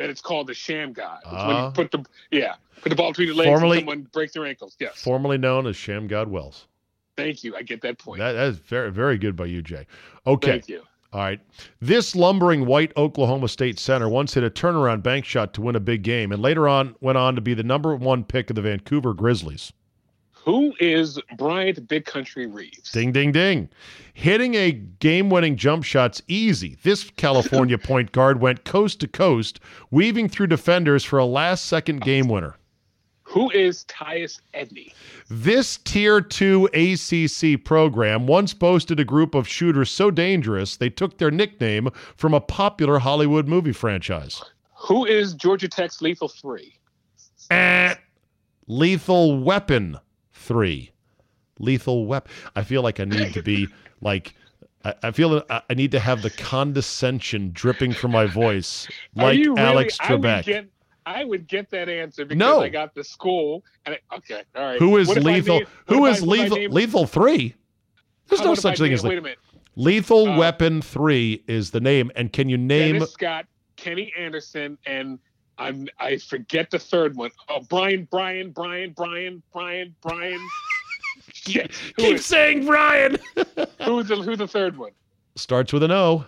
that 0.00 0.08
it's 0.08 0.22
called 0.22 0.46
the 0.46 0.54
Shammgod. 0.54 1.18
It's 1.20 1.30
when 1.30 1.56
Ah. 1.56 1.66
you 1.66 1.72
put 1.72 1.90
the 1.90 2.04
yeah 2.30 2.54
put 2.80 2.88
the 2.88 2.96
ball 2.96 3.10
between 3.10 3.28
the 3.28 3.34
legs 3.34 3.48
Formerly- 3.48 3.78
and 3.78 3.80
someone 3.82 4.08
breaks 4.12 4.32
their 4.32 4.46
ankles. 4.46 4.74
Yes. 4.80 5.00
formerly 5.02 5.36
known 5.36 5.66
as 5.66 5.76
Shammgod 5.76 6.26
Wells. 6.28 6.66
Thank 7.18 7.44
you. 7.44 7.54
I 7.54 7.60
get 7.62 7.82
that 7.82 7.98
point. 7.98 8.18
That, 8.18 8.32
that 8.32 8.46
is 8.48 8.56
very 8.58 8.90
very 8.90 9.18
good 9.18 9.36
by 9.36 9.44
you, 9.44 9.60
Jay. 9.62 9.86
Okay. 10.26 10.52
Thank 10.52 10.68
you. 10.70 10.82
All 11.12 11.20
right. 11.20 11.40
This 11.80 12.16
lumbering 12.16 12.64
white 12.66 12.92
Oklahoma 12.96 13.48
State 13.48 13.78
center 13.78 14.08
once 14.08 14.32
hit 14.34 14.44
a 14.44 14.48
turnaround 14.50 15.02
bank 15.02 15.24
shot 15.26 15.52
to 15.54 15.60
win 15.60 15.76
a 15.76 15.80
big 15.80 16.02
game 16.02 16.32
and 16.32 16.40
later 16.40 16.66
on 16.66 16.94
went 17.00 17.18
on 17.18 17.34
to 17.34 17.40
be 17.42 17.52
the 17.52 17.62
number 17.64 17.94
one 17.94 18.24
pick 18.24 18.48
of 18.48 18.56
the 18.56 18.62
Vancouver 18.62 19.12
Grizzlies. 19.12 19.72
Who 20.44 20.72
is 20.80 21.18
Bryant 21.36 21.86
Big 21.86 22.06
Country 22.06 22.46
Reeves? 22.46 22.92
Ding, 22.92 23.12
ding, 23.12 23.30
ding. 23.30 23.68
Hitting 24.14 24.54
a 24.54 24.72
game 24.72 25.28
winning 25.28 25.56
jump 25.56 25.84
shot's 25.84 26.22
easy. 26.28 26.78
This 26.82 27.10
California 27.16 27.76
point 27.78 28.12
guard 28.12 28.40
went 28.40 28.64
coast 28.64 29.00
to 29.00 29.08
coast, 29.08 29.60
weaving 29.90 30.30
through 30.30 30.46
defenders 30.46 31.04
for 31.04 31.18
a 31.18 31.26
last 31.26 31.66
second 31.66 32.00
game 32.00 32.26
winner. 32.26 32.56
Who 33.24 33.50
is 33.50 33.84
Tyus 33.84 34.40
Edney? 34.54 34.92
This 35.28 35.76
Tier 35.76 36.20
2 36.20 36.70
ACC 36.74 37.62
program 37.62 38.26
once 38.26 38.54
boasted 38.54 38.98
a 38.98 39.04
group 39.04 39.34
of 39.34 39.46
shooters 39.46 39.90
so 39.90 40.10
dangerous 40.10 40.76
they 40.76 40.90
took 40.90 41.18
their 41.18 41.30
nickname 41.30 41.90
from 42.16 42.34
a 42.34 42.40
popular 42.40 42.98
Hollywood 42.98 43.46
movie 43.46 43.72
franchise. 43.72 44.42
Who 44.74 45.04
is 45.04 45.34
Georgia 45.34 45.68
Tech's 45.68 46.00
Lethal 46.00 46.28
Three? 46.28 46.74
Eh. 47.50 47.94
Lethal 48.66 49.40
Weapon 49.42 49.98
3. 50.40 50.90
Lethal 51.58 52.06
Weapon. 52.06 52.32
I 52.56 52.62
feel 52.62 52.82
like 52.82 53.00
I 53.00 53.04
need 53.04 53.32
to 53.34 53.42
be 53.42 53.68
like. 54.00 54.34
I 54.84 54.94
I 55.02 55.10
feel 55.10 55.42
I 55.50 55.60
I 55.68 55.74
need 55.74 55.90
to 55.92 56.00
have 56.00 56.22
the 56.22 56.30
condescension 56.30 57.50
dripping 57.52 57.92
from 57.92 58.12
my 58.12 58.24
voice, 58.26 58.88
like 59.14 59.38
really- 59.38 59.60
Alex 59.60 59.98
I 60.00 60.12
would 60.14 60.22
Trebek. 60.22 60.44
get, 60.44 60.66
I 61.04 61.24
would 61.24 61.46
get 61.46 61.68
that 61.70 61.88
answer 61.90 62.24
because 62.24 62.38
No. 62.38 62.62
I 62.62 62.70
got 62.70 62.94
the 62.94 63.04
school. 63.04 63.62
And 63.84 63.96
I, 64.10 64.16
okay, 64.16 64.42
all 64.56 64.62
right. 64.64 64.78
Who 64.78 64.96
is 64.96 65.08
lethal? 65.08 65.58
name- 65.58 65.66
Who 65.86 66.06
is 66.06 66.22
I- 66.22 66.26
what 66.26 66.38
if 66.38 66.40
I 66.40 66.44
lethal? 66.44 66.56
name- 66.56 66.70
lethal 66.72 67.06
three. 67.06 67.54
There's 68.28 68.40
no 68.42 68.54
such 68.54 68.78
thing 68.78 68.86
name- 68.86 68.94
as 68.94 69.02
Wait 69.04 69.18
a 69.18 69.20
minute. 69.20 69.38
lethal 69.76 70.28
Uh, 70.30 70.38
weapon 70.38 70.80
three 70.80 71.44
is 71.46 71.72
the 71.72 71.80
name. 71.80 72.10
And 72.16 72.32
can 72.32 72.48
you 72.48 72.56
name? 72.56 72.94
Dennis 72.94 73.12
Scott, 73.12 73.44
Kenny 73.76 74.12
Anderson, 74.18 74.78
and 74.86 75.18
I'm 75.60 75.88
I 76.00 76.16
forget 76.16 76.70
the 76.70 76.78
third 76.78 77.16
one. 77.16 77.30
Oh, 77.48 77.60
Brian, 77.68 78.08
Brian, 78.10 78.50
Brian, 78.50 78.92
Brian, 78.96 79.42
Brian, 79.52 79.94
Brian. 80.00 80.40
Shit. 81.32 81.74
Who 81.96 82.02
Keep 82.02 82.14
is, 82.16 82.26
saying 82.26 82.64
Brian. 82.64 83.18
who's 83.84 84.08
the 84.08 84.16
who's 84.16 84.38
the 84.38 84.48
third 84.48 84.76
one? 84.76 84.92
Starts 85.36 85.72
with 85.72 85.82
an 85.82 85.90
O. 85.92 86.24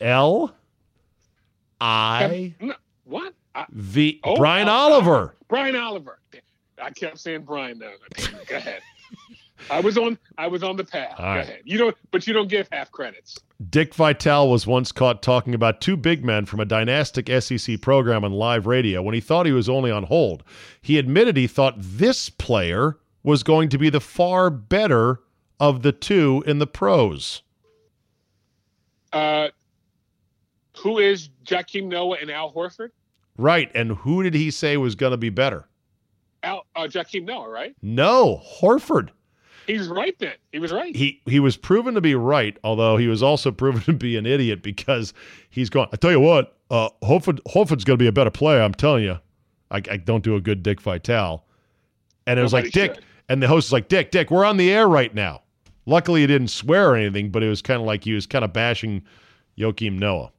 L. 0.00 0.54
I. 1.80 2.52
No, 2.60 2.74
what? 3.04 3.34
I, 3.54 3.64
V. 3.70 4.20
Oh, 4.22 4.36
Brian 4.36 4.68
oh, 4.68 4.72
Oliver. 4.72 5.34
Brian 5.48 5.76
Oliver. 5.76 6.18
I 6.80 6.90
kept 6.90 7.18
saying 7.18 7.42
Brian. 7.42 7.78
though. 7.78 7.94
go 8.46 8.56
ahead. 8.56 8.82
I 9.70 9.80
was 9.80 9.98
on. 9.98 10.18
I 10.36 10.46
was 10.46 10.62
on 10.62 10.76
the 10.76 10.84
path. 10.84 11.18
Right. 11.18 11.40
ahead. 11.40 11.60
You 11.64 11.78
don't. 11.78 11.96
But 12.10 12.26
you 12.26 12.32
don't 12.32 12.48
give 12.48 12.68
half 12.72 12.90
credits. 12.90 13.38
Dick 13.70 13.94
Vitale 13.94 14.48
was 14.48 14.66
once 14.66 14.92
caught 14.92 15.22
talking 15.22 15.54
about 15.54 15.80
two 15.80 15.96
big 15.96 16.24
men 16.24 16.46
from 16.46 16.60
a 16.60 16.64
dynastic 16.64 17.28
SEC 17.40 17.80
program 17.80 18.24
on 18.24 18.32
live 18.32 18.66
radio 18.66 19.02
when 19.02 19.14
he 19.14 19.20
thought 19.20 19.46
he 19.46 19.52
was 19.52 19.68
only 19.68 19.90
on 19.90 20.04
hold. 20.04 20.44
He 20.80 20.98
admitted 20.98 21.36
he 21.36 21.46
thought 21.46 21.74
this 21.78 22.30
player 22.30 22.98
was 23.22 23.42
going 23.42 23.68
to 23.70 23.78
be 23.78 23.90
the 23.90 24.00
far 24.00 24.48
better 24.50 25.20
of 25.58 25.82
the 25.82 25.92
two 25.92 26.42
in 26.46 26.58
the 26.58 26.66
pros. 26.66 27.42
Uh, 29.12 29.48
who 30.78 30.98
is 30.98 31.30
Joakim 31.44 31.86
Noah 31.86 32.18
and 32.20 32.30
Al 32.30 32.52
Horford? 32.52 32.90
Right. 33.36 33.70
And 33.74 33.92
who 33.92 34.22
did 34.22 34.34
he 34.34 34.50
say 34.50 34.76
was 34.76 34.94
going 34.94 35.12
to 35.12 35.16
be 35.16 35.30
better? 35.30 35.68
Al 36.42 36.66
uh, 36.76 36.88
Noah, 37.14 37.48
right? 37.48 37.74
No, 37.82 38.40
Horford. 38.60 39.10
He 39.68 39.78
was 39.78 39.86
right 39.88 40.18
then. 40.18 40.34
He 40.50 40.58
was 40.58 40.72
right. 40.72 40.96
He 40.96 41.22
he 41.26 41.38
was 41.38 41.56
proven 41.56 41.94
to 41.94 42.00
be 42.00 42.16
right, 42.16 42.58
although 42.64 42.96
he 42.96 43.06
was 43.06 43.22
also 43.22 43.50
proven 43.52 43.82
to 43.82 43.92
be 43.92 44.16
an 44.16 44.26
idiot 44.26 44.62
because 44.62 45.14
he's 45.50 45.70
gone. 45.70 45.88
I 45.92 45.96
tell 45.96 46.10
you 46.10 46.20
what, 46.20 46.56
uh, 46.70 46.88
Horford 47.04 47.38
Horford's 47.46 47.84
going 47.84 47.98
to 47.98 48.02
be 48.02 48.08
a 48.08 48.12
better 48.12 48.30
player. 48.30 48.62
I'm 48.62 48.74
telling 48.74 49.04
you. 49.04 49.18
I, 49.70 49.76
I 49.90 49.96
don't 49.96 50.24
do 50.24 50.34
a 50.36 50.40
good 50.40 50.62
Dick 50.62 50.80
Vitale. 50.80 51.44
And 52.26 52.38
it 52.38 52.42
was 52.42 52.52
like 52.52 52.70
Dick, 52.72 52.94
should. 52.94 53.04
and 53.28 53.42
the 53.42 53.48
host 53.48 53.68
was 53.68 53.72
like, 53.72 53.88
Dick, 53.88 54.10
Dick, 54.10 54.30
we're 54.30 54.44
on 54.44 54.56
the 54.56 54.70
air 54.70 54.88
right 54.88 55.14
now. 55.14 55.42
Luckily, 55.86 56.20
he 56.20 56.26
didn't 56.26 56.48
swear 56.48 56.90
or 56.90 56.96
anything, 56.96 57.30
but 57.30 57.42
it 57.42 57.48
was 57.48 57.62
kind 57.62 57.80
of 57.80 57.86
like 57.86 58.04
he 58.04 58.12
was 58.12 58.26
kind 58.26 58.44
of 58.44 58.52
bashing 58.52 59.02
Joakim 59.56 59.98
Noah. 59.98 60.30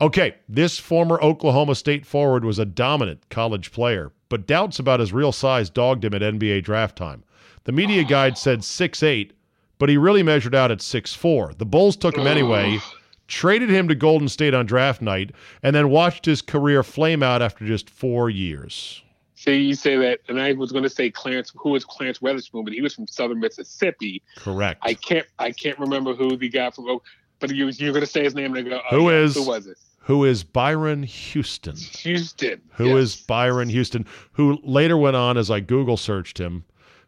Okay, 0.00 0.34
this 0.48 0.78
former 0.78 1.20
Oklahoma 1.20 1.74
State 1.74 2.06
forward 2.06 2.44
was 2.44 2.58
a 2.58 2.64
dominant 2.64 3.28
college 3.28 3.72
player, 3.72 4.12
but 4.28 4.46
doubts 4.46 4.78
about 4.78 5.00
his 5.00 5.12
real 5.12 5.32
size 5.32 5.70
dogged 5.70 6.04
him 6.04 6.14
at 6.14 6.22
NBA 6.22 6.64
draft 6.64 6.96
time. 6.96 7.24
The 7.66 7.72
media 7.72 8.04
guide 8.04 8.38
said 8.38 8.60
6'8, 8.60 9.32
but 9.78 9.88
he 9.88 9.96
really 9.96 10.22
measured 10.22 10.54
out 10.54 10.70
at 10.70 10.78
6'4. 10.78 11.58
The 11.58 11.66
Bulls 11.66 11.96
took 11.96 12.16
him 12.16 12.26
anyway, 12.26 12.78
traded 13.26 13.70
him 13.70 13.88
to 13.88 13.94
Golden 13.94 14.28
State 14.28 14.54
on 14.54 14.66
draft 14.66 15.02
night, 15.02 15.32
and 15.62 15.74
then 15.74 15.90
watched 15.90 16.24
his 16.24 16.40
career 16.42 16.82
flame 16.82 17.22
out 17.22 17.42
after 17.42 17.66
just 17.66 17.90
four 17.90 18.30
years. 18.30 19.02
See, 19.34 19.56
you 19.60 19.74
say 19.74 19.96
that, 19.96 20.20
and 20.28 20.40
I 20.40 20.52
was 20.52 20.72
going 20.72 20.84
to 20.84 20.90
say 20.90 21.10
Clarence. 21.10 21.52
Who 21.56 21.70
was 21.70 21.84
Clarence 21.84 22.20
Weatherspoon? 22.20 22.64
But 22.64 22.72
he 22.72 22.80
was 22.80 22.94
from 22.94 23.06
Southern 23.06 23.40
Mississippi. 23.40 24.22
Correct. 24.36 24.80
I 24.82 24.94
can't. 24.94 25.26
I 25.38 25.50
can't 25.52 25.78
remember 25.78 26.14
who 26.14 26.36
the 26.36 26.48
guy 26.48 26.70
from. 26.70 27.00
But 27.38 27.54
you, 27.54 27.66
you're 27.68 27.92
going 27.92 28.04
to 28.04 28.10
say 28.10 28.24
his 28.24 28.34
name, 28.34 28.54
and 28.54 28.66
I 28.66 28.70
go, 28.70 28.80
oh, 28.90 28.96
Who 28.96 29.10
yeah, 29.10 29.18
is- 29.18 29.34
Who 29.34 29.46
was 29.46 29.66
it? 29.66 29.76
Who 30.00 30.24
is 30.24 30.44
Byron 30.44 31.02
Houston? 31.02 31.74
Houston. 31.76 32.62
Who 32.74 32.96
is 32.96 33.16
yes. 33.16 33.26
Byron 33.26 33.68
Houston, 33.68 34.06
who 34.32 34.58
later 34.62 34.96
went 34.96 35.16
on, 35.16 35.36
as 35.36 35.50
I 35.50 35.58
Google 35.58 35.96
searched 35.96 36.38
him, 36.38 36.64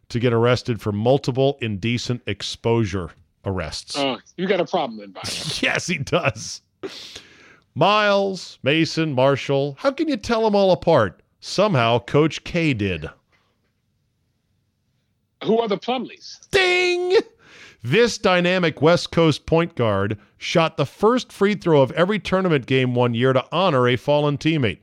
to 0.09 0.19
get 0.19 0.33
arrested 0.33 0.81
for 0.81 0.91
multiple 0.91 1.57
indecent 1.61 2.21
exposure 2.27 3.11
arrests. 3.45 3.95
Oh, 3.97 4.17
you 4.37 4.47
got 4.47 4.59
a 4.59 4.65
problem 4.65 4.97
then, 4.99 5.13
yes, 5.61 5.87
he 5.87 5.97
does. 5.99 6.61
Miles, 7.75 8.59
Mason, 8.63 9.13
Marshall. 9.13 9.77
How 9.79 9.91
can 9.91 10.07
you 10.07 10.17
tell 10.17 10.43
them 10.43 10.55
all 10.55 10.71
apart? 10.71 11.21
Somehow, 11.39 11.99
Coach 11.99 12.43
K 12.43 12.73
did. 12.73 13.09
who 15.43 15.59
are 15.59 15.67
the 15.69 15.77
Plumlees? 15.77 16.49
Ding! 16.51 17.15
This 17.81 18.17
dynamic 18.17 18.81
West 18.81 19.09
Coast 19.11 19.45
point 19.45 19.75
guard 19.75 20.19
shot 20.37 20.75
the 20.75 20.85
first 20.85 21.31
free 21.31 21.55
throw 21.55 21.81
of 21.81 21.91
every 21.93 22.19
tournament 22.19 22.65
game 22.65 22.93
one 22.93 23.13
year 23.13 23.31
to 23.31 23.45
honor 23.53 23.87
a 23.87 23.95
fallen 23.95 24.37
teammate. 24.37 24.79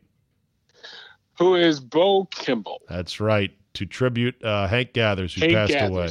Who 1.38 1.56
is 1.56 1.78
Bo 1.78 2.24
Kimble? 2.30 2.80
That's 2.88 3.20
right. 3.20 3.52
To 3.76 3.86
tribute 3.86 4.42
uh, 4.42 4.66
Hank 4.66 4.92
Gathers, 4.92 5.34
who 5.34 5.42
Hank 5.42 5.52
passed 5.52 5.72
Gathers. 5.72 5.90
away. 5.92 6.08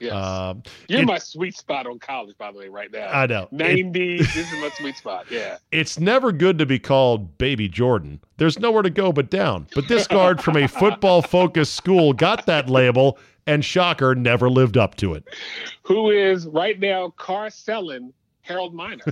Yes. 0.00 0.12
Um, 0.12 0.62
You're 0.88 1.00
it- 1.00 1.06
my 1.06 1.18
sweet 1.18 1.56
spot 1.56 1.86
on 1.86 1.98
college, 1.98 2.36
by 2.38 2.52
the 2.52 2.58
way, 2.58 2.68
right 2.68 2.90
now. 2.92 3.08
I 3.08 3.26
know. 3.26 3.48
It- 3.52 3.92
90s. 3.92 4.18
this 4.18 4.52
is 4.52 4.60
my 4.60 4.70
sweet 4.70 4.96
spot. 4.96 5.26
Yeah. 5.30 5.58
it's 5.72 5.98
never 5.98 6.30
good 6.32 6.58
to 6.58 6.66
be 6.66 6.78
called 6.78 7.36
Baby 7.38 7.68
Jordan. 7.68 8.20
There's 8.36 8.58
nowhere 8.58 8.82
to 8.82 8.90
go 8.90 9.12
but 9.12 9.30
down. 9.30 9.66
But 9.74 9.88
this 9.88 10.06
guard 10.06 10.40
from 10.42 10.56
a 10.56 10.68
football 10.68 11.22
focused 11.22 11.74
school 11.74 12.12
got 12.12 12.46
that 12.46 12.68
label, 12.68 13.18
and 13.46 13.64
shocker, 13.64 14.14
never 14.14 14.50
lived 14.50 14.76
up 14.76 14.94
to 14.96 15.14
it. 15.14 15.24
Who 15.82 16.10
is 16.10 16.46
right 16.46 16.78
now 16.78 17.10
car 17.16 17.50
selling 17.50 18.12
Harold 18.48 18.74
Miner? 18.74 19.04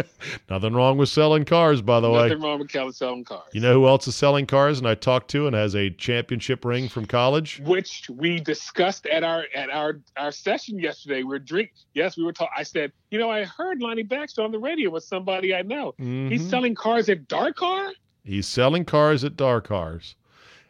Nothing 0.50 0.74
wrong 0.74 0.98
with 0.98 1.08
selling 1.08 1.44
cars, 1.44 1.80
by 1.80 2.00
the 2.00 2.10
way. 2.10 2.28
Nothing 2.28 2.42
wrong 2.42 2.58
with 2.58 2.96
selling 2.96 3.24
cars. 3.24 3.48
You 3.52 3.60
know 3.60 3.72
who 3.72 3.86
else 3.86 4.06
is 4.08 4.16
selling 4.16 4.46
cars 4.46 4.78
and 4.78 4.86
I 4.88 4.94
talked 4.96 5.30
to 5.30 5.46
and 5.46 5.54
has 5.54 5.74
a 5.76 5.90
championship 5.90 6.64
ring 6.64 6.88
from 6.88 7.06
college? 7.06 7.60
which 7.64 8.10
we 8.10 8.40
discussed 8.40 9.06
at 9.06 9.22
our 9.22 9.44
at 9.54 9.70
our 9.70 10.00
our 10.16 10.32
session 10.32 10.78
yesterday. 10.78 11.22
We 11.22 11.36
are 11.36 11.38
drink. 11.38 11.70
Yes, 11.94 12.16
we 12.16 12.24
were 12.24 12.32
talking. 12.32 12.52
I 12.56 12.64
said, 12.64 12.92
you 13.10 13.18
know, 13.18 13.30
I 13.30 13.44
heard 13.44 13.80
Lonnie 13.80 14.02
Baxter 14.02 14.42
on 14.42 14.50
the 14.52 14.58
radio 14.58 14.90
with 14.90 15.04
somebody 15.04 15.54
I 15.54 15.62
know. 15.62 15.94
He's 15.96 16.42
Mhm. 16.42 16.50
selling 16.50 16.74
cars 16.74 17.08
at 17.08 17.28
Dark 17.28 17.56
Car. 17.56 17.92
He's 18.24 18.46
selling 18.46 18.84
cars 18.84 19.24
at 19.24 19.36
DARCARS. 19.36 20.14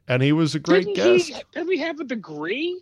And 0.07 0.23
he 0.23 0.33
was 0.33 0.55
a 0.55 0.59
great 0.61 0.87
Didn't 0.87 0.97
guest. 1.19 1.29
He, 1.29 1.43
doesn't 1.53 1.71
he 1.73 1.79
have 1.79 1.99
a 2.01 2.05
degree? 2.05 2.81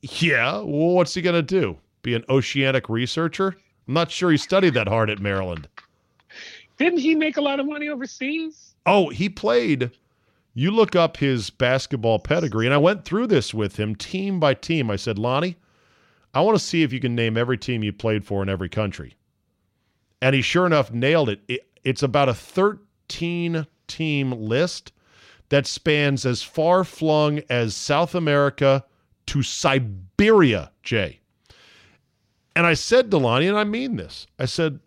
Yeah. 0.00 0.54
Well, 0.58 0.94
what's 0.94 1.14
he 1.14 1.22
going 1.22 1.34
to 1.36 1.42
do? 1.42 1.78
Be 2.02 2.14
an 2.14 2.24
oceanic 2.28 2.88
researcher? 2.88 3.56
I'm 3.86 3.94
not 3.94 4.10
sure 4.10 4.30
he 4.30 4.36
studied 4.36 4.74
that 4.74 4.88
hard 4.88 5.10
at 5.10 5.18
Maryland. 5.18 5.68
Didn't 6.78 7.00
he 7.00 7.14
make 7.14 7.36
a 7.36 7.40
lot 7.40 7.60
of 7.60 7.66
money 7.66 7.88
overseas? 7.88 8.74
Oh, 8.86 9.08
he 9.08 9.28
played. 9.28 9.90
You 10.54 10.70
look 10.70 10.94
up 10.94 11.16
his 11.16 11.50
basketball 11.50 12.18
pedigree, 12.18 12.66
and 12.66 12.74
I 12.74 12.78
went 12.78 13.04
through 13.04 13.28
this 13.28 13.54
with 13.54 13.76
him 13.76 13.94
team 13.94 14.38
by 14.38 14.54
team. 14.54 14.90
I 14.90 14.96
said, 14.96 15.18
Lonnie, 15.18 15.56
I 16.34 16.40
want 16.40 16.58
to 16.58 16.64
see 16.64 16.82
if 16.82 16.92
you 16.92 17.00
can 17.00 17.14
name 17.14 17.36
every 17.36 17.58
team 17.58 17.82
you 17.82 17.92
played 17.92 18.24
for 18.24 18.42
in 18.42 18.48
every 18.48 18.68
country. 18.68 19.16
And 20.20 20.34
he 20.34 20.42
sure 20.42 20.66
enough 20.66 20.92
nailed 20.92 21.28
it. 21.28 21.40
it 21.48 21.68
it's 21.84 22.02
about 22.02 22.28
a 22.28 22.34
13 22.34 23.66
team 23.88 24.30
list 24.32 24.92
that 25.48 25.66
spans 25.66 26.24
as 26.24 26.42
far 26.42 26.84
flung 26.84 27.40
as 27.50 27.76
South 27.76 28.14
America 28.14 28.84
to 29.26 29.42
Siberia, 29.42 30.70
Jay. 30.82 31.21
And 32.54 32.66
I 32.66 32.74
said 32.74 33.10
to 33.10 33.18
Lonnie, 33.18 33.46
and 33.46 33.56
I 33.58 33.64
mean 33.64 33.96
this, 33.96 34.26
I 34.38 34.44
said, 34.44 34.80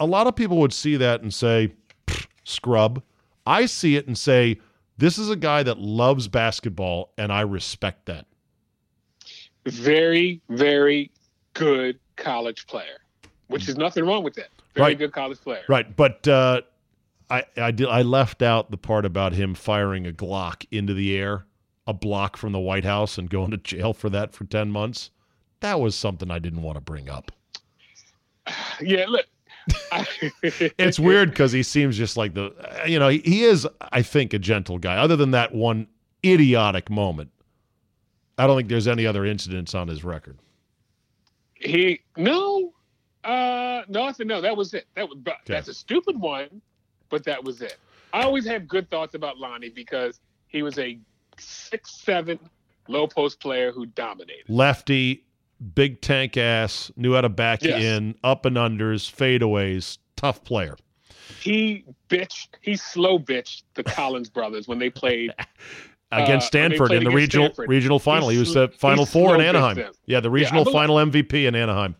a 0.00 0.06
lot 0.06 0.26
of 0.26 0.34
people 0.34 0.58
would 0.58 0.72
see 0.72 0.96
that 0.96 1.20
and 1.22 1.32
say, 1.32 1.72
scrub. 2.44 3.02
I 3.46 3.66
see 3.66 3.96
it 3.96 4.06
and 4.06 4.16
say, 4.16 4.60
this 4.96 5.18
is 5.18 5.28
a 5.28 5.36
guy 5.36 5.62
that 5.62 5.78
loves 5.78 6.28
basketball, 6.28 7.12
and 7.18 7.32
I 7.32 7.42
respect 7.42 8.06
that. 8.06 8.26
Very, 9.66 10.40
very 10.48 11.10
good 11.54 11.98
college 12.16 12.66
player, 12.66 12.98
which 13.48 13.68
is 13.68 13.76
nothing 13.76 14.04
wrong 14.04 14.22
with 14.22 14.34
that. 14.34 14.48
Very 14.74 14.88
Right. 14.90 14.98
good 14.98 15.12
college 15.12 15.40
player. 15.40 15.62
Right. 15.68 15.94
But 15.96 16.26
uh, 16.26 16.62
I, 17.30 17.44
I, 17.56 17.70
did, 17.70 17.88
I 17.88 18.02
left 18.02 18.42
out 18.42 18.70
the 18.70 18.76
part 18.76 19.04
about 19.04 19.32
him 19.32 19.54
firing 19.54 20.06
a 20.06 20.12
Glock 20.12 20.66
into 20.70 20.94
the 20.94 21.16
air, 21.16 21.46
a 21.86 21.92
block 21.94 22.36
from 22.36 22.52
the 22.52 22.58
White 22.60 22.84
House, 22.84 23.18
and 23.18 23.30
going 23.30 23.50
to 23.52 23.56
jail 23.56 23.92
for 23.92 24.10
that 24.10 24.32
for 24.32 24.44
10 24.44 24.70
months. 24.70 25.10
That 25.64 25.80
was 25.80 25.94
something 25.96 26.30
I 26.30 26.38
didn't 26.40 26.60
want 26.60 26.76
to 26.76 26.82
bring 26.82 27.08
up. 27.08 27.32
Yeah, 28.82 29.06
look. 29.08 29.24
I- 29.90 30.06
It's 30.78 30.98
weird 30.98 31.30
because 31.30 31.52
he 31.52 31.62
seems 31.62 31.96
just 31.96 32.18
like 32.18 32.34
the, 32.34 32.52
you 32.86 32.98
know, 32.98 33.08
he, 33.08 33.18
he 33.20 33.44
is, 33.44 33.66
I 33.92 34.02
think, 34.02 34.34
a 34.34 34.38
gentle 34.38 34.78
guy. 34.78 34.96
Other 34.98 35.16
than 35.16 35.30
that 35.30 35.54
one 35.54 35.86
idiotic 36.22 36.90
moment, 36.90 37.30
I 38.36 38.46
don't 38.46 38.58
think 38.58 38.68
there's 38.68 38.86
any 38.88 39.06
other 39.06 39.24
incidents 39.24 39.74
on 39.74 39.88
his 39.88 40.04
record. 40.04 40.36
He 41.54 42.00
no, 42.18 42.74
uh, 43.24 43.84
no, 43.88 44.02
I 44.02 44.12
said 44.12 44.26
no. 44.26 44.42
That 44.42 44.54
was 44.56 44.74
it. 44.74 44.86
That 44.96 45.08
was 45.08 45.16
but 45.22 45.36
that's 45.46 45.68
a 45.68 45.74
stupid 45.74 46.20
one, 46.20 46.60
but 47.08 47.24
that 47.24 47.42
was 47.42 47.62
it. 47.62 47.78
I 48.12 48.22
always 48.22 48.44
had 48.46 48.68
good 48.68 48.90
thoughts 48.90 49.14
about 49.14 49.38
Lonnie 49.38 49.70
because 49.70 50.20
he 50.48 50.62
was 50.62 50.78
a 50.78 50.98
six 51.38 52.02
seven 52.02 52.38
low 52.88 53.06
post 53.06 53.40
player 53.40 53.72
who 53.72 53.86
dominated. 53.86 54.44
lefty, 54.48 55.23
big 55.74 56.00
tank 56.00 56.36
ass, 56.36 56.90
knew 56.96 57.14
how 57.14 57.20
to 57.22 57.28
back 57.28 57.62
Yes. 57.62 57.82
in, 57.82 58.14
up 58.24 58.44
and 58.46 58.56
unders, 58.56 59.10
fadeaways, 59.10 59.98
tough 60.16 60.44
player. 60.44 60.76
He 61.40 61.84
bitched. 62.08 62.48
He 62.60 62.76
slow 62.76 63.18
bitched 63.18 63.62
the 63.74 63.82
Collins 63.84 64.28
brothers 64.30 64.68
when 64.68 64.78
they 64.78 64.90
played. 64.90 65.32
Against 66.12 66.44
Uh, 66.44 66.48
Stanford 66.48 66.88
played 66.88 66.98
in 66.98 67.04
the 67.04 67.10
regional 67.10 67.46
Stanford. 67.46 67.68
regional 67.68 67.98
final. 67.98 68.28
He, 68.28 68.36
He 68.36 68.40
was 68.40 68.54
the 68.54 68.68
final 68.68 69.04
four 69.06 69.34
in 69.34 69.40
Anaheim. 69.40 69.76
them. 69.76 69.92
Yeah, 70.06 70.20
the 70.20 70.30
regional 70.30 70.62
believe- 70.64 70.74
final 70.74 70.96
MVP 70.96 71.46
in 71.46 71.54
Anaheim. 71.54 71.96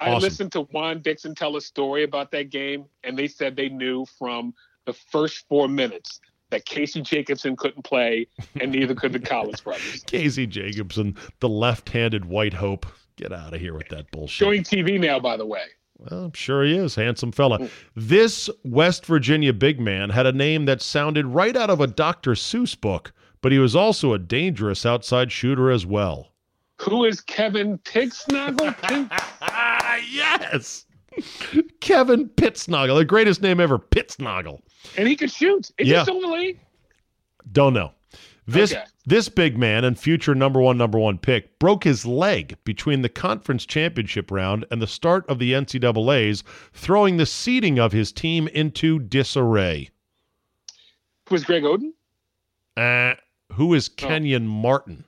I 0.00 0.16
listened 0.16 0.50
to 0.52 0.62
Juan 0.62 1.00
Dixon 1.00 1.32
tell 1.34 1.56
a 1.56 1.60
story 1.60 2.02
about 2.02 2.32
that 2.32 2.50
game, 2.50 2.86
and 3.04 3.16
they 3.16 3.28
said 3.28 3.54
they 3.54 3.68
knew 3.68 4.04
from 4.18 4.52
the 4.84 4.92
first 4.92 5.46
four 5.48 5.68
minutes 5.68 6.20
that 6.52 6.64
Casey 6.64 7.00
Jacobsen 7.00 7.56
couldn't 7.56 7.82
play, 7.82 8.28
and 8.60 8.70
neither 8.70 8.94
could 8.94 9.12
the 9.12 9.18
Collins 9.32 9.60
brothers. 9.60 10.04
Casey 10.06 10.46
Jacobsen, 10.46 11.16
the 11.40 11.48
left-handed 11.48 12.24
white 12.26 12.54
hope. 12.54 12.86
Get 13.16 13.32
out 13.32 13.52
of 13.52 13.60
here 13.60 13.74
with 13.74 13.88
that 13.88 14.10
bullshit. 14.10 14.30
Showing 14.36 14.62
TV 14.62 14.98
now, 14.98 15.18
by 15.18 15.36
the 15.36 15.44
way. 15.44 15.64
Well, 15.98 16.24
I'm 16.24 16.32
sure 16.32 16.64
he 16.64 16.76
is. 16.76 16.94
Handsome 16.94 17.32
fella. 17.32 17.68
This 17.94 18.48
West 18.64 19.04
Virginia 19.06 19.52
big 19.52 19.78
man 19.80 20.10
had 20.10 20.26
a 20.26 20.32
name 20.32 20.64
that 20.64 20.80
sounded 20.82 21.26
right 21.26 21.56
out 21.56 21.70
of 21.70 21.80
a 21.80 21.86
Dr. 21.86 22.32
Seuss 22.32 22.80
book, 22.80 23.12
but 23.40 23.52
he 23.52 23.58
was 23.58 23.76
also 23.76 24.12
a 24.12 24.18
dangerous 24.18 24.86
outside 24.86 25.30
shooter 25.30 25.70
as 25.70 25.84
well. 25.84 26.32
Who 26.80 27.04
is 27.04 27.20
Kevin 27.20 27.78
Ah, 28.32 29.96
yes. 30.10 30.86
Kevin 31.80 32.28
Pittsnogle, 32.30 32.98
the 32.98 33.04
greatest 33.04 33.42
name 33.42 33.60
ever, 33.60 33.78
Pittsnogle. 33.78 34.62
And 34.96 35.06
he 35.08 35.16
could 35.16 35.30
shoot. 35.30 35.70
Is 35.78 35.88
Yeah. 35.88 35.98
he 35.98 36.02
still 36.04 36.16
in 36.16 36.22
the 36.30 36.36
league? 36.36 36.60
Don't 37.50 37.74
know. 37.74 37.92
This 38.46 38.72
Okay. 38.72 38.84
this 39.06 39.28
big 39.28 39.56
man 39.56 39.84
and 39.84 39.98
future 39.98 40.34
number 40.34 40.60
one 40.60 40.76
number 40.76 40.98
one 40.98 41.18
pick 41.18 41.58
broke 41.58 41.84
his 41.84 42.04
leg 42.06 42.56
between 42.64 43.02
the 43.02 43.08
conference 43.08 43.64
championship 43.66 44.30
round 44.30 44.64
and 44.70 44.82
the 44.82 44.86
start 44.86 45.24
of 45.28 45.38
the 45.38 45.52
NCAA's, 45.54 46.42
throwing 46.72 47.16
the 47.16 47.26
seeding 47.26 47.78
of 47.78 47.92
his 47.92 48.10
team 48.12 48.48
into 48.48 48.98
disarray. 48.98 49.90
Who 51.28 51.34
is 51.36 51.44
Greg 51.44 51.62
Oden? 51.62 51.92
Uh, 52.76 53.14
who 53.54 53.74
is 53.74 53.88
Kenyon 53.88 54.46
Martin? 54.48 55.04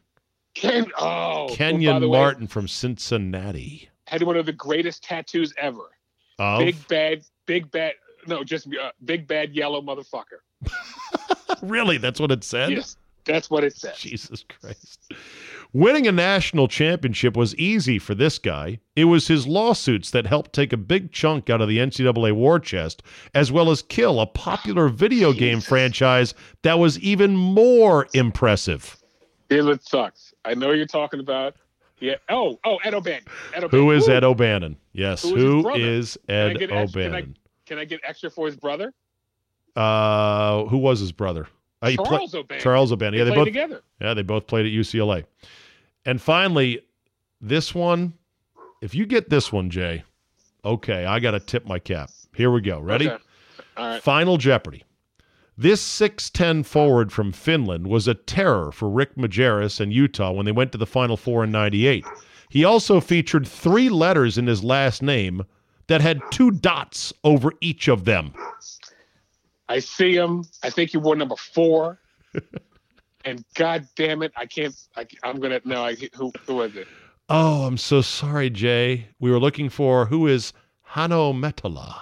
Ken. 0.54 0.86
Oh, 0.98 1.48
Kenyon 1.50 1.96
by 1.96 1.98
the 2.00 2.08
way, 2.08 2.18
Martin 2.18 2.46
from 2.46 2.68
Cincinnati. 2.68 3.88
had 4.06 4.22
one 4.22 4.36
of 4.36 4.46
the 4.46 4.52
greatest 4.52 5.02
tattoos 5.02 5.52
ever. 5.58 5.90
Of 6.38 6.60
Big 6.60 6.88
bad, 6.88 7.24
big 7.46 7.70
bad. 7.70 7.94
No, 8.26 8.44
just 8.44 8.66
uh, 8.66 8.90
big 9.04 9.26
bad 9.26 9.54
yellow 9.54 9.80
motherfucker. 9.80 10.40
really, 11.62 11.98
that's 11.98 12.20
what 12.20 12.30
it 12.30 12.44
said. 12.44 12.70
Yes, 12.70 12.96
that's 13.24 13.50
what 13.50 13.64
it 13.64 13.76
says. 13.76 13.96
Jesus 13.98 14.44
Christ. 14.48 15.12
Winning 15.72 16.06
a 16.06 16.12
national 16.12 16.68
championship 16.68 17.36
was 17.36 17.56
easy 17.56 17.98
for 17.98 18.14
this 18.14 18.38
guy. 18.38 18.78
It 18.94 19.06
was 19.06 19.26
his 19.26 19.44
lawsuits 19.46 20.12
that 20.12 20.24
helped 20.24 20.52
take 20.52 20.72
a 20.72 20.76
big 20.76 21.10
chunk 21.10 21.50
out 21.50 21.60
of 21.60 21.68
the 21.68 21.78
NCAA 21.78 22.32
war 22.32 22.60
chest, 22.60 23.02
as 23.34 23.50
well 23.50 23.70
as 23.70 23.82
kill 23.82 24.20
a 24.20 24.26
popular 24.26 24.88
video 24.88 25.32
game 25.32 25.60
franchise 25.60 26.32
that 26.62 26.78
was 26.78 26.98
even 27.00 27.34
more 27.34 28.06
impressive. 28.14 28.96
It 29.50 29.82
sucks. 29.84 30.32
I 30.44 30.54
know 30.54 30.70
you're 30.70 30.86
talking 30.86 31.18
about. 31.18 31.56
Yeah. 31.98 32.16
Oh, 32.28 32.58
oh, 32.64 32.76
Ed 32.84 32.94
O'Bannon. 32.94 33.24
Ed 33.54 33.64
O'Bannon. 33.64 33.90
is 33.96 34.06
Woo! 34.06 34.14
Ed 34.14 34.24
O'Bannon? 34.24 34.76
Yes, 34.92 35.22
Who 35.22 35.34
is 35.74 36.14
who 36.14 36.28
Can 36.28 36.34
I 36.36 36.50
Ed 36.50 36.58
get 36.58 36.70
extra- 36.70 37.02
can 37.02 37.14
I- 37.14 37.18
O'Bannon? 37.18 37.36
Can 37.66 37.78
I 37.78 37.84
get 37.84 38.00
extra 38.06 38.30
for 38.30 38.46
his 38.46 38.56
brother? 38.56 38.92
Uh, 39.76 40.64
who 40.66 40.78
was 40.78 41.00
his 41.00 41.12
brother? 41.12 41.48
Uh, 41.82 41.90
he 41.90 41.96
pla- 41.96 42.06
Charles 42.06 42.34
O'Bannon. 42.34 42.62
Charles 42.62 42.92
O'Bannon. 42.92 43.18
Yeah, 43.18 43.24
they 43.24 43.30
played 43.30 43.38
both 43.40 43.46
together. 43.46 43.82
Yeah, 44.00 44.14
they 44.14 44.22
both 44.22 44.46
played 44.46 44.66
at 44.66 44.72
UCLA. 44.72 45.24
And 46.06 46.20
finally, 46.20 46.80
this 47.40 47.74
one, 47.74 48.14
if 48.80 48.94
you 48.94 49.06
get 49.06 49.30
this 49.30 49.52
one, 49.52 49.70
Jay, 49.70 50.04
okay, 50.64 51.04
I 51.04 51.18
got 51.18 51.32
to 51.32 51.40
tip 51.40 51.66
my 51.66 51.78
cap. 51.78 52.10
Here 52.34 52.50
we 52.50 52.60
go. 52.60 52.80
Ready? 52.80 53.08
Okay. 53.08 53.22
All 53.76 53.86
right. 53.86 54.02
Final 54.02 54.36
Jeopardy. 54.36 54.84
This 55.56 55.82
6'10 56.00 56.66
forward 56.66 57.12
from 57.12 57.30
Finland 57.32 57.86
was 57.86 58.08
a 58.08 58.14
terror 58.14 58.72
for 58.72 58.88
Rick 58.88 59.14
Majerus 59.16 59.80
and 59.80 59.92
Utah 59.92 60.32
when 60.32 60.46
they 60.46 60.52
went 60.52 60.72
to 60.72 60.78
the 60.78 60.86
Final 60.86 61.16
Four 61.16 61.44
in 61.44 61.52
98. 61.52 62.04
He 62.48 62.64
also 62.64 63.00
featured 63.00 63.46
three 63.46 63.88
letters 63.88 64.36
in 64.36 64.46
his 64.46 64.64
last 64.64 65.00
name 65.02 65.44
that 65.88 66.00
had 66.00 66.20
two 66.30 66.50
dots 66.50 67.12
over 67.24 67.52
each 67.60 67.88
of 67.88 68.04
them. 68.04 68.32
I 69.68 69.78
see 69.78 70.14
him. 70.14 70.44
I 70.62 70.70
think 70.70 70.90
he 70.90 70.98
wore 70.98 71.16
number 71.16 71.36
four. 71.36 71.98
and 73.24 73.44
God 73.54 73.86
damn 73.96 74.22
it, 74.22 74.32
I 74.36 74.46
can't. 74.46 74.74
I, 74.96 75.06
I'm 75.22 75.40
gonna. 75.40 75.60
No, 75.64 75.84
I, 75.84 75.94
who 76.14 76.32
who 76.46 76.56
was 76.56 76.74
it? 76.76 76.86
Oh, 77.28 77.64
I'm 77.64 77.78
so 77.78 78.02
sorry, 78.02 78.50
Jay. 78.50 79.08
We 79.18 79.30
were 79.30 79.38
looking 79.40 79.70
for 79.70 80.06
who 80.06 80.26
is 80.26 80.52
Hanno 80.82 81.32
Mottola. 81.32 81.94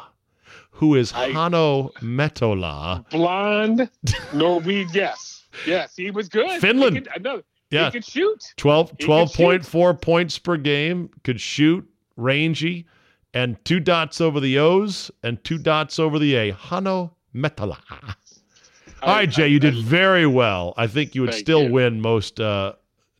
who 0.72 0.96
is 0.96 1.12
I- 1.12 1.28
Hanno 1.28 1.90
Mottola. 2.00 3.08
Blonde 3.10 3.88
Norwegian. 4.34 4.90
Yes, 4.92 5.44
yes, 5.66 5.94
he 5.96 6.10
was 6.10 6.28
good. 6.28 6.60
Finland. 6.60 6.96
He 6.96 7.02
could, 7.02 7.22
no, 7.22 7.42
Yeah. 7.70 7.86
he 7.86 7.92
could 7.92 8.04
shoot. 8.04 8.52
12, 8.56 8.90
He 8.98 9.06
could 9.06 9.30
shoot. 9.30 9.62
12.4 9.62 10.00
points 10.00 10.38
per 10.38 10.56
game, 10.56 11.08
could 11.22 11.40
shoot, 11.40 11.88
rangy, 12.16 12.86
and 13.34 13.62
two 13.64 13.80
dots 13.80 14.20
over 14.20 14.40
the 14.40 14.58
O's 14.58 15.10
and 15.22 15.42
two 15.44 15.58
dots 15.58 15.98
over 15.98 16.18
the 16.18 16.34
A. 16.34 16.52
Hanno 16.52 17.14
Mottola. 17.34 17.78
All 19.02 19.14
right, 19.16 19.28
Jay, 19.28 19.48
you 19.48 19.58
did 19.58 19.74
very 19.76 20.26
well. 20.26 20.74
I 20.76 20.86
think 20.86 21.14
you 21.14 21.22
would 21.22 21.30
Thank 21.32 21.40
still 21.40 21.64
you. 21.64 21.72
win 21.72 22.00
most 22.00 22.38
uh, 22.38 22.74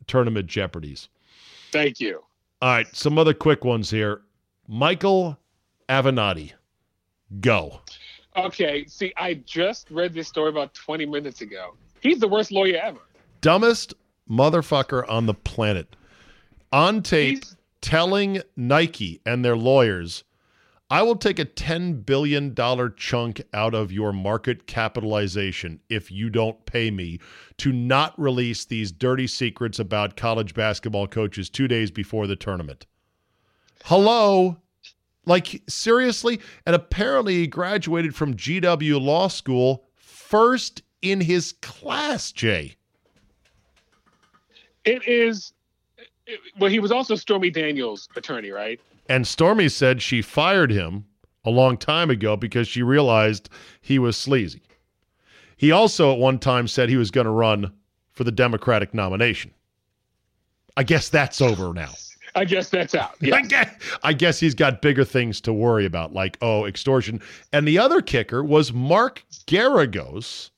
tournament 0.07 0.47
Jeopardies. 0.47 1.09
Thank 1.71 1.99
you. 1.99 2.21
All 2.61 2.69
right, 2.69 2.87
some 2.95 3.17
other 3.17 3.33
quick 3.33 3.65
ones 3.65 3.89
here. 3.89 4.21
Michael 4.67 5.37
Avenatti, 5.89 6.53
go. 7.41 7.81
Okay, 8.37 8.85
see, 8.87 9.13
I 9.17 9.33
just 9.45 9.91
read 9.91 10.13
this 10.13 10.27
story 10.29 10.49
about 10.49 10.73
20 10.73 11.05
minutes 11.05 11.41
ago. 11.41 11.75
He's 11.99 12.19
the 12.19 12.27
worst 12.27 12.51
lawyer 12.51 12.77
ever. 12.81 12.99
Dumbest 13.41 13.93
motherfucker 14.29 15.07
on 15.09 15.25
the 15.25 15.33
planet. 15.33 15.95
On 16.71 17.01
tape, 17.03 17.39
He's- 17.43 17.55
telling 17.83 18.41
Nike 18.55 19.21
and 19.25 19.45
their 19.45 19.57
lawyers, 19.57 20.23
I 20.89 21.03
will 21.03 21.17
take 21.17 21.37
a 21.37 21.45
$10 21.45 22.05
billion 22.05 22.55
chunk 22.95 23.41
out 23.53 23.75
of 23.75 23.91
your 23.91 24.13
market 24.13 24.67
capitalization 24.67 25.79
if 25.89 26.11
you 26.11 26.29
don't 26.29 26.65
pay 26.65 26.89
me 26.91 27.19
to 27.57 27.71
not 27.71 28.17
release 28.19 28.65
these 28.65 28.91
dirty 28.91 29.27
secrets 29.27 29.79
about 29.79 30.15
college 30.15 30.53
basketball 30.53 31.07
coaches 31.07 31.49
two 31.49 31.67
days 31.67 31.91
before 31.91 32.25
the 32.25 32.35
tournament. 32.35 32.85
Hello? 33.85 34.57
Like, 35.25 35.61
seriously? 35.67 36.39
And 36.65 36.75
apparently 36.75 37.35
he 37.35 37.47
graduated 37.47 38.15
from 38.15 38.35
GW 38.35 39.01
Law 39.01 39.27
School 39.27 39.85
first 39.95 40.83
in 41.01 41.21
his 41.21 41.53
class, 41.61 42.31
Jay. 42.31 42.75
It 44.85 45.07
is. 45.07 45.52
Well, 46.59 46.69
he 46.69 46.79
was 46.79 46.91
also 46.91 47.15
Stormy 47.15 47.49
Daniels' 47.49 48.07
attorney, 48.15 48.51
right? 48.51 48.79
And 49.09 49.27
Stormy 49.27 49.69
said 49.69 50.01
she 50.01 50.21
fired 50.21 50.71
him 50.71 51.05
a 51.45 51.49
long 51.49 51.75
time 51.77 52.09
ago 52.09 52.37
because 52.37 52.67
she 52.67 52.81
realized 52.83 53.49
he 53.81 53.99
was 53.99 54.15
sleazy. 54.15 54.61
He 55.57 55.71
also 55.71 56.13
at 56.13 56.19
one 56.19 56.39
time 56.39 56.67
said 56.67 56.89
he 56.89 56.97
was 56.97 57.11
going 57.11 57.25
to 57.25 57.31
run 57.31 57.71
for 58.11 58.23
the 58.23 58.31
Democratic 58.31 58.93
nomination. 58.93 59.51
I 60.77 60.83
guess 60.83 61.09
that's 61.09 61.41
over 61.41 61.73
now. 61.73 61.91
I 62.35 62.45
guess 62.45 62.69
that's 62.69 62.95
out. 62.95 63.11
I, 63.21 63.25
Yeah. 63.27 63.41
guess, 63.41 63.75
I 64.03 64.13
guess 64.13 64.39
he's 64.39 64.55
got 64.55 64.81
bigger 64.81 65.03
things 65.03 65.39
to 65.41 65.53
worry 65.53 65.85
about, 65.85 66.13
like, 66.13 66.37
oh, 66.41 66.65
extortion. 66.65 67.21
And 67.51 67.67
the 67.67 67.77
other 67.77 68.01
kicker 68.01 68.43
was 68.43 68.73
Mark 68.73 69.23
Geragos, 69.45 70.49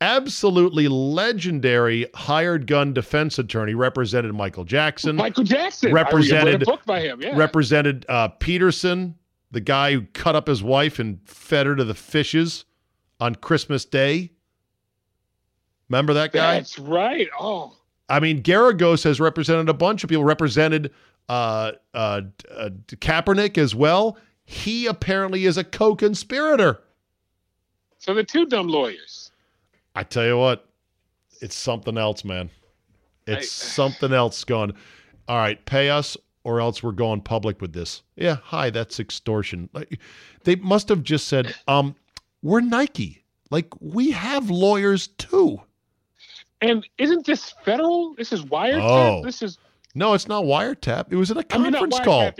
absolutely 0.00 0.88
legendary 0.88 2.06
hired 2.14 2.66
gun 2.66 2.92
defense 2.92 3.38
attorney, 3.38 3.74
represented 3.74 4.34
Michael 4.34 4.64
Jackson. 4.64 5.16
Michael 5.16 5.44
Jackson. 5.44 5.92
Represented- 5.92 6.48
I 6.48 6.52
read 6.52 6.62
a 6.62 6.66
book 6.66 6.84
by 6.84 7.00
him. 7.00 7.20
Yeah. 7.20 7.36
represented 7.36 8.04
uh, 8.08 8.28
Peterson, 8.28 9.14
the 9.50 9.60
guy 9.60 9.92
who 9.92 10.02
cut 10.12 10.36
up 10.36 10.46
his 10.48 10.62
wife 10.62 10.98
and 10.98 11.18
fed 11.24 11.66
her 11.66 11.76
to 11.76 11.84
the 11.84 11.94
fishes 11.94 12.64
on 13.20 13.34
Christmas 13.36 13.84
Day. 13.84 14.32
Remember 15.88 16.14
that 16.14 16.32
guy? 16.32 16.54
That's 16.56 16.78
right. 16.78 17.28
Oh, 17.38 17.76
I 18.08 18.20
mean, 18.20 18.42
Geragos 18.42 19.04
has 19.04 19.20
represented 19.20 19.68
a 19.68 19.74
bunch 19.74 20.02
of 20.04 20.10
people. 20.10 20.24
Represented 20.24 20.92
uh, 21.28 21.72
uh, 21.94 22.22
uh, 22.54 22.70
Kaepernick 22.88 23.56
as 23.58 23.74
well. 23.74 24.18
He 24.44 24.86
apparently 24.86 25.44
is 25.46 25.56
a 25.56 25.64
co-conspirator. 25.64 26.80
so 27.98 28.14
the 28.14 28.22
two 28.22 28.46
dumb 28.46 28.68
lawyers. 28.68 29.25
I 29.96 30.02
tell 30.02 30.26
you 30.26 30.36
what, 30.36 30.68
it's 31.40 31.56
something 31.56 31.96
else, 31.98 32.24
man. 32.24 32.50
It's 33.26 33.62
I- 33.62 33.66
something 33.66 34.12
else 34.12 34.44
going. 34.44 34.74
All 35.28 35.38
right, 35.38 35.64
pay 35.64 35.90
us 35.90 36.16
or 36.44 36.60
else 36.60 36.82
we're 36.82 36.92
going 36.92 37.20
public 37.20 37.60
with 37.60 37.72
this. 37.72 38.02
Yeah, 38.14 38.36
hi, 38.42 38.70
that's 38.70 39.00
extortion. 39.00 39.68
Like 39.72 39.98
they 40.44 40.54
must 40.56 40.88
have 40.90 41.02
just 41.02 41.26
said, 41.26 41.54
um, 41.66 41.96
we're 42.42 42.60
Nike. 42.60 43.24
Like 43.50 43.66
we 43.80 44.12
have 44.12 44.50
lawyers 44.50 45.08
too. 45.08 45.60
And 46.60 46.86
isn't 46.98 47.26
this 47.26 47.52
federal? 47.64 48.14
This 48.14 48.32
is 48.32 48.42
wiretap. 48.44 48.80
Oh. 48.82 49.22
This 49.24 49.42
is. 49.42 49.58
No, 49.94 50.14
it's 50.14 50.28
not 50.28 50.44
wiretap. 50.44 51.06
It 51.10 51.16
was 51.16 51.30
in 51.30 51.38
a 51.38 51.44
I 51.50 51.58
mean, 51.58 51.72
conference 51.72 52.00
call. 52.00 52.30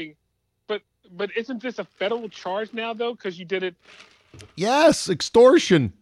but 0.67 0.83
but 1.13 1.31
isn't 1.37 1.63
this 1.63 1.79
a 1.79 1.85
federal 1.85 2.29
charge 2.29 2.73
now 2.73 2.95
though? 2.95 3.15
Because 3.15 3.39
you 3.39 3.45
did 3.45 3.63
it. 3.63 3.75
Yes, 4.57 5.09
extortion. 5.09 5.93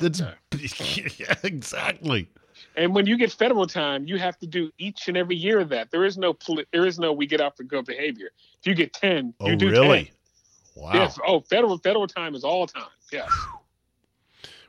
That's 0.00 0.20
Okay. 0.20 1.08
yeah, 1.18 1.34
exactly. 1.42 2.28
And 2.76 2.94
when 2.94 3.06
you 3.06 3.16
get 3.16 3.32
federal 3.32 3.66
time, 3.66 4.04
you 4.06 4.18
have 4.18 4.38
to 4.38 4.46
do 4.46 4.70
each 4.78 5.08
and 5.08 5.16
every 5.16 5.36
year 5.36 5.60
of 5.60 5.68
that. 5.70 5.90
There 5.90 6.04
is 6.04 6.16
no 6.18 6.32
poli- 6.32 6.66
there 6.72 6.86
is 6.86 6.98
no 6.98 7.12
we 7.12 7.26
get 7.26 7.40
out 7.40 7.56
for 7.56 7.64
good 7.64 7.84
behavior. 7.84 8.30
If 8.60 8.66
you 8.66 8.74
get 8.74 8.92
ten, 8.92 9.34
Oh, 9.40 9.48
you 9.48 9.56
do 9.56 9.70
really? 9.70 10.04
10. 10.04 10.12
Wow. 10.84 10.90
Yes. 10.94 11.18
Oh, 11.26 11.40
federal 11.40 11.78
federal 11.78 12.06
time 12.06 12.34
is 12.34 12.44
all 12.44 12.66
time. 12.66 12.84
Yes. 13.12 13.30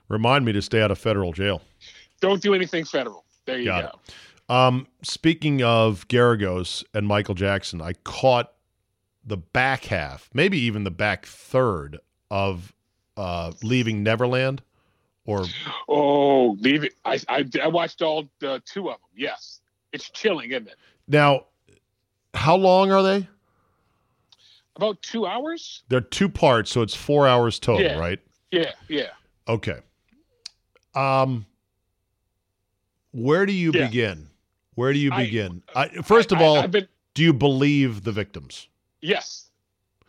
Remind 0.10 0.46
me 0.46 0.54
to 0.54 0.62
stay 0.62 0.82
out 0.82 0.92
of 0.92 0.98
federal 0.98 1.34
jail. 1.34 1.62
Don't 2.22 2.42
do 2.42 2.54
anything 2.54 2.86
federal. 2.86 3.26
There 3.46 3.60
you 3.60 3.66
Got 3.66 4.00
go. 4.48 4.54
Um, 4.54 4.88
speaking 5.04 5.62
of 5.64 6.08
Geragos 6.08 6.84
and 6.94 7.06
Michael 7.08 7.36
Jackson, 7.36 7.82
I 7.82 7.94
caught 8.06 8.54
the 9.26 9.38
back 9.38 9.86
half, 9.86 10.30
maybe 10.34 10.58
even 10.60 10.86
the 10.86 10.92
back 10.92 11.26
third 11.26 12.00
of 12.32 12.74
uh, 13.18 13.52
Leaving 13.62 14.04
Neverland, 14.04 14.62
or 15.28 15.46
Oh, 15.88 16.58
leave 16.60 16.84
it. 16.84 16.94
I, 17.06 17.20
I 17.30 17.46
I 17.62 17.68
watched 17.68 18.02
all 18.02 18.28
the 18.40 18.60
two 18.66 18.90
of 18.90 18.96
them. 18.96 19.10
Yes, 19.16 19.60
it's 19.94 20.10
chilling, 20.10 20.50
isn't 20.52 20.68
it? 20.68 20.78
now. 21.08 21.46
How 22.34 22.56
long 22.56 22.92
are 22.92 23.02
they? 23.02 23.28
About 24.76 25.02
two 25.02 25.26
hours. 25.26 25.82
They're 25.90 26.02
two 26.02 26.30
parts, 26.30 26.70
so 26.70 26.84
it's 26.84 26.94
four 26.94 27.28
hours 27.28 27.58
total, 27.58 27.82
Yeah. 27.84 27.98
right? 27.98 28.20
Yeah, 28.52 28.72
yeah. 28.90 29.10
Okay. 29.48 29.80
Um, 30.94 31.48
where 33.12 33.46
do 33.48 33.54
you 33.54 33.72
Yeah. 33.74 33.88
begin? 33.88 34.30
Where 34.76 34.94
do 34.94 35.00
you 35.00 35.10
begin? 35.12 35.64
I, 35.76 35.88
first 36.04 36.32
of 36.32 36.38
I- 36.38 36.42
I- 36.42 36.46
all, 36.46 36.58
I've 36.60 36.72
been 36.72 36.88
do 37.16 37.24
you 37.24 37.34
believe 37.34 38.04
the 38.04 38.12
victims? 38.12 38.68
yes, 39.02 39.50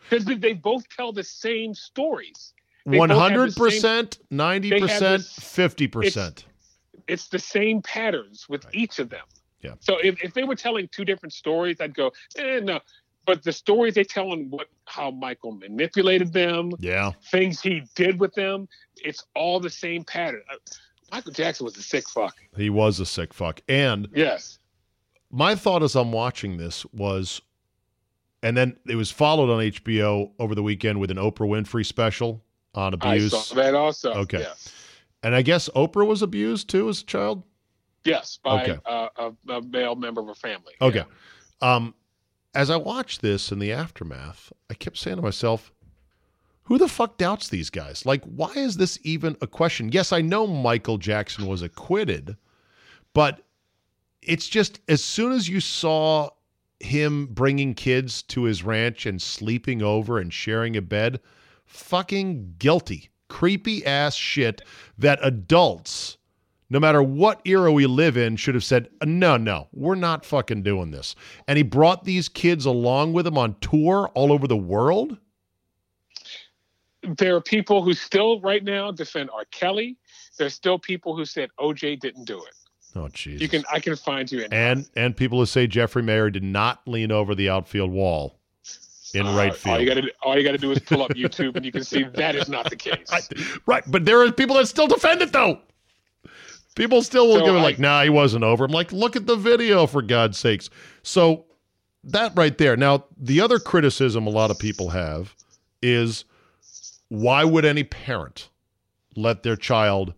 because 0.07 0.25
they 0.25 0.53
both 0.53 0.87
tell 0.89 1.11
the 1.11 1.23
same 1.23 1.73
stories. 1.73 2.53
They 2.89 2.97
both 2.97 2.99
One 2.99 3.09
have 3.09 3.17
the 3.17 3.21
hundred 3.21 3.55
percent, 3.55 4.17
ninety 4.31 4.69
they 4.69 4.79
have 4.79 4.89
percent, 4.89 5.23
this- 5.23 5.33
fifty 5.39 5.87
percent. 5.87 6.45
It's 7.07 7.27
the 7.27 7.39
same 7.39 7.81
patterns 7.81 8.47
with 8.49 8.65
Right. 8.65 8.75
each 8.75 8.99
of 8.99 9.09
them. 9.09 9.25
Yeah. 9.61 9.73
So 9.79 9.97
if, 10.03 10.23
if 10.23 10.33
they 10.33 10.43
were 10.43 10.55
telling 10.55 10.87
two 10.89 11.03
different 11.05 11.33
stories, 11.33 11.81
I'd 11.81 11.93
go, 11.95 12.11
eh, 12.37 12.59
no. 12.61 12.79
But 13.25 13.43
the 13.43 13.51
stories 13.51 13.93
they 13.95 14.03
tell 14.03 14.31
on 14.31 14.49
what 14.49 14.67
how 14.85 15.11
Michael 15.11 15.51
manipulated 15.51 16.31
them, 16.33 16.71
Yeah, 16.79 17.11
things 17.31 17.61
he 17.61 17.83
did 17.95 18.19
with 18.19 18.33
them, 18.35 18.67
it's 19.03 19.23
all 19.35 19.59
the 19.59 19.69
same 19.69 20.03
pattern. 20.03 20.41
Uh, 20.51 20.55
Michael 21.11 21.31
Jackson 21.33 21.65
was 21.65 21.75
a 21.77 21.81
sick 21.83 22.07
fuck. 22.07 22.35
he 22.55 22.69
was 22.69 22.99
a 22.99 23.05
sick 23.05 23.33
fuck. 23.33 23.61
And 23.67 24.07
Yes. 24.15 24.59
my 25.31 25.55
thought 25.55 25.83
as 25.83 25.95
I'm 25.95 26.11
watching 26.11 26.57
this 26.57 26.85
was, 26.87 27.41
and 28.41 28.55
then 28.55 28.77
it 28.87 28.95
was 28.95 29.11
followed 29.11 29.49
on 29.51 29.59
HBO 29.61 30.31
over 30.39 30.55
the 30.55 30.63
weekend 30.63 30.99
with 30.99 31.11
an 31.11 31.17
Oprah 31.17 31.47
Winfrey 31.49 31.85
special 31.85 32.43
on 32.75 32.93
abuse. 32.93 33.33
I 33.33 33.37
saw 33.37 33.55
that 33.55 33.75
also. 33.75 34.13
Okay. 34.13 34.39
Yes. 34.39 34.73
And 35.23 35.35
I 35.35 35.41
guess 35.41 35.69
Oprah 35.75 36.07
was 36.07 36.21
abused 36.21 36.69
too 36.69 36.89
as 36.89 37.01
a 37.01 37.05
child. 37.05 37.43
Yes, 38.05 38.39
by 38.43 38.63
Okay. 38.63 38.77
uh, 38.85 39.09
a, 39.17 39.53
a 39.53 39.61
male 39.61 39.95
member 39.95 40.21
of 40.21 40.27
her 40.27 40.35
family. 40.35 40.73
Okay. 40.81 41.03
Yeah. 41.61 41.75
Um, 41.75 41.93
as 42.55 42.69
I 42.69 42.77
watched 42.77 43.21
this 43.21 43.51
in 43.51 43.59
the 43.59 43.73
aftermath, 43.73 44.51
I 44.69 44.73
kept 44.73 44.97
saying 44.97 45.17
to 45.17 45.21
myself, 45.21 45.71
who 46.63 46.77
the 46.77 46.87
fuck 46.87 47.17
doubts 47.17 47.49
these 47.49 47.69
guys? 47.69 48.05
Like, 48.05 48.23
why 48.23 48.51
is 48.55 48.77
this 48.77 48.97
even 49.03 49.35
a 49.41 49.47
question? 49.47 49.91
Yes, 49.91 50.13
I 50.13 50.21
know 50.21 50.47
Michael 50.47 50.97
Jackson 50.97 51.47
was 51.47 51.61
acquitted, 51.61 52.37
but 53.13 53.41
it's 54.21 54.47
just 54.47 54.79
as 54.87 55.03
soon 55.03 55.31
as 55.31 55.49
you 55.49 55.59
saw 55.59 56.29
him 56.79 57.25
bringing 57.25 57.73
kids 57.73 58.21
to 58.23 58.43
his 58.43 58.63
ranch 58.63 59.05
and 59.05 59.21
sleeping 59.21 59.81
over 59.81 60.19
and 60.19 60.31
sharing 60.31 60.77
a 60.77 60.81
bed, 60.81 61.19
fucking 61.69 62.55
guilty, 62.59 63.09
creepy 63.29 63.85
ass 63.85 64.15
shit 64.15 64.61
that 64.97 65.19
adults 65.21 66.17
no 66.69 66.79
matter 66.79 67.01
what 67.01 67.41
era 67.45 67.71
we 67.71 67.87
live 67.87 68.15
in, 68.15 68.35
should 68.35 68.53
have 68.53 68.63
said, 68.63 68.89
no, 69.03 69.37
no, 69.37 69.67
we're 69.73 69.95
not 69.95 70.23
fucking 70.23 70.61
doing 70.61 70.91
this. 70.91 71.15
And 71.47 71.57
he 71.57 71.63
brought 71.63 72.03
these 72.03 72.29
kids 72.29 72.65
along 72.65 73.13
with 73.13 73.25
him 73.25 73.37
on 73.37 73.55
tour 73.59 74.11
all 74.13 74.31
over 74.31 74.47
the 74.47 74.57
world. 74.57 75.17
There 77.17 77.35
are 77.35 77.41
people 77.41 77.81
who 77.81 77.93
still 77.93 78.39
right 78.41 78.63
now 78.63 78.91
defend 78.91 79.29
R. 79.31 79.45
Kelly. 79.51 79.97
There's 80.37 80.53
still 80.53 80.77
people 80.77 81.15
who 81.15 81.25
said 81.25 81.49
OJ 81.59 81.99
didn't 81.99 82.25
do 82.25 82.37
it. 82.37 82.53
Oh, 82.95 83.07
Jesus. 83.07 83.41
You 83.41 83.47
can 83.47 83.63
I 83.71 83.79
can 83.79 83.95
find 83.95 84.31
you 84.31 84.41
in 84.41 84.51
and 84.51 84.89
and 84.95 85.15
people 85.15 85.37
who 85.37 85.45
say 85.45 85.67
Jeffrey 85.67 86.01
Maier 86.01 86.31
did 86.31 86.43
not 86.43 86.81
lean 86.87 87.11
over 87.11 87.35
the 87.35 87.47
outfield 87.47 87.91
wall. 87.91 88.38
In 89.13 89.25
Uh, 89.25 89.35
right 89.35 89.51
All 89.51 89.55
field. 89.57 89.81
you 89.81 89.87
got 89.87 89.95
to 89.95 90.11
all 90.23 90.37
you 90.37 90.43
got 90.43 90.51
to 90.51 90.57
do 90.57 90.71
is 90.71 90.79
pull 90.79 91.01
up 91.01 91.11
YouTube, 91.11 91.55
and 91.55 91.65
you 91.65 91.71
can 91.71 91.83
see 91.83 92.03
that 92.03 92.35
is 92.35 92.49
not 92.49 92.69
the 92.69 92.75
case. 92.87 93.07
I- 93.11 93.21
right, 93.65 93.83
but 93.87 94.05
there 94.05 94.21
are 94.21 94.31
people 94.31 94.55
that 94.57 94.67
still 94.67 94.87
defend 94.87 95.21
it 95.21 95.31
though. 95.31 95.59
People 96.75 97.01
still 97.01 97.27
will 97.27 97.39
So 97.39 97.45
give 97.45 97.55
it 97.55 97.59
like, 97.59 97.79
"Nah, 97.79 98.03
he 98.03 98.09
wasn't 98.09 98.43
over." 98.43 98.63
I'm 98.65 98.71
like, 98.71 98.91
"Look 98.93 99.15
at 99.15 99.25
the 99.25 99.35
video 99.35 99.85
for 99.87 100.01
God's 100.01 100.37
sakes." 100.37 100.69
So 101.03 101.45
that 102.03 102.31
right 102.35 102.57
there. 102.57 102.77
Now, 102.77 103.05
the 103.17 103.41
other 103.41 103.59
criticism 103.59 104.25
a 104.27 104.29
lot 104.29 104.51
of 104.51 104.59
people 104.59 104.89
have 104.91 105.35
is 105.81 106.23
why 107.09 107.43
would 107.43 107.65
any 107.65 107.83
parent 107.83 108.49
let 109.15 109.43
their 109.43 109.55
child 109.57 110.13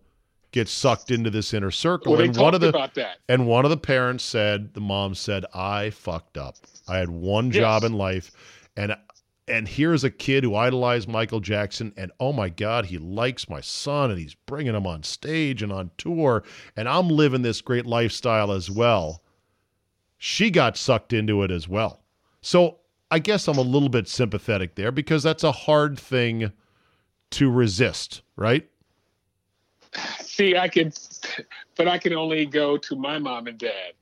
get 0.52 0.68
sucked 0.68 1.10
into 1.10 1.30
this 1.30 1.52
inner 1.54 1.70
circle? 1.72 2.12
well, 2.12 2.20
and 2.20 2.36
one 2.36 2.54
of 2.54 2.60
the 2.60 2.68
about 2.68 2.94
that. 2.94 3.16
and 3.28 3.46
one 3.46 3.64
of 3.64 3.70
the 3.70 3.76
parents 3.76 4.22
said, 4.22 4.74
the 4.74 4.80
mom 4.80 5.14
said, 5.14 5.44
I 5.54 5.90
fucked 5.90 6.36
up. 6.36 6.56
I 6.86 6.98
had 6.98 7.08
one 7.08 7.46
Yes. 7.46 7.56
job 7.56 7.84
in 7.84 7.94
life 7.94 8.30
and 8.76 8.96
and 9.48 9.66
here's 9.66 10.04
a 10.04 10.10
kid 10.10 10.44
who 10.44 10.54
idolized 10.54 11.08
Michael 11.08 11.40
Jackson 11.40 11.92
and 11.96 12.12
oh 12.20 12.32
my 12.32 12.48
god, 12.48 12.86
he 12.86 12.98
likes 12.98 13.48
my 13.48 13.60
son 13.60 14.10
and 14.10 14.18
he's 14.18 14.34
bringing 14.34 14.74
him 14.74 14.86
on 14.86 15.02
stage 15.02 15.62
and 15.62 15.72
on 15.72 15.90
tour 15.98 16.44
and 16.76 16.88
I'm 16.88 17.08
living 17.08 17.42
this 17.42 17.60
great 17.60 17.86
lifestyle 17.86 18.52
as 18.52 18.70
well. 18.70 19.22
She 20.18 20.50
got 20.50 20.76
sucked 20.76 21.12
into 21.12 21.42
it 21.42 21.50
as 21.50 21.68
well. 21.68 22.00
So, 22.40 22.78
I 23.10 23.18
guess 23.18 23.46
I'm 23.46 23.58
a 23.58 23.62
little 23.62 23.90
bit 23.90 24.08
sympathetic 24.08 24.74
there 24.74 24.90
because 24.90 25.22
that's 25.22 25.44
a 25.44 25.52
hard 25.52 25.98
thing 25.98 26.50
to 27.32 27.50
resist, 27.50 28.22
right? 28.36 28.68
See, 30.20 30.56
I 30.56 30.68
can, 30.68 30.92
but 31.76 31.88
I 31.88 31.98
can 31.98 32.14
only 32.14 32.46
go 32.46 32.78
to 32.78 32.96
my 32.96 33.18
mom 33.18 33.48
and 33.48 33.58
dad. 33.58 33.92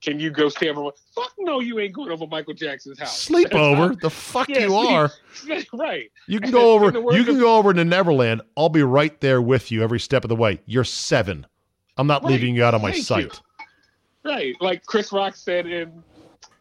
Can 0.00 0.18
you 0.18 0.30
go 0.30 0.48
stay 0.48 0.70
over? 0.70 0.90
Fuck 1.14 1.32
no, 1.38 1.60
you 1.60 1.78
ain't 1.78 1.92
going 1.94 2.10
over 2.10 2.26
Michael 2.26 2.54
Jackson's 2.54 2.98
house. 2.98 3.18
Sleep 3.20 3.50
That's 3.50 3.56
over. 3.60 3.94
The 3.94 4.08
fuck 4.08 4.48
Yeah, 4.48 4.60
you 4.60 4.74
are. 4.74 5.10
right. 5.74 6.10
You 6.26 6.40
can 6.40 6.50
go 6.50 6.72
over. 6.74 6.88
In 6.88 6.94
the 6.94 7.00
words 7.02 7.18
You 7.18 7.24
can 7.24 7.34
of- 7.34 7.40
go 7.40 7.56
over 7.58 7.74
to 7.74 7.84
Neverland. 7.84 8.40
I'll 8.56 8.70
be 8.70 8.82
right 8.82 9.18
there 9.20 9.42
with 9.42 9.70
you 9.70 9.82
every 9.82 10.00
step 10.00 10.24
of 10.24 10.28
the 10.28 10.36
way. 10.36 10.60
You're 10.64 10.84
seven. 10.84 11.46
I'm 11.98 12.06
not 12.06 12.22
Right. 12.24 12.32
leaving 12.32 12.54
you 12.54 12.64
out 12.64 12.72
of 12.74 12.80
my 12.80 12.92
Thank 12.92 13.04
sight. 13.04 13.24
you. 13.24 13.30
Right. 14.30 14.56
Like 14.60 14.84
Chris 14.86 15.12
Rock 15.12 15.36
said 15.36 15.66
in 15.66 16.02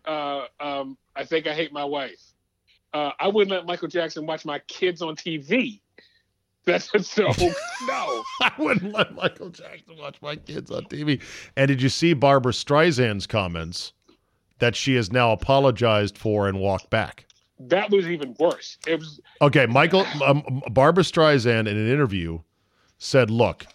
uh, 0.06 0.46
um, 0.60 0.98
I 1.16 1.24
Think 1.24 1.48
I 1.48 1.54
Hate 1.54 1.72
My 1.72 1.86
Wife. 1.86 2.20
Uh, 2.94 3.12
I 3.20 3.28
wouldn't 3.28 3.52
let 3.52 3.66
Michael 3.66 3.88
Jackson 3.88 4.26
watch 4.26 4.44
my 4.46 4.60
kids 4.68 5.02
on 5.02 5.16
TV. 5.16 5.80
That's 6.66 6.90
so 7.08 7.32
no. 7.88 8.24
I 8.42 8.52
wouldn't 8.58 8.94
let 8.94 9.14
Michael 9.16 9.50
Jackson 9.50 9.98
watch 9.98 10.22
my 10.22 10.36
kids 10.36 10.72
on 10.72 10.84
TV. 10.86 11.22
And 11.56 11.68
did 11.68 11.82
you 11.82 11.90
see 11.90 12.14
Barbra 12.14 12.52
Streisand's 12.52 13.26
comments 13.26 13.94
that 14.60 14.76
she 14.76 14.96
has 14.96 15.12
now 15.12 15.32
apologized 15.32 16.18
for 16.18 16.48
and 16.48 16.60
walked 16.60 16.90
back? 16.90 17.26
That 17.60 17.90
was 17.92 18.08
even 18.08 18.36
worse. 18.40 18.78
It 18.88 19.00
was 19.00 19.20
Okay, 19.42 19.66
Michael 19.66 20.06
um, 20.24 20.62
Barbra 20.72 21.04
Streisand 21.04 21.62
in 21.62 21.78
an 21.78 21.90
interview 21.90 22.40
said, 22.98 23.30
"Look, 23.30 23.66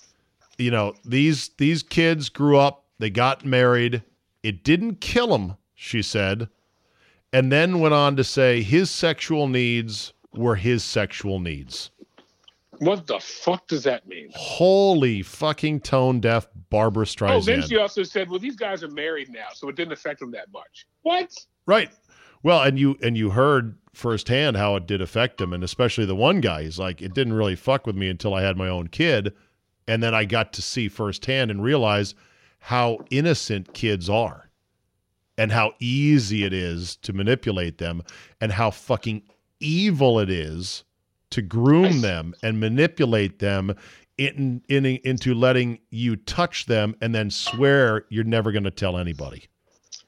you 0.57 0.71
know 0.71 0.95
these 1.05 1.51
these 1.59 1.83
kids 1.83 2.29
grew 2.29 2.59
up, 2.59 2.85
they 2.99 3.11
got 3.11 3.45
married. 3.45 4.03
It 4.43 4.65
didn't 4.65 5.01
kill 5.01 5.29
them," 5.29 5.57
she 5.75 6.01
said, 6.01 6.49
and 7.33 7.53
then 7.53 7.81
went 7.81 7.95
on 7.95 8.17
to 8.17 8.25
say 8.25 8.63
his 8.63 8.91
sexual 8.91 9.49
needs 9.49 10.15
were 10.33 10.57
his 10.57 10.83
sexual 10.83 11.39
needs. 11.39 11.91
What 12.79 13.07
the 13.07 13.21
fuck 13.21 13.67
does 13.69 13.85
that 13.85 14.07
mean? 14.07 14.31
Holy 14.35 15.23
fucking 15.23 15.81
tone 15.81 16.21
deaf 16.21 16.49
Barbra 16.71 17.07
Streisand. 17.07 17.37
Oh, 17.37 17.41
then 17.41 17.63
she 17.63 17.77
also 17.77 18.03
said, 18.03 18.29
"Well, 18.29 18.39
these 18.39 18.57
guys 18.57 18.83
are 18.83 18.91
married 18.91 19.31
now, 19.31 19.49
so 19.55 19.69
it 19.69 19.77
didn't 19.77 19.93
affect 19.93 20.21
them 20.21 20.31
that 20.33 20.51
much." 20.53 20.87
What? 21.03 21.33
Right. 21.67 21.91
Well, 22.43 22.63
and 22.63 22.79
you 22.79 22.97
and 23.03 23.17
you 23.17 23.31
heard 23.31 23.79
firsthand 23.95 24.57
how 24.57 24.77
it 24.77 24.87
did 24.87 25.01
affect 25.01 25.41
him, 25.41 25.53
and 25.53 25.65
especially 25.65 26.05
the 26.05 26.17
one 26.17 26.41
guy. 26.41 26.65
He's 26.65 26.79
like, 26.79 27.01
it 27.01 27.15
didn't 27.15 27.33
really 27.33 27.57
fuck 27.57 27.87
with 27.87 27.97
me 27.97 28.09
until 28.09 28.35
I 28.35 28.43
had 28.43 28.57
my 28.57 28.69
own 28.69 28.89
kid, 28.89 29.33
and 29.89 30.03
then 30.03 30.15
I 30.15 30.25
got 30.25 30.53
to 30.55 30.63
see 30.63 30.89
firsthand 30.89 31.51
and 31.51 31.63
realize 31.63 32.15
how 32.59 32.99
innocent 33.11 33.73
kids 33.73 34.11
are, 34.11 34.51
and 35.39 35.53
how 35.53 35.73
easy 35.79 36.45
it 36.45 36.53
is 36.53 36.97
to 36.97 37.13
manipulate 37.13 37.79
them, 37.79 38.03
and 38.41 38.53
how 38.53 38.71
fucking 38.71 39.23
evil 39.61 40.19
it 40.19 40.29
is 40.29 40.85
to 41.35 41.43
groom 41.43 42.01
them 42.01 42.33
and 42.45 42.61
manipulate 42.61 43.41
them 43.41 43.75
in, 44.19 44.63
in 44.69 44.87
into 44.87 45.35
letting 45.35 45.81
you 45.91 46.15
touch 46.15 46.67
them 46.67 46.95
and 47.01 47.13
then 47.13 47.29
swear 47.29 48.05
you're 48.09 48.23
never 48.23 48.53
going 48.53 48.63
to 48.63 48.71
tell 48.71 48.97
anybody. 48.97 49.49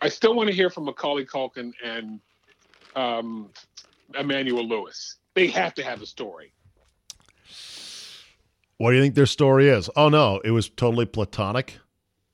I 0.01 0.09
still 0.09 0.35
want 0.35 0.49
to 0.51 0.55
hear 0.55 0.71
from 0.71 0.85
Macaulay 0.85 1.25
Culkin 1.25 1.73
and 1.85 2.21
um, 2.95 3.51
Emmanuel 4.17 4.69
Lewis. 4.69 5.17
They 5.35 5.49
have 5.49 5.75
to 5.75 5.83
have 5.83 6.01
a 6.01 6.07
story. 6.07 6.53
What 8.79 8.91
do 8.91 8.97
you 8.97 9.03
think 9.03 9.17
their 9.17 9.27
story 9.27 9.69
is? 9.69 9.91
Oh 9.97 10.09
no, 10.09 10.41
it 10.45 10.53
was 10.53 10.69
totally 10.69 11.07
platonic 11.07 11.79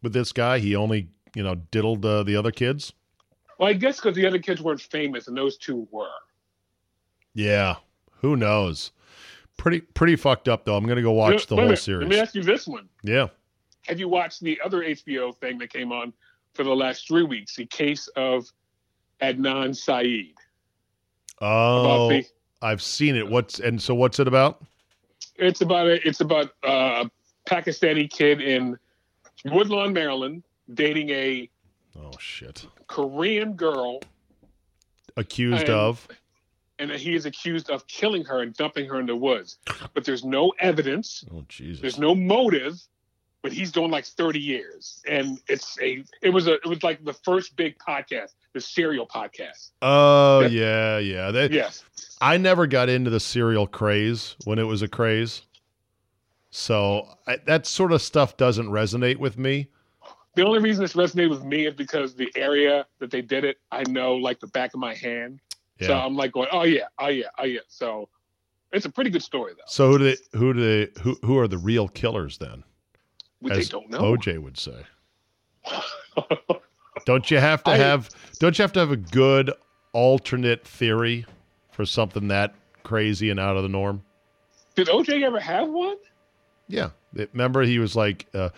with 0.03 0.13
this 0.13 0.33
guy. 0.33 0.59
He 0.59 0.77
only, 0.77 1.09
you 1.35 1.43
know, 1.43 1.55
diddled 1.55 2.05
uh, 2.05 2.25
the 2.25 2.37
other 2.37 2.51
kids. 2.51 2.93
Well, 3.59 3.71
I 3.71 3.73
guess 3.73 3.97
because 3.97 4.17
the 4.17 4.27
other 4.27 4.41
kids 4.41 4.61
weren't 4.61 4.83
famous 4.83 5.29
and 5.29 5.37
those 5.37 5.57
two 5.57 5.89
were. 5.91 6.09
Yeah, 7.33 7.77
who 8.23 8.37
knows? 8.37 8.93
Pretty 9.59 9.81
pretty 9.81 10.17
fucked 10.17 10.49
up 10.49 10.65
though. 10.65 10.77
I'm 10.77 10.87
gonna 10.87 11.03
go 11.03 11.13
watch 11.13 11.47
the 11.47 11.55
whole 11.57 11.65
minute, 11.65 11.79
series. 11.79 12.09
Let 12.09 12.11
me 12.11 12.19
ask 12.21 12.35
you 12.35 12.43
this 12.43 12.67
one: 12.67 12.89
Yeah. 13.03 13.27
Have 13.87 14.01
you 14.01 14.09
watched 14.09 14.41
the 14.41 14.59
other 14.65 14.81
HBO 14.83 15.37
thing 15.37 15.59
that 15.59 15.73
came 15.73 15.93
on 15.93 16.13
for 16.55 16.63
the 16.65 16.75
last 16.75 17.07
three 17.07 17.25
weeks? 17.25 17.57
The 17.57 17.67
case 17.67 18.09
of 18.17 18.47
Adnan 19.21 19.77
Syed. 19.77 20.35
Oh, 21.41 22.09
the, 22.09 22.25
I've 22.63 22.81
seen 22.83 23.17
it. 23.17 23.29
What's 23.29 23.61
and 23.61 23.81
so 23.81 23.95
what's 23.95 24.19
it 24.19 24.27
about? 24.29 24.65
it's 25.37 25.61
about 25.63 25.87
a, 25.87 26.07
it's 26.07 26.21
about 26.21 26.51
a 26.63 27.11
Pakistani 27.49 28.09
kid 28.09 28.41
in 28.41 28.79
Woodlawn, 29.47 29.93
Maryland, 29.93 30.43
dating 30.75 31.11
a 31.11 31.49
Oh 31.99 32.13
shit. 32.19 32.67
Korean 32.87 33.55
girl, 33.55 34.01
Accused 35.17 35.63
And- 35.65 35.71
of. 35.71 36.09
And 36.83 36.91
that 36.91 36.99
he 37.01 37.15
is 37.15 37.27
accused 37.27 37.71
of 37.71 37.87
killing 37.87 38.25
her 38.25 38.43
and 38.43 38.53
dumping 38.55 38.87
her 38.89 38.99
in 38.99 39.07
the 39.07 39.15
woods. 39.15 39.59
But 39.95 40.05
there's 40.05 40.25
no 40.25 40.53
evidence. 40.59 41.25
Oh 41.33 41.45
Jesus. 41.49 41.81
There's 41.81 41.99
no 41.99 42.15
motive. 42.15 42.83
But 43.41 43.53
he's 43.53 43.73
doing 43.73 43.91
like 43.91 44.05
30 44.05 44.39
years, 44.39 45.03
and 45.09 45.41
it's 45.49 45.77
a 45.81 46.05
it 46.23 46.31
was 46.31 46.47
a 46.47 46.55
it 46.55 46.67
was 46.67 46.85
like 46.85 47.05
the 47.05 47.13
first 47.13 47.57
big 47.57 47.77
podcast, 47.77 48.35
the 48.53 48.61
serial 48.61 49.05
podcast. 49.05 49.71
Oh 49.81 50.41
yeah, 50.43 50.99
yeah. 50.99 51.33
That, 51.33 51.51
Yes. 51.51 51.85
I 52.21 52.37
never 52.37 52.69
got 52.69 52.89
into 52.89 53.11
the 53.11 53.19
serial 53.19 53.67
craze 53.67 54.37
when 54.45 54.61
it 54.61 54.63
was 54.63 54.83
a 54.83 54.89
craze. 54.89 55.43
So 56.51 57.09
I, 57.27 57.39
that 57.47 57.67
sort 57.67 57.91
of 57.93 58.01
stuff 58.01 58.37
doesn't 58.37 58.69
resonate 58.69 59.17
with 59.17 59.37
me. 59.39 59.69
The 60.37 60.47
only 60.47 60.61
reason 60.61 60.85
this 60.85 60.93
resonated 60.93 61.31
with 61.31 61.45
me 61.45 61.67
is 61.67 61.75
because 61.75 62.15
the 62.15 62.31
area 62.37 62.87
that 63.01 63.11
they 63.11 63.23
did 63.23 63.45
it, 63.45 63.59
I 63.73 63.83
know 63.89 64.15
like 64.15 64.39
the 64.39 64.47
back 64.47 64.73
of 64.73 64.81
my 64.81 64.95
hand. 64.95 65.41
Yeah. 65.83 65.89
So 65.89 65.95
I'm 65.95 66.17
like 66.17 66.33
going, 66.33 66.49
oh 66.53 66.63
yeah, 66.63 66.87
oh 66.99 67.09
yeah, 67.09 67.27
oh 67.39 67.45
yeah. 67.45 67.61
So 67.69 68.09
it's 68.73 68.87
a 68.87 68.91
pretty 68.91 69.11
good 69.11 69.23
story 69.23 69.53
though. 69.57 69.63
So 69.67 69.91
who 69.91 69.99
do 69.99 70.05
they, 70.05 70.39
who 70.39 70.55
do 70.55 70.61
they, 70.87 71.01
who 71.03 71.17
who 71.25 71.39
are 71.39 71.49
the 71.49 71.59
real 71.59 71.89
killers 71.89 72.39
then? 72.39 72.65
Which 73.41 73.55
they 73.55 73.65
don't 73.65 73.91
know. 73.91 74.01
OJ 74.01 74.39
would 74.41 74.59
say. 74.59 74.85
Don't 77.05 77.31
you 77.31 77.39
have 77.39 77.65
to 77.65 77.73
I- 77.73 77.77
have 77.79 78.11
don't 78.39 78.57
you 78.59 78.63
have 78.63 78.73
to 78.73 78.81
have 78.81 78.91
a 78.93 78.97
good 78.97 79.53
alternate 79.93 80.65
theory 80.67 81.27
for 81.71 81.85
something 81.85 82.29
that 82.29 82.55
crazy 82.83 83.31
and 83.31 83.41
out 83.41 83.57
of 83.57 83.63
the 83.63 83.69
norm? 83.69 84.03
Did 84.75 84.89
OJ 84.89 85.23
ever 85.23 85.41
have 85.41 85.69
one? 85.69 85.97
Yeah. 86.69 86.91
Remember 87.15 87.63
he 87.63 87.79
was 87.79 87.97
like 87.97 88.27
uh, 88.35 88.51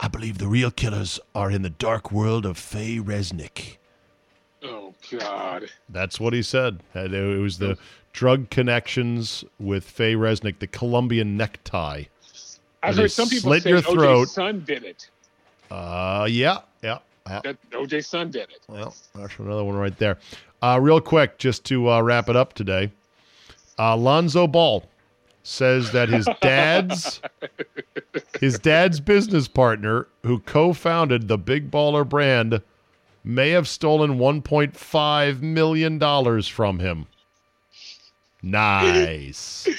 I 0.00 0.08
believe 0.08 0.38
the 0.38 0.48
real 0.48 0.70
killers 0.70 1.20
are 1.34 1.50
in 1.50 1.62
the 1.62 1.70
dark 1.70 2.10
world 2.10 2.44
of 2.46 2.58
Faye 2.58 2.98
Resnick. 2.98 3.76
God. 5.10 5.68
That's 5.88 6.20
what 6.20 6.32
he 6.32 6.42
said. 6.42 6.80
It 6.94 7.40
was 7.40 7.58
the 7.58 7.78
drug 8.12 8.50
connections 8.50 9.44
with 9.58 9.84
Faye 9.84 10.14
Resnick, 10.14 10.58
the 10.58 10.66
Colombian 10.66 11.36
necktie. 11.36 12.04
I've 12.82 12.96
heard 12.96 13.12
some 13.12 13.28
people 13.28 13.50
slit 13.50 13.62
say 13.62 13.70
your 13.70 13.80
OJ's 13.80 13.92
throat. 13.92 14.28
son 14.28 14.64
did 14.66 14.84
it. 14.84 15.08
Uh, 15.70 16.26
yeah, 16.28 16.58
yeah. 16.82 16.98
yeah. 17.26 17.40
That 17.44 17.56
OJ's 17.70 18.06
son 18.06 18.30
did 18.30 18.50
it. 18.50 18.60
Well, 18.68 18.94
that's 19.14 19.38
another 19.38 19.64
one 19.64 19.76
right 19.76 19.96
there. 19.98 20.18
Uh, 20.60 20.78
real 20.80 21.00
quick, 21.00 21.38
just 21.38 21.64
to 21.66 21.90
uh, 21.90 22.00
wrap 22.00 22.28
it 22.28 22.36
up 22.36 22.52
today, 22.52 22.90
uh, 23.78 23.96
Lonzo 23.96 24.46
Ball 24.46 24.84
says 25.42 25.90
that 25.92 26.08
his 26.08 26.28
dad's 26.40 27.20
his 28.40 28.58
dad's 28.58 29.00
business 29.00 29.48
partner, 29.48 30.06
who 30.22 30.38
co-founded 30.40 31.28
the 31.28 31.38
Big 31.38 31.70
Baller 31.70 32.08
brand, 32.08 32.62
may 33.24 33.50
have 33.50 33.68
stolen 33.68 34.18
1.5 34.18 35.40
million 35.42 35.98
dollars 35.98 36.48
from 36.48 36.78
him. 36.78 37.06
Nice. 38.42 39.68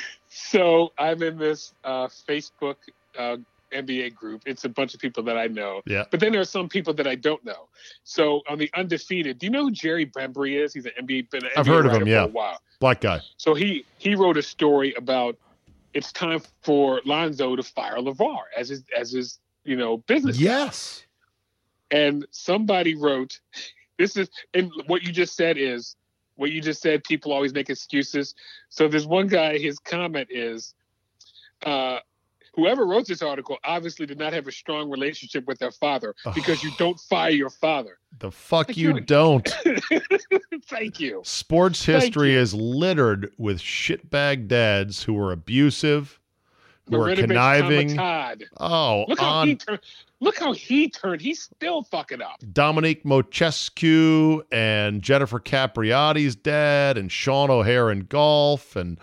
So 0.54 0.94
I'm 1.00 1.24
in 1.24 1.40
this 1.40 1.74
uh, 1.84 2.08
Facebook 2.08 2.76
uh, 3.18 3.38
NBA 3.74 4.14
group. 4.14 4.44
It's 4.46 4.66
a 4.66 4.70
bunch 4.70 4.94
of 4.94 5.00
people 5.00 5.24
that 5.24 5.36
I 5.36 5.48
know. 5.48 5.82
Yeah. 5.88 6.04
But 6.12 6.20
then 6.20 6.32
there 6.32 6.42
are 6.42 6.46
some 6.46 6.70
people 6.70 6.94
that 6.94 7.08
I 7.08 7.16
don't 7.16 7.44
know. 7.44 7.68
So 8.04 8.42
on 8.48 8.60
the 8.60 8.70
undefeated, 8.76 9.40
do 9.40 9.48
you 9.48 9.52
know 9.52 9.64
who 9.64 9.72
Jerry 9.72 10.06
Bembry 10.06 10.64
is? 10.64 10.74
He's 10.74 10.86
an 10.86 10.92
NBA. 11.02 11.32
Been 11.32 11.46
an 11.46 11.52
I've 11.58 11.66
NBA 11.66 11.70
heard 11.70 11.86
of 11.88 11.94
him, 11.94 12.02
for 12.02 12.08
yeah. 12.08 12.26
A 12.26 12.28
while. 12.28 12.62
Black 12.80 13.02
guy. 13.02 13.22
So 13.38 13.56
he 13.56 13.84
he 13.98 14.14
wrote 14.14 14.38
a 14.38 14.44
story 14.44 14.94
about 14.96 15.38
it's 15.96 16.12
time 16.12 16.42
for 16.62 17.02
Lonzo 17.04 17.56
to 17.56 17.64
fire 17.64 17.98
LeVar 17.98 18.42
as 18.56 18.70
his 18.70 18.84
as 18.96 19.12
his 19.12 19.40
you 19.64 19.76
know 19.76 19.98
business. 19.98 20.40
Yes. 20.40 21.04
And 21.94 22.26
somebody 22.32 22.96
wrote, 22.96 23.40
this 23.98 24.18
is 24.18 24.30
and 24.54 24.72
what 24.88 25.04
you 25.04 25.14
just 25.14 25.36
said 25.36 25.58
is 25.58 25.96
what 26.36 26.52
you 26.52 26.60
just 26.60 26.82
said. 26.82 27.04
People 27.04 27.32
always 27.32 27.54
make 27.54 27.70
excuses. 27.70 28.34
So 28.70 28.88
there's 28.88 29.06
one 29.06 29.28
guy. 29.28 29.60
His 29.60 29.78
comment 29.80 30.30
is, 30.32 30.74
uh, 31.64 32.00
whoever 32.56 32.86
wrote 32.86 33.08
this 33.08 33.22
article 33.22 33.58
obviously 33.64 34.06
did 34.06 34.18
not 34.18 34.34
have 34.34 34.48
a 34.48 34.52
strong 34.52 34.90
relationship 34.90 35.46
with 35.48 35.60
their 35.60 35.72
father 35.72 36.16
because 36.34 36.64
you 36.64 36.72
don't 36.78 37.00
fire 37.00 37.32
your 37.32 37.50
father. 37.50 38.00
The 38.20 38.32
fuck 38.32 38.68
Thank 38.68 38.78
you 38.78 39.00
don't. 39.00 39.48
Thank 40.68 41.00
you. 41.00 41.22
Sports 41.24 41.86
Thank 41.86 42.04
history 42.04 42.34
you. 42.34 42.40
is 42.40 42.54
littered 42.54 43.32
with 43.38 43.60
shitbag 43.60 44.48
dads 44.48 45.04
who 45.04 45.18
are 45.20 45.32
abusive, 45.32 46.20
who 46.90 47.02
are 47.02 47.08
Marinovich 47.10 47.20
conniving. 47.28 48.00
Oh, 48.60 49.06
Look 49.08 49.20
how 49.20 49.46
he 49.46 49.52
on 49.54 49.58
turned. 49.58 49.80
Look 50.20 50.38
how 50.40 50.54
he 50.54 50.90
turned. 50.90 51.22
He's 51.22 51.42
still 51.42 51.84
fucking 51.84 52.22
up. 52.22 52.42
Dominique 52.54 53.04
Mochescu 53.04 54.42
and 54.52 55.02
Jennifer 55.02 55.40
Capriati's 55.40 56.36
dad 56.36 56.98
and 56.98 57.12
Sean 57.12 57.50
O'Hair 57.50 57.92
in 57.92 58.02
golf 58.02 58.76
and 58.76 59.00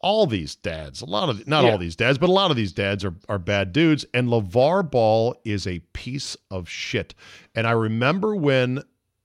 all 0.00 0.26
these 0.26 0.54
dads. 0.56 1.00
A 1.00 1.06
lot 1.06 1.28
of 1.28 1.46
not 1.46 1.64
Yeah. 1.64 1.72
all 1.72 1.78
these 1.78 1.94
dads, 1.96 2.18
but 2.18 2.28
a 2.28 2.32
lot 2.32 2.50
of 2.50 2.56
these 2.56 2.72
dads 2.72 3.04
are 3.04 3.14
are 3.28 3.38
bad 3.38 3.72
dudes. 3.72 4.04
And 4.14 4.28
LeVar 4.28 4.90
Ball 4.90 5.34
is 5.44 5.66
a 5.66 5.78
piece 5.92 6.36
of 6.50 6.68
shit. 6.68 7.14
And 7.54 7.66
I 7.66 7.72
remember 7.72 8.34
when 8.34 8.82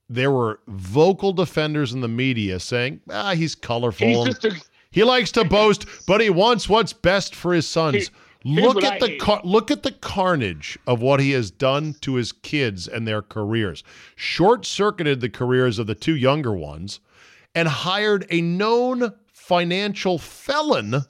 there 0.09 0.31
were 0.31 0.59
vocal 0.67 1.33
defenders 1.33 1.93
in 1.93 1.99
the 2.01 2.07
media 2.07 2.59
saying, 2.59 3.01
ah, 3.09 3.33
he's 3.35 3.55
colorful. 3.55 4.25
He's 4.25 4.37
just 4.39 4.45
a. 4.45 4.61
he 4.91 5.03
likes 5.03 5.31
to 5.33 5.43
boast, 5.45 5.85
but 6.07 6.21
he 6.21 6.29
wants 6.29 6.67
what's 6.69 6.93
best 6.93 7.35
for 7.35 7.53
his 7.53 7.67
sons. 7.67 8.09
Here- 8.43 8.63
look 8.63 8.81
at 8.83 8.93
I 8.93 8.99
the 9.07 9.17
car- 9.17 9.41
look 9.43 9.71
at 9.71 9.83
the 9.83 9.91
carnage 9.91 10.77
of 10.87 11.01
what 11.01 11.19
he 11.19 11.31
has 11.31 11.51
done 11.51 11.95
to 12.01 12.15
his 12.15 12.31
kids 12.31 12.87
and 12.87 13.05
their 13.07 13.21
careers. 13.21 13.83
Short-circuited 14.15 15.19
the 15.19 15.29
careers 15.29 15.79
of 15.79 15.87
the 15.87 15.95
two 15.95 16.15
younger 16.15 16.53
ones 16.53 16.99
and 17.53 17.67
hired 17.67 18.25
a 18.29 18.39
known 18.41 19.13
financial 19.33 20.17
felon 20.17 21.01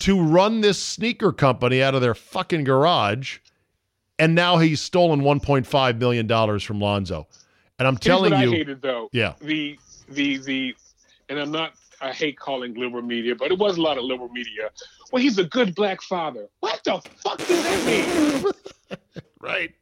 to 0.00 0.20
run 0.20 0.60
this 0.60 0.82
sneaker 0.82 1.32
company 1.32 1.82
out 1.82 1.94
of 1.94 2.00
their 2.02 2.14
fucking 2.14 2.64
garage. 2.64 3.38
And 4.18 4.34
now 4.34 4.58
he's 4.58 4.80
stolen 4.80 5.20
1.5 5.20 5.98
million 5.98 6.26
dollars 6.26 6.62
from 6.64 6.80
Lonzo. 6.80 7.26
And 7.78 7.86
I'm 7.86 7.94
Here's 7.94 8.00
telling 8.00 8.40
you, 8.40 8.50
hated 8.50 8.82
though. 8.82 9.08
yeah. 9.12 9.34
The 9.40 9.78
the 10.08 10.38
the, 10.38 10.74
and 11.28 11.38
I'm 11.38 11.52
not. 11.52 11.74
I 12.00 12.12
hate 12.12 12.38
calling 12.38 12.74
liberal 12.74 13.02
media, 13.02 13.34
but 13.34 13.50
it 13.50 13.58
was 13.58 13.76
a 13.76 13.82
lot 13.82 13.98
of 13.98 14.04
liberal 14.04 14.28
media. 14.28 14.70
Well, 15.12 15.22
he's 15.22 15.38
a 15.38 15.44
good 15.44 15.74
black 15.74 16.00
father. 16.02 16.48
What 16.60 16.82
the 16.84 17.00
fuck 17.22 17.38
does 17.38 17.62
that 17.64 17.86
mean? 17.86 18.52
Right. 19.40 19.72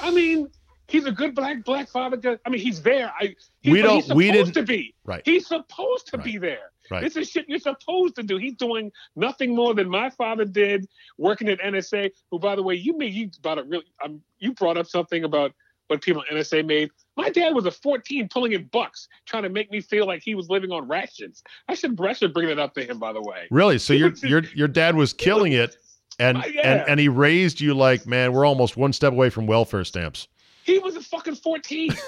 I 0.00 0.10
mean, 0.10 0.48
he's 0.86 1.06
a 1.06 1.12
good 1.12 1.34
black 1.34 1.64
black 1.64 1.88
father. 1.88 2.38
I 2.44 2.50
mean, 2.50 2.60
he's 2.60 2.82
there. 2.82 3.10
I 3.18 3.34
he's, 3.62 3.72
We 3.72 3.80
don't- 3.82 3.94
He's 3.96 4.04
supposed 4.04 4.16
we 4.16 4.30
didn't- 4.30 4.52
to 4.54 4.62
be. 4.62 4.94
Right. 5.04 5.22
He's 5.24 5.46
supposed 5.46 6.08
to 6.08 6.18
Right. 6.18 6.24
be 6.24 6.36
there. 6.38 6.70
Right. 6.90 7.02
This 7.02 7.16
is 7.16 7.30
shit 7.30 7.48
you're 7.48 7.58
supposed 7.58 8.16
to 8.16 8.22
do. 8.22 8.36
He's 8.36 8.54
doing 8.56 8.92
nothing 9.16 9.54
more 9.56 9.72
than 9.74 9.88
my 9.88 10.10
father 10.10 10.44
did, 10.44 10.86
working 11.16 11.48
at 11.48 11.58
NSA. 11.60 12.10
Who, 12.30 12.38
by 12.38 12.54
the 12.54 12.62
way, 12.62 12.74
you 12.74 12.96
made 12.98 13.14
you 13.14 13.30
about 13.38 13.56
it 13.58 13.66
really. 13.66 13.86
Um, 14.04 14.20
you 14.38 14.52
brought 14.52 14.76
up 14.76 14.86
something 14.86 15.24
about 15.24 15.52
what 15.92 16.02
people 16.02 16.24
NSA 16.32 16.66
made. 16.66 16.90
My 17.16 17.28
dad 17.28 17.54
was 17.54 17.66
a 17.66 17.70
14 17.70 18.28
pulling 18.28 18.52
in 18.52 18.64
bucks, 18.72 19.08
trying 19.26 19.42
to 19.42 19.48
make 19.50 19.70
me 19.70 19.80
feel 19.80 20.06
like 20.06 20.22
he 20.22 20.34
was 20.34 20.48
living 20.48 20.70
on 20.72 20.88
rations. 20.88 21.42
I 21.68 21.74
should 21.74 22.00
I 22.00 22.12
should 22.14 22.32
bring 22.32 22.48
that 22.48 22.58
up 22.58 22.74
to 22.74 22.84
him. 22.84 22.98
By 22.98 23.12
the 23.12 23.20
way, 23.22 23.46
Really? 23.50 23.78
So 23.78 23.92
your 23.92 24.12
your 24.22 24.42
your 24.54 24.68
dad 24.68 24.94
was 24.96 25.12
killing 25.12 25.52
it, 25.52 25.76
and 26.18 26.38
Uh, 26.38 26.42
yeah. 26.52 26.60
and 26.80 26.90
and 26.90 27.00
he 27.00 27.08
raised 27.08 27.60
you 27.60 27.74
like, 27.74 28.06
man, 28.06 28.32
we're 28.32 28.46
almost 28.46 28.76
one 28.76 28.92
step 28.92 29.12
away 29.12 29.28
from 29.30 29.46
welfare 29.46 29.84
stamps. 29.84 30.28
he 30.64 30.78
was 30.78 30.96
a 30.96 31.02
fucking 31.02 31.34
14. 31.36 31.90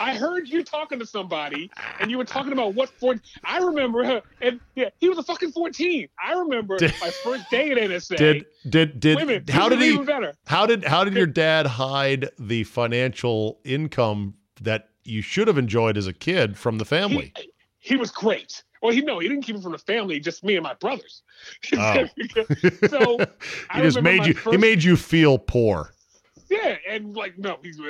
I 0.00 0.14
heard 0.16 0.48
you 0.48 0.62
talking 0.64 0.98
to 0.98 1.06
somebody, 1.06 1.70
and 2.00 2.10
you 2.10 2.18
were 2.18 2.24
talking 2.24 2.52
about 2.52 2.74
what 2.74 2.88
14. 2.88 3.20
I 3.44 3.58
remember, 3.58 4.22
and 4.40 4.60
yeah, 4.74 4.88
he 4.98 5.08
was 5.08 5.18
a 5.18 5.22
fucking 5.22 5.52
14. 5.52 6.08
I 6.24 6.32
remember 6.34 6.78
Did- 6.78 6.94
my 7.00 7.10
first 7.10 7.48
day 7.50 7.70
at 7.70 7.78
NSA. 7.78 8.16
Did 8.22 8.46
did 8.68 9.00
did 9.00 9.18
minute, 9.18 9.50
how 9.50 9.68
did 9.68 9.80
he 9.80 9.88
Even 9.94 10.04
better. 10.04 10.34
how 10.46 10.66
did 10.66 10.84
how 10.84 11.04
did 11.04 11.14
your 11.14 11.26
dad 11.26 11.66
hide 11.66 12.28
the 12.38 12.64
financial 12.64 13.58
income 13.64 14.34
that 14.60 14.88
you 15.04 15.20
should 15.22 15.48
have 15.48 15.58
enjoyed 15.58 15.96
as 15.96 16.06
a 16.06 16.12
kid 16.12 16.56
from 16.56 16.78
the 16.78 16.84
family? 16.84 17.32
He, 17.36 17.50
he 17.78 17.96
was 17.96 18.10
great. 18.12 18.62
Well, 18.80 18.92
he 18.92 19.00
no, 19.00 19.18
he 19.20 19.28
didn't 19.28 19.42
keep 19.44 19.56
it 19.56 19.62
from 19.62 19.72
the 19.72 19.78
family, 19.78 20.18
just 20.20 20.42
me 20.44 20.54
and 20.56 20.62
my 20.62 20.74
brothers. 20.74 21.22
Oh. 21.76 22.06
so 22.88 23.18
he 23.74 23.80
just 23.80 24.00
made 24.00 24.24
you 24.26 24.34
he 24.50 24.56
made 24.56 24.82
you 24.84 24.96
feel 24.96 25.38
poor. 25.38 25.92
yeah, 26.48 26.76
and 26.88 27.16
like 27.16 27.36
no, 27.38 27.58
he's 27.64 27.80
uh, 27.80 27.84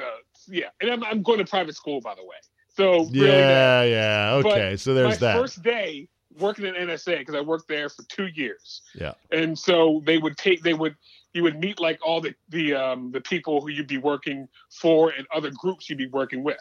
yeah, 0.48 0.68
and 0.80 0.90
I'm 0.90 1.04
I'm 1.04 1.22
going 1.22 1.38
to 1.38 1.44
private 1.44 1.76
school 1.76 2.00
by 2.00 2.14
the 2.14 2.22
way. 2.22 2.36
So 2.74 3.04
really 3.04 3.28
Yeah, 3.28 3.82
yeah. 3.82 4.40
But 4.42 4.52
Okay, 4.52 4.76
so 4.76 4.94
there's 4.94 5.20
my 5.20 5.32
that. 5.32 5.38
first 5.38 5.62
day 5.62 6.08
working 6.38 6.64
at 6.66 6.74
NSA 6.74 7.18
because 7.18 7.34
I 7.34 7.40
worked 7.40 7.68
there 7.68 7.88
for 7.88 8.02
two 8.04 8.26
years. 8.26 8.82
Yeah. 8.94 9.12
And 9.30 9.58
so 9.58 10.02
they 10.04 10.18
would 10.18 10.36
take 10.36 10.62
they 10.62 10.74
would 10.74 10.96
you 11.34 11.42
would 11.42 11.58
meet 11.58 11.80
like 11.80 11.98
all 12.04 12.20
the 12.20 12.34
the 12.48 12.74
um 12.74 13.10
the 13.12 13.20
people 13.20 13.60
who 13.60 13.68
you'd 13.68 13.86
be 13.86 13.98
working 13.98 14.48
for 14.70 15.10
and 15.10 15.26
other 15.34 15.50
groups 15.50 15.88
you'd 15.88 15.98
be 15.98 16.08
working 16.08 16.42
with. 16.42 16.60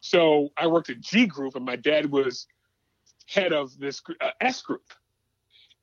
So 0.00 0.50
I 0.56 0.66
worked 0.66 0.90
at 0.90 1.00
G 1.00 1.26
Group 1.26 1.56
and 1.56 1.64
my 1.64 1.76
dad 1.76 2.10
was 2.10 2.46
head 3.26 3.52
of 3.52 3.78
this 3.78 4.02
uh, 4.20 4.30
S 4.40 4.62
group. 4.62 4.92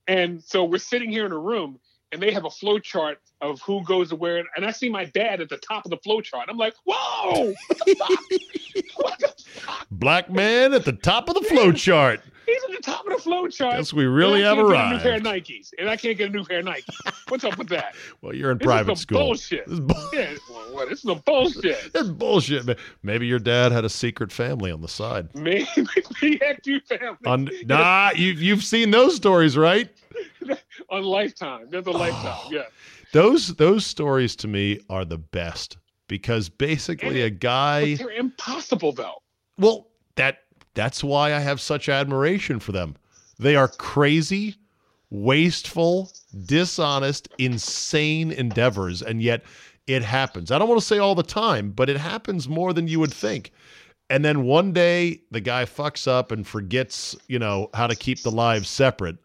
And 0.07 0.43
so 0.43 0.63
we're 0.63 0.77
sitting 0.77 1.09
here 1.09 1.25
in 1.25 1.31
a 1.31 1.37
room 1.37 1.79
and 2.13 2.21
they 2.21 2.31
have 2.31 2.45
a 2.45 2.49
flow 2.49 2.79
chart 2.79 3.19
of 3.41 3.59
who 3.61 3.83
goes 3.83 4.09
to 4.09 4.15
where 4.15 4.43
and 4.55 4.65
I 4.65 4.71
see 4.71 4.87
my 4.89 5.03
dad 5.05 5.41
at 5.41 5.49
the 5.49 5.57
top 5.57 5.83
of 5.85 5.91
the 5.91 5.97
flow 5.97 6.21
chart. 6.21 6.47
I'm 6.49 6.57
like, 6.57 6.75
"Whoa! 6.85 7.53
What 7.67 7.79
the 7.85 7.95
fuck? 7.95 8.09
what 8.95 9.19
the 9.19 9.33
fuck? 9.59 9.87
Black 9.91 10.29
man 10.31 10.73
at 10.73 10.85
the 10.85 10.93
top 10.93 11.27
of 11.27 11.35
the 11.35 11.41
flow 11.41 11.71
chart. 11.71 12.21
He's 12.45 12.61
at 12.65 12.71
the 12.71 12.81
top 12.83 13.05
of 13.07 13.13
the 13.13 13.19
flow 13.19 13.47
chart." 13.47 13.77
Guess 13.77 13.93
we 13.93 14.05
really 14.05 14.41
have 14.43 14.57
can't 14.57 14.69
Get 14.69 14.85
a 14.85 14.89
new 14.93 14.99
pair 14.99 15.15
of. 15.15 15.23
Nikes, 15.23 15.69
and 15.79 15.89
I 15.89 15.97
can't 15.97 16.17
get 16.17 16.29
a 16.29 16.33
new 16.33 16.43
pair 16.45 16.59
of 16.59 16.65
Nikes. 16.65 17.13
What's 17.29 17.43
up 17.43 17.57
with 17.57 17.69
that? 17.69 17.95
Well, 18.21 18.33
you're 18.35 18.51
in 18.51 18.57
This 18.59 18.65
private 18.65 18.91
is 18.93 18.99
school. 19.01 19.17
bullshit. 19.19 19.65
This 19.65 19.73
is 19.73 19.79
bull- 19.79 20.09
Yeah, 20.13 20.33
well, 20.49 20.73
what? 20.73 20.89
This 20.89 20.99
is 20.99 21.03
some 21.03 21.21
bullshit. 21.25 21.91
That's 21.93 22.09
bullshit. 22.09 22.65
man. 22.65 22.75
Maybe 23.01 23.25
your 23.27 23.39
dad 23.39 23.71
had 23.71 23.85
a 23.85 23.89
secret 23.89 24.31
family 24.31 24.71
on 24.71 24.81
the 24.81 24.87
side. 24.87 25.33
Maybe 25.35 25.67
he 26.21 26.39
had 26.41 26.63
two 26.63 26.79
families 26.81 27.17
On, 27.25 27.49
nah, 27.65 28.11
you, 28.15 28.31
you've 28.33 28.63
seen 28.63 28.91
those 28.91 29.15
stories, 29.15 29.57
right? 29.57 29.89
On 30.93 31.03
Lifetime. 31.03 31.67
There's 31.69 31.87
a 31.87 31.91
oh. 31.91 31.93
Lifetime. 31.93 32.51
Yeah. 32.51 32.63
Those 33.11 33.55
those 33.55 33.85
stories 33.85 34.35
to 34.37 34.47
me 34.47 34.79
are 34.89 35.05
the 35.05 35.17
best 35.17 35.77
because 36.07 36.49
basically 36.49 37.21
a 37.21 37.29
But 37.29 37.39
guy. 37.39 37.95
they're 37.95 38.11
impossible 38.11 38.91
though. 38.91 39.21
Well, 39.57 39.87
that 40.15 40.39
that's 40.73 41.03
why 41.03 41.33
I 41.33 41.39
have 41.39 41.61
such 41.61 41.89
admiration 41.89 42.59
for 42.59 42.71
them. 42.71 42.95
They 43.39 43.55
are 43.55 43.67
crazy, 43.67 44.55
wasteful, 45.09 46.11
dishonest, 46.45 47.29
insane 47.37 48.31
endeavors, 48.31 49.01
and 49.01 49.21
yet 49.21 49.43
it 49.85 50.03
happens. 50.03 50.51
I 50.51 50.57
don't 50.57 50.69
want 50.69 50.81
to 50.81 50.87
say 50.87 50.97
all 50.97 51.15
the 51.15 51.23
time, 51.23 51.71
but 51.71 51.89
it 51.89 51.97
happens 51.97 52.47
more 52.47 52.73
than 52.73 52.87
you 52.87 52.99
would 52.99 53.13
think. 53.13 53.51
And 54.09 54.23
then 54.23 54.43
one 54.43 54.73
day 54.73 55.21
the 55.31 55.41
guy 55.41 55.65
fucks 55.65 56.07
up 56.07 56.31
and 56.31 56.47
forgets, 56.47 57.15
you 57.27 57.39
know, 57.39 57.69
how 57.73 57.87
to 57.87 57.95
keep 57.95 58.21
the 58.21 58.31
lives 58.31 58.69
separate. 58.69 59.17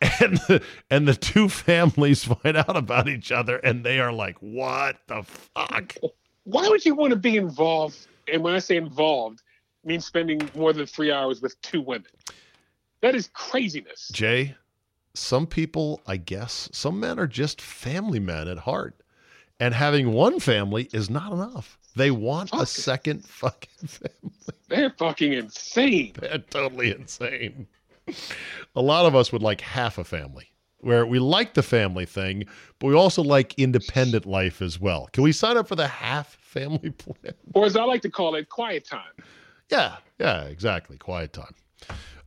And 0.20 0.38
the, 0.48 0.62
and 0.90 1.06
the 1.06 1.14
two 1.14 1.48
families 1.48 2.24
find 2.42 2.56
out 2.56 2.76
about 2.76 3.08
each 3.08 3.30
other 3.30 3.58
and 3.58 3.84
they 3.84 4.00
are 4.00 4.12
like, 4.12 4.38
"What 4.38 4.96
the 5.06 5.22
fuck?" 5.22 5.94
Why 6.44 6.68
would 6.68 6.84
you 6.84 6.94
want 6.94 7.10
to 7.10 7.16
be 7.16 7.36
involved? 7.36 8.06
And 8.32 8.42
when 8.42 8.54
I 8.54 8.60
say 8.60 8.76
involved, 8.76 9.42
I 9.84 9.88
mean 9.88 10.00
spending 10.00 10.48
more 10.54 10.72
than 10.72 10.86
three 10.86 11.12
hours 11.12 11.42
with 11.42 11.60
two 11.60 11.82
women. 11.82 12.10
That 13.02 13.14
is 13.14 13.28
craziness. 13.32 14.10
Jay, 14.12 14.56
some 15.14 15.46
people, 15.46 16.00
I 16.06 16.16
guess, 16.16 16.68
some 16.72 17.00
men 17.00 17.18
are 17.18 17.26
just 17.26 17.60
family 17.60 18.20
men 18.20 18.48
at 18.48 18.58
heart. 18.58 19.02
And 19.58 19.74
having 19.74 20.12
one 20.12 20.40
family 20.40 20.88
is 20.92 21.10
not 21.10 21.32
enough. 21.32 21.78
They 21.94 22.10
want 22.10 22.50
a 22.52 22.64
second 22.64 23.24
fucking 23.26 23.88
family. 23.88 24.34
They're 24.68 24.94
fucking 24.96 25.32
insane. 25.32 26.12
They're 26.18 26.38
totally 26.38 26.92
insane. 26.92 27.66
A 28.76 28.80
lot 28.80 29.06
of 29.06 29.14
us 29.14 29.32
would 29.32 29.42
like 29.42 29.60
half 29.60 29.98
a 29.98 30.04
family 30.04 30.50
where 30.78 31.06
we 31.06 31.18
like 31.18 31.54
the 31.54 31.62
family 31.62 32.06
thing, 32.06 32.44
but 32.78 32.88
we 32.88 32.94
also 32.94 33.22
like 33.22 33.54
independent 33.58 34.26
life 34.26 34.62
as 34.62 34.80
well. 34.80 35.08
Can 35.12 35.22
we 35.22 35.32
sign 35.32 35.56
up 35.56 35.68
for 35.68 35.76
the 35.76 35.88
half 35.88 36.36
family 36.36 36.90
plan? 36.98 37.34
Or 37.54 37.66
as 37.66 37.76
I 37.76 37.84
like 37.84 38.02
to 38.02 38.10
call 38.10 38.34
it, 38.34 38.48
quiet 38.48 38.84
time. 38.84 39.12
Yeah, 39.70 39.96
yeah, 40.18 40.44
exactly. 40.44 40.96
Quiet 40.96 41.32
time. 41.32 41.54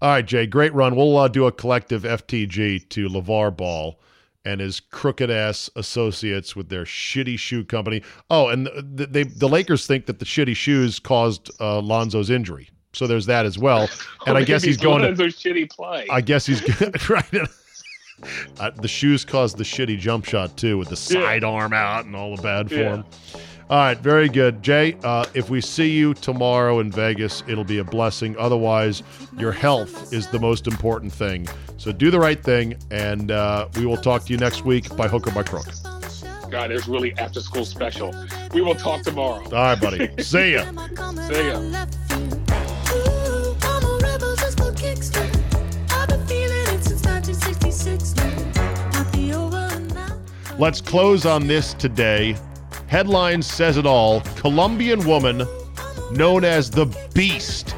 All 0.02 0.10
right, 0.10 0.26
Jay, 0.26 0.46
great 0.46 0.74
run. 0.74 0.96
We'll 0.96 1.18
uh, 1.18 1.28
do 1.28 1.46
a 1.46 1.52
collective 1.52 2.04
FTG 2.04 2.90
to 2.90 3.08
LeVar 3.08 3.56
Ball 3.56 4.00
and 4.46 4.60
his 4.60 4.80
crooked 4.80 5.30
ass 5.30 5.70
associates 5.76 6.56
with 6.56 6.70
their 6.70 6.84
shitty 6.84 7.40
shoe 7.40 7.64
company. 7.64 8.02
Oh, 8.30 8.50
and 8.50 8.68
the, 8.68 9.06
they 9.06 9.24
the 9.24 9.48
Lakers 9.48 9.88
think 9.88 10.06
that 10.08 10.20
the 10.20 10.26
shitty 10.26 10.56
shoes 10.56 11.00
caused 11.00 11.50
uh, 11.62 11.80
Lonzo's 11.80 12.30
injury. 12.30 12.70
So 12.94 13.08
there's 13.08 13.26
that 13.26 13.46
as 13.46 13.58
well. 13.58 13.90
And 14.26 14.38
I 14.38 14.44
guess 14.46 14.64
he's 14.64 14.78
going 14.78 15.02
to 15.02 15.22
shitty 15.24 15.70
play. 15.70 16.08
I 16.10 16.22
guess 16.22 16.46
he's 16.46 16.62
going 16.62 16.94
to 16.94 17.14
right. 17.14 17.50
Uh, 18.58 18.70
the 18.70 18.88
shoes 18.88 19.26
caused 19.26 19.58
the 19.58 19.66
shitty 19.66 20.00
jump 20.00 20.24
shot 20.24 20.56
too, 20.56 20.78
with 20.78 20.88
the 20.88 20.96
side 20.96 21.42
yeah. 21.42 21.50
arm 21.50 21.74
out 21.74 22.06
and 22.06 22.16
all 22.16 22.38
the 22.38 22.42
bad 22.42 22.70
form. 22.70 23.04
Yeah. 23.34 23.42
All 23.70 23.80
right, 23.80 23.98
very 23.98 24.30
good, 24.30 24.62
Jay. 24.62 24.96
Uh, 25.04 25.26
if 25.34 25.50
we 25.50 25.60
see 25.60 25.92
you 25.92 26.14
tomorrow 26.14 26.80
in 26.80 26.92
Vegas, 26.92 27.44
it'll 27.48 27.64
be 27.64 27.80
a 27.80 27.84
blessing. 27.84 28.36
Otherwise, 28.38 29.04
your 29.38 29.52
health 29.52 30.14
is 30.14 30.28
the 30.28 30.40
most 30.40 30.68
important 30.68 31.12
thing. 31.12 31.48
So 31.78 31.92
do 31.92 32.12
the 32.12 32.20
right 32.20 32.42
thing, 32.42 32.76
and 32.92 33.32
uh, 33.32 33.68
we 33.76 33.86
will 33.86 33.98
talk 33.98 34.26
to 34.26 34.32
you 34.32 34.38
next 34.38 34.64
week 34.64 34.96
by 34.96 35.08
hook 35.08 35.28
or 35.28 35.32
by 35.32 35.44
crook. 35.44 35.68
God, 36.50 36.72
it's 36.72 36.88
really 36.88 37.14
after 37.18 37.42
school 37.42 37.66
special. 37.66 38.14
We 38.54 38.62
will 38.62 38.76
talk 38.76 39.02
tomorrow. 39.02 39.44
All 39.46 39.52
right, 39.52 39.82
buddy. 39.82 40.10
See 40.24 40.54
ya. 40.54 40.66
See 41.28 41.48
ya. 41.48 41.86
Let's 50.60 50.82
close 50.82 51.26
on 51.26 51.48
this 51.48 51.74
today. 51.74 52.38
Headline 52.86 53.42
says 53.42 53.78
it 53.78 53.88
all. 53.88 54.22
Colombian 54.36 55.04
woman 55.06 55.48
known 56.12 56.46
as 56.46 56.70
the 56.70 56.86
Beast 57.16 57.76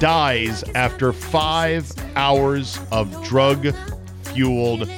dies 0.00 0.64
after 0.74 1.12
five 1.12 1.88
hours 2.16 2.80
of 2.90 3.24
drug 3.24 3.68
fueled 4.24 4.88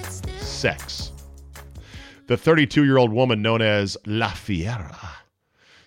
sex. 0.40 1.12
The 2.26 2.38
32 2.38 2.84
year 2.84 2.96
old 2.96 3.12
woman 3.12 3.42
known 3.42 3.60
as 3.60 3.98
La 4.06 4.30
Fiera 4.30 5.10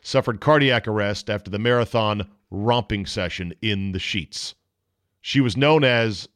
suffered 0.03 0.39
cardiac 0.39 0.87
arrest 0.87 1.31
after 1.31 1.49
the 1.49 1.57
marathon 1.57 2.29
romping 2.51 3.07
session 3.07 3.53
in 3.59 3.91
the 3.91 3.99
sheets. 3.99 4.53
She 5.19 5.41
was 5.41 5.57
known 5.57 5.83
as 5.83 6.29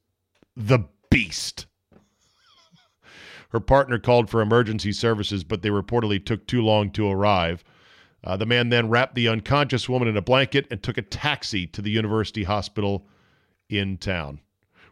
the 0.56 0.80
Beast. 1.12 1.67
Her 3.50 3.60
partner 3.62 3.98
called 3.98 4.30
for 4.30 4.42
emergency 4.42 4.92
services, 4.92 5.44
but 5.44 5.62
they 5.62 5.70
reportedly 5.70 6.24
took 6.24 6.46
too 6.48 6.62
long 6.62 6.92
to 6.92 7.10
arrive. 7.10 7.64
Uh, 8.24 8.36
the 8.36 8.46
man 8.46 8.70
then 8.70 8.90
wrapped 8.90 9.16
the 9.16 9.30
unconscious 9.30 9.88
woman 9.88 10.08
in 10.08 10.18
a 10.18 10.22
blanket 10.22 10.68
and 10.70 10.84
took 10.84 10.98
a 10.98 11.02
taxi 11.02 11.66
to 11.68 11.82
the 11.82 11.92
university 11.92 12.44
hospital 12.44 13.08
in 13.70 13.98
town. 13.98 14.42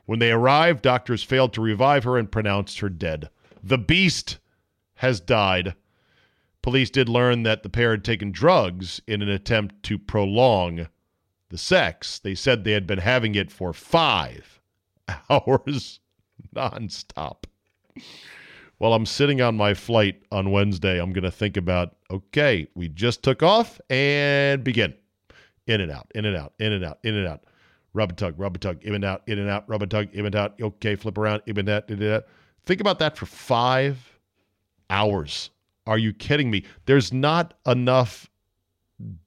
When 0.05 0.19
they 0.19 0.31
arrived, 0.31 0.83
doctors 0.83 1.23
failed 1.23 1.51
to 1.53 1.61
revive 1.61 2.05
her 2.05 2.17
and 2.17 2.31
pronounced 2.31 2.79
her 2.79 2.89
dead. 2.89 3.29
The 3.61 3.77
beast 3.77 4.37
has 4.95 5.19
died. 5.19 5.75
Police 6.61 6.89
did 6.89 7.09
learn 7.09 7.43
that 7.43 7.63
the 7.63 7.69
pair 7.69 7.91
had 7.91 8.05
taken 8.05 8.31
drugs 8.31 9.01
in 9.05 9.21
an 9.21 9.29
attempt 9.29 9.83
to 9.83 9.97
prolong 9.97 10.87
the 11.49 11.57
sex. 11.57 12.19
They 12.19 12.35
said 12.35 12.63
they 12.63 12.71
had 12.71 12.87
been 12.87 12.99
having 12.99 13.35
it 13.35 13.51
for 13.51 13.73
five 13.73 14.61
hours 15.29 15.99
nonstop 16.55 17.45
while 18.77 18.93
I'm 18.93 19.05
sitting 19.05 19.41
on 19.41 19.55
my 19.55 19.73
flight 19.73 20.21
on 20.31 20.51
Wednesday, 20.51 20.99
I'm 20.99 21.13
going 21.13 21.23
to 21.23 21.31
think 21.31 21.57
about 21.57 21.95
okay, 22.11 22.67
we 22.75 22.89
just 22.89 23.23
took 23.23 23.41
off 23.41 23.79
and 23.89 24.63
begin. 24.63 24.93
In 25.67 25.81
and 25.81 25.91
out, 25.91 26.11
in 26.13 26.25
and 26.25 26.37
out, 26.37 26.53
in 26.59 26.73
and 26.73 26.85
out, 26.85 26.99
in 27.03 27.15
and 27.15 27.27
out. 27.27 27.45
Rub 27.93 28.09
and 28.09 28.17
tug, 28.17 28.35
rub 28.37 28.53
and 28.53 28.61
tug, 28.61 28.83
in 28.83 28.93
and 28.93 29.03
out, 29.03 29.23
in 29.25 29.39
and 29.39 29.49
out, 29.49 29.67
rub 29.67 29.81
and 29.81 29.89
tug, 29.89 30.09
in 30.13 30.25
and 30.25 30.35
out. 30.35 30.61
Okay, 30.61 30.95
flip 30.95 31.17
around, 31.17 31.41
in 31.47 31.57
and 31.57 31.69
out, 31.69 31.89
in 31.89 32.03
and 32.03 32.13
out. 32.13 32.25
Think 32.65 32.81
about 32.81 32.99
that 32.99 33.17
for 33.17 33.25
five 33.25 34.19
hours. 34.89 35.49
Are 35.87 35.97
you 35.97 36.13
kidding 36.13 36.51
me? 36.51 36.65
There's 36.85 37.11
not 37.11 37.55
enough 37.65 38.29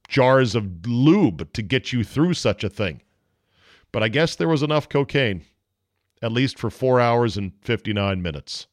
jars 0.09 0.55
of 0.55 0.87
lube 0.87 1.53
to 1.53 1.63
get 1.63 1.93
you 1.93 2.05
through 2.05 2.35
such 2.35 2.63
a 2.63 2.69
thing. 2.69 3.03
But 3.93 4.03
I 4.03 4.09
guess 4.09 4.37
there 4.37 4.49
was 4.49 4.63
enough 4.63 4.89
cocaine, 4.89 5.45
at 6.23 6.33
least 6.33 6.59
for 6.59 6.71
four 6.71 7.01
hours 7.01 7.37
and 7.37 7.53
59 7.63 8.21
minutes. 8.23 8.67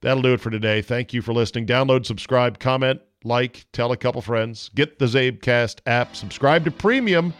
That'll 0.00 0.22
do 0.22 0.32
it 0.32 0.40
for 0.40 0.50
today. 0.50 0.82
Thank 0.82 1.12
you 1.12 1.22
for 1.22 1.32
listening. 1.32 1.66
Download, 1.66 2.06
subscribe, 2.06 2.58
comment, 2.58 3.00
like, 3.24 3.66
tell 3.72 3.92
a 3.92 3.96
couple 3.96 4.22
friends. 4.22 4.70
Get 4.74 4.98
the 4.98 5.06
Czabecast 5.06 5.80
app. 5.86 6.14
Subscribe 6.14 6.64
to 6.64 6.70
Premium. 6.70 7.34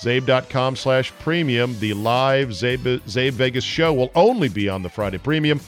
Czabe.com 0.00 0.76
slash 0.76 1.12
premium. 1.20 1.78
The 1.78 1.94
live 1.94 2.48
Czabe, 2.48 3.00
Czabe 3.02 3.32
Vegas 3.32 3.64
show 3.64 3.92
will 3.92 4.10
only 4.14 4.48
be 4.48 4.68
on 4.68 4.82
the 4.82 4.88
Friday 4.88 5.18
Premium. 5.18 5.60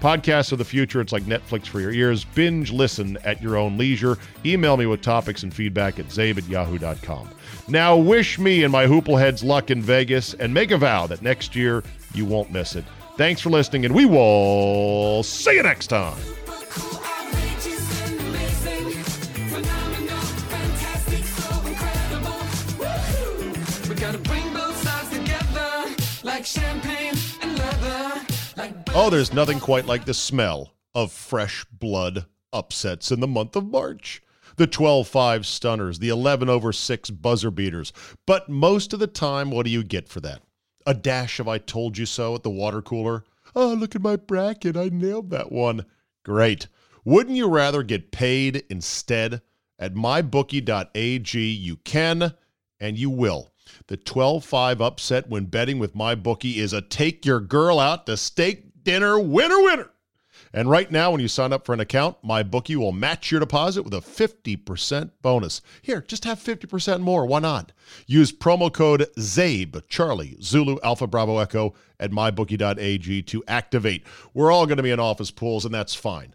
Podcasts 0.00 0.52
of 0.52 0.58
the 0.58 0.64
future, 0.64 1.00
it's 1.00 1.12
like 1.12 1.24
Netflix 1.24 1.66
for 1.66 1.80
your 1.80 1.90
ears. 1.90 2.24
Binge 2.24 2.72
listen 2.72 3.18
at 3.24 3.42
your 3.42 3.56
own 3.56 3.76
leisure. 3.76 4.16
Email 4.46 4.78
me 4.78 4.86
with 4.86 5.02
topics 5.02 5.42
and 5.42 5.52
feedback 5.52 5.98
at 5.98 6.06
czabe 6.06 6.38
at 6.38 6.48
yahoo.com. 6.48 7.28
Now, 7.68 7.96
wish 7.96 8.38
me 8.38 8.62
and 8.62 8.72
my 8.72 8.86
Hoopleheads 8.86 9.44
luck 9.44 9.70
in 9.70 9.82
Vegas 9.82 10.32
and 10.34 10.54
make 10.54 10.70
a 10.70 10.78
vow 10.78 11.06
that 11.06 11.20
next 11.20 11.54
year 11.54 11.82
you 12.14 12.24
won't 12.24 12.50
miss 12.50 12.76
it. 12.76 12.84
Thanks 13.20 13.42
for 13.42 13.50
listening, 13.50 13.84
and 13.84 13.94
we 13.94 14.06
will 14.06 15.22
see 15.22 15.56
you 15.56 15.62
next 15.62 15.88
time. 15.88 16.18
Oh, 28.94 29.10
there's 29.10 29.34
nothing 29.34 29.60
quite 29.60 29.84
like 29.84 30.06
the 30.06 30.14
smell 30.14 30.72
of 30.94 31.12
fresh 31.12 31.66
blood 31.70 32.24
upsets 32.54 33.12
in 33.12 33.20
the 33.20 33.26
month 33.26 33.54
of 33.54 33.66
March. 33.66 34.22
The 34.56 34.66
12 34.66 35.06
5 35.06 35.44
stunners, 35.44 35.98
the 35.98 36.08
11 36.08 36.48
over 36.48 36.72
6 36.72 37.10
buzzer 37.10 37.50
beaters. 37.50 37.92
But 38.26 38.48
most 38.48 38.94
of 38.94 38.98
the 38.98 39.06
time, 39.06 39.50
what 39.50 39.66
do 39.66 39.70
you 39.70 39.84
get 39.84 40.08
for 40.08 40.20
that? 40.20 40.40
A 40.90 40.94
dash 40.94 41.38
of 41.38 41.46
I 41.46 41.58
told 41.58 41.98
you 41.98 42.04
so 42.04 42.34
at 42.34 42.42
the 42.42 42.50
water 42.50 42.82
cooler. 42.82 43.22
Oh, 43.54 43.74
look 43.74 43.94
at 43.94 44.02
my 44.02 44.16
bracket. 44.16 44.76
I 44.76 44.88
nailed 44.88 45.30
that 45.30 45.52
one. 45.52 45.86
Great. 46.24 46.66
Wouldn't 47.04 47.36
you 47.36 47.46
rather 47.46 47.84
get 47.84 48.10
paid 48.10 48.64
instead? 48.68 49.40
At 49.78 49.94
mybookie.ag, 49.94 51.38
you 51.38 51.76
can 51.76 52.34
and 52.80 52.98
you 52.98 53.08
will. 53.08 53.52
The 53.86 53.98
12 53.98 54.44
5 54.44 54.80
upset 54.80 55.28
when 55.28 55.44
betting 55.44 55.78
with 55.78 55.94
MyBookie 55.94 56.56
is 56.56 56.72
a 56.72 56.82
take 56.82 57.24
your 57.24 57.38
girl 57.38 57.78
out 57.78 58.06
to 58.06 58.16
steak 58.16 58.82
dinner 58.82 59.16
winner 59.16 59.62
winner. 59.62 59.90
And 60.52 60.68
right 60.68 60.90
now, 60.90 61.12
when 61.12 61.20
you 61.20 61.28
sign 61.28 61.52
up 61.52 61.64
for 61.64 61.72
an 61.72 61.80
account, 61.80 62.16
my 62.22 62.42
bookie 62.42 62.74
will 62.74 62.90
match 62.90 63.30
your 63.30 63.38
deposit 63.38 63.82
with 63.82 63.94
a 63.94 63.98
50% 63.98 65.10
bonus. 65.22 65.60
Here, 65.80 66.00
just 66.00 66.24
have 66.24 66.40
50% 66.40 67.00
more. 67.00 67.24
Why 67.24 67.38
not? 67.38 67.70
Use 68.06 68.32
promo 68.32 68.72
code 68.72 69.06
CZABE, 69.16 69.82
Charlie, 69.88 70.36
Zulu, 70.42 70.78
Alpha, 70.82 71.06
Bravo, 71.06 71.38
Echo 71.38 71.74
at 72.00 72.10
mybookie.ag 72.10 73.22
to 73.22 73.44
activate. 73.46 74.04
We're 74.34 74.50
all 74.50 74.66
going 74.66 74.78
to 74.78 74.82
be 74.82 74.90
in 74.90 74.98
office 74.98 75.30
pools, 75.30 75.64
and 75.64 75.72
that's 75.72 75.94
fine. 75.94 76.34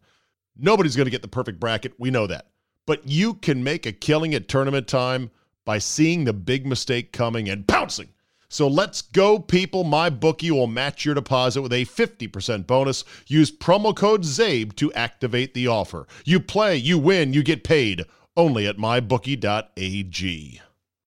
Nobody's 0.58 0.96
going 0.96 1.06
to 1.06 1.12
get 1.12 1.22
the 1.22 1.28
perfect 1.28 1.60
bracket. 1.60 1.94
We 2.00 2.10
know 2.10 2.28
that. 2.28 2.48
But 2.86 3.06
you 3.08 3.34
can 3.34 3.64
make 3.64 3.86
a 3.86 3.92
killing 3.92 4.34
at 4.34 4.48
tournament 4.48 4.88
time 4.88 5.32
by 5.66 5.80
seeing 5.80 6.24
the 6.24 6.34
big 6.34 6.66
mistake 6.66 7.12
coming 7.12 7.50
and 7.50 7.68
pouncing 7.68 8.10
so 8.56 8.70
let's 8.70 9.02
go, 9.02 9.38
people. 9.38 9.84
My 9.84 10.10
bookie 10.10 10.50
will 10.50 10.68
match 10.68 11.04
your 11.04 11.14
deposit 11.14 11.62
with 11.62 11.74
a 11.74 11.84
50% 11.84 12.66
bonus. 12.66 13.04
Use 13.28 13.52
promo 13.52 13.94
code 13.94 14.24
CZABE 14.24 14.78
to 14.78 14.94
activate 14.94 15.54
the 15.54 15.68
offer. 15.68 16.08
You 16.24 16.40
play, 16.40 16.78
you 16.78 16.98
win, 16.98 17.34
you 17.34 17.44
get 17.44 17.66
paid 17.66 18.06
only 18.38 18.66
at 18.66 18.78
mybookie.ag. 18.78 20.62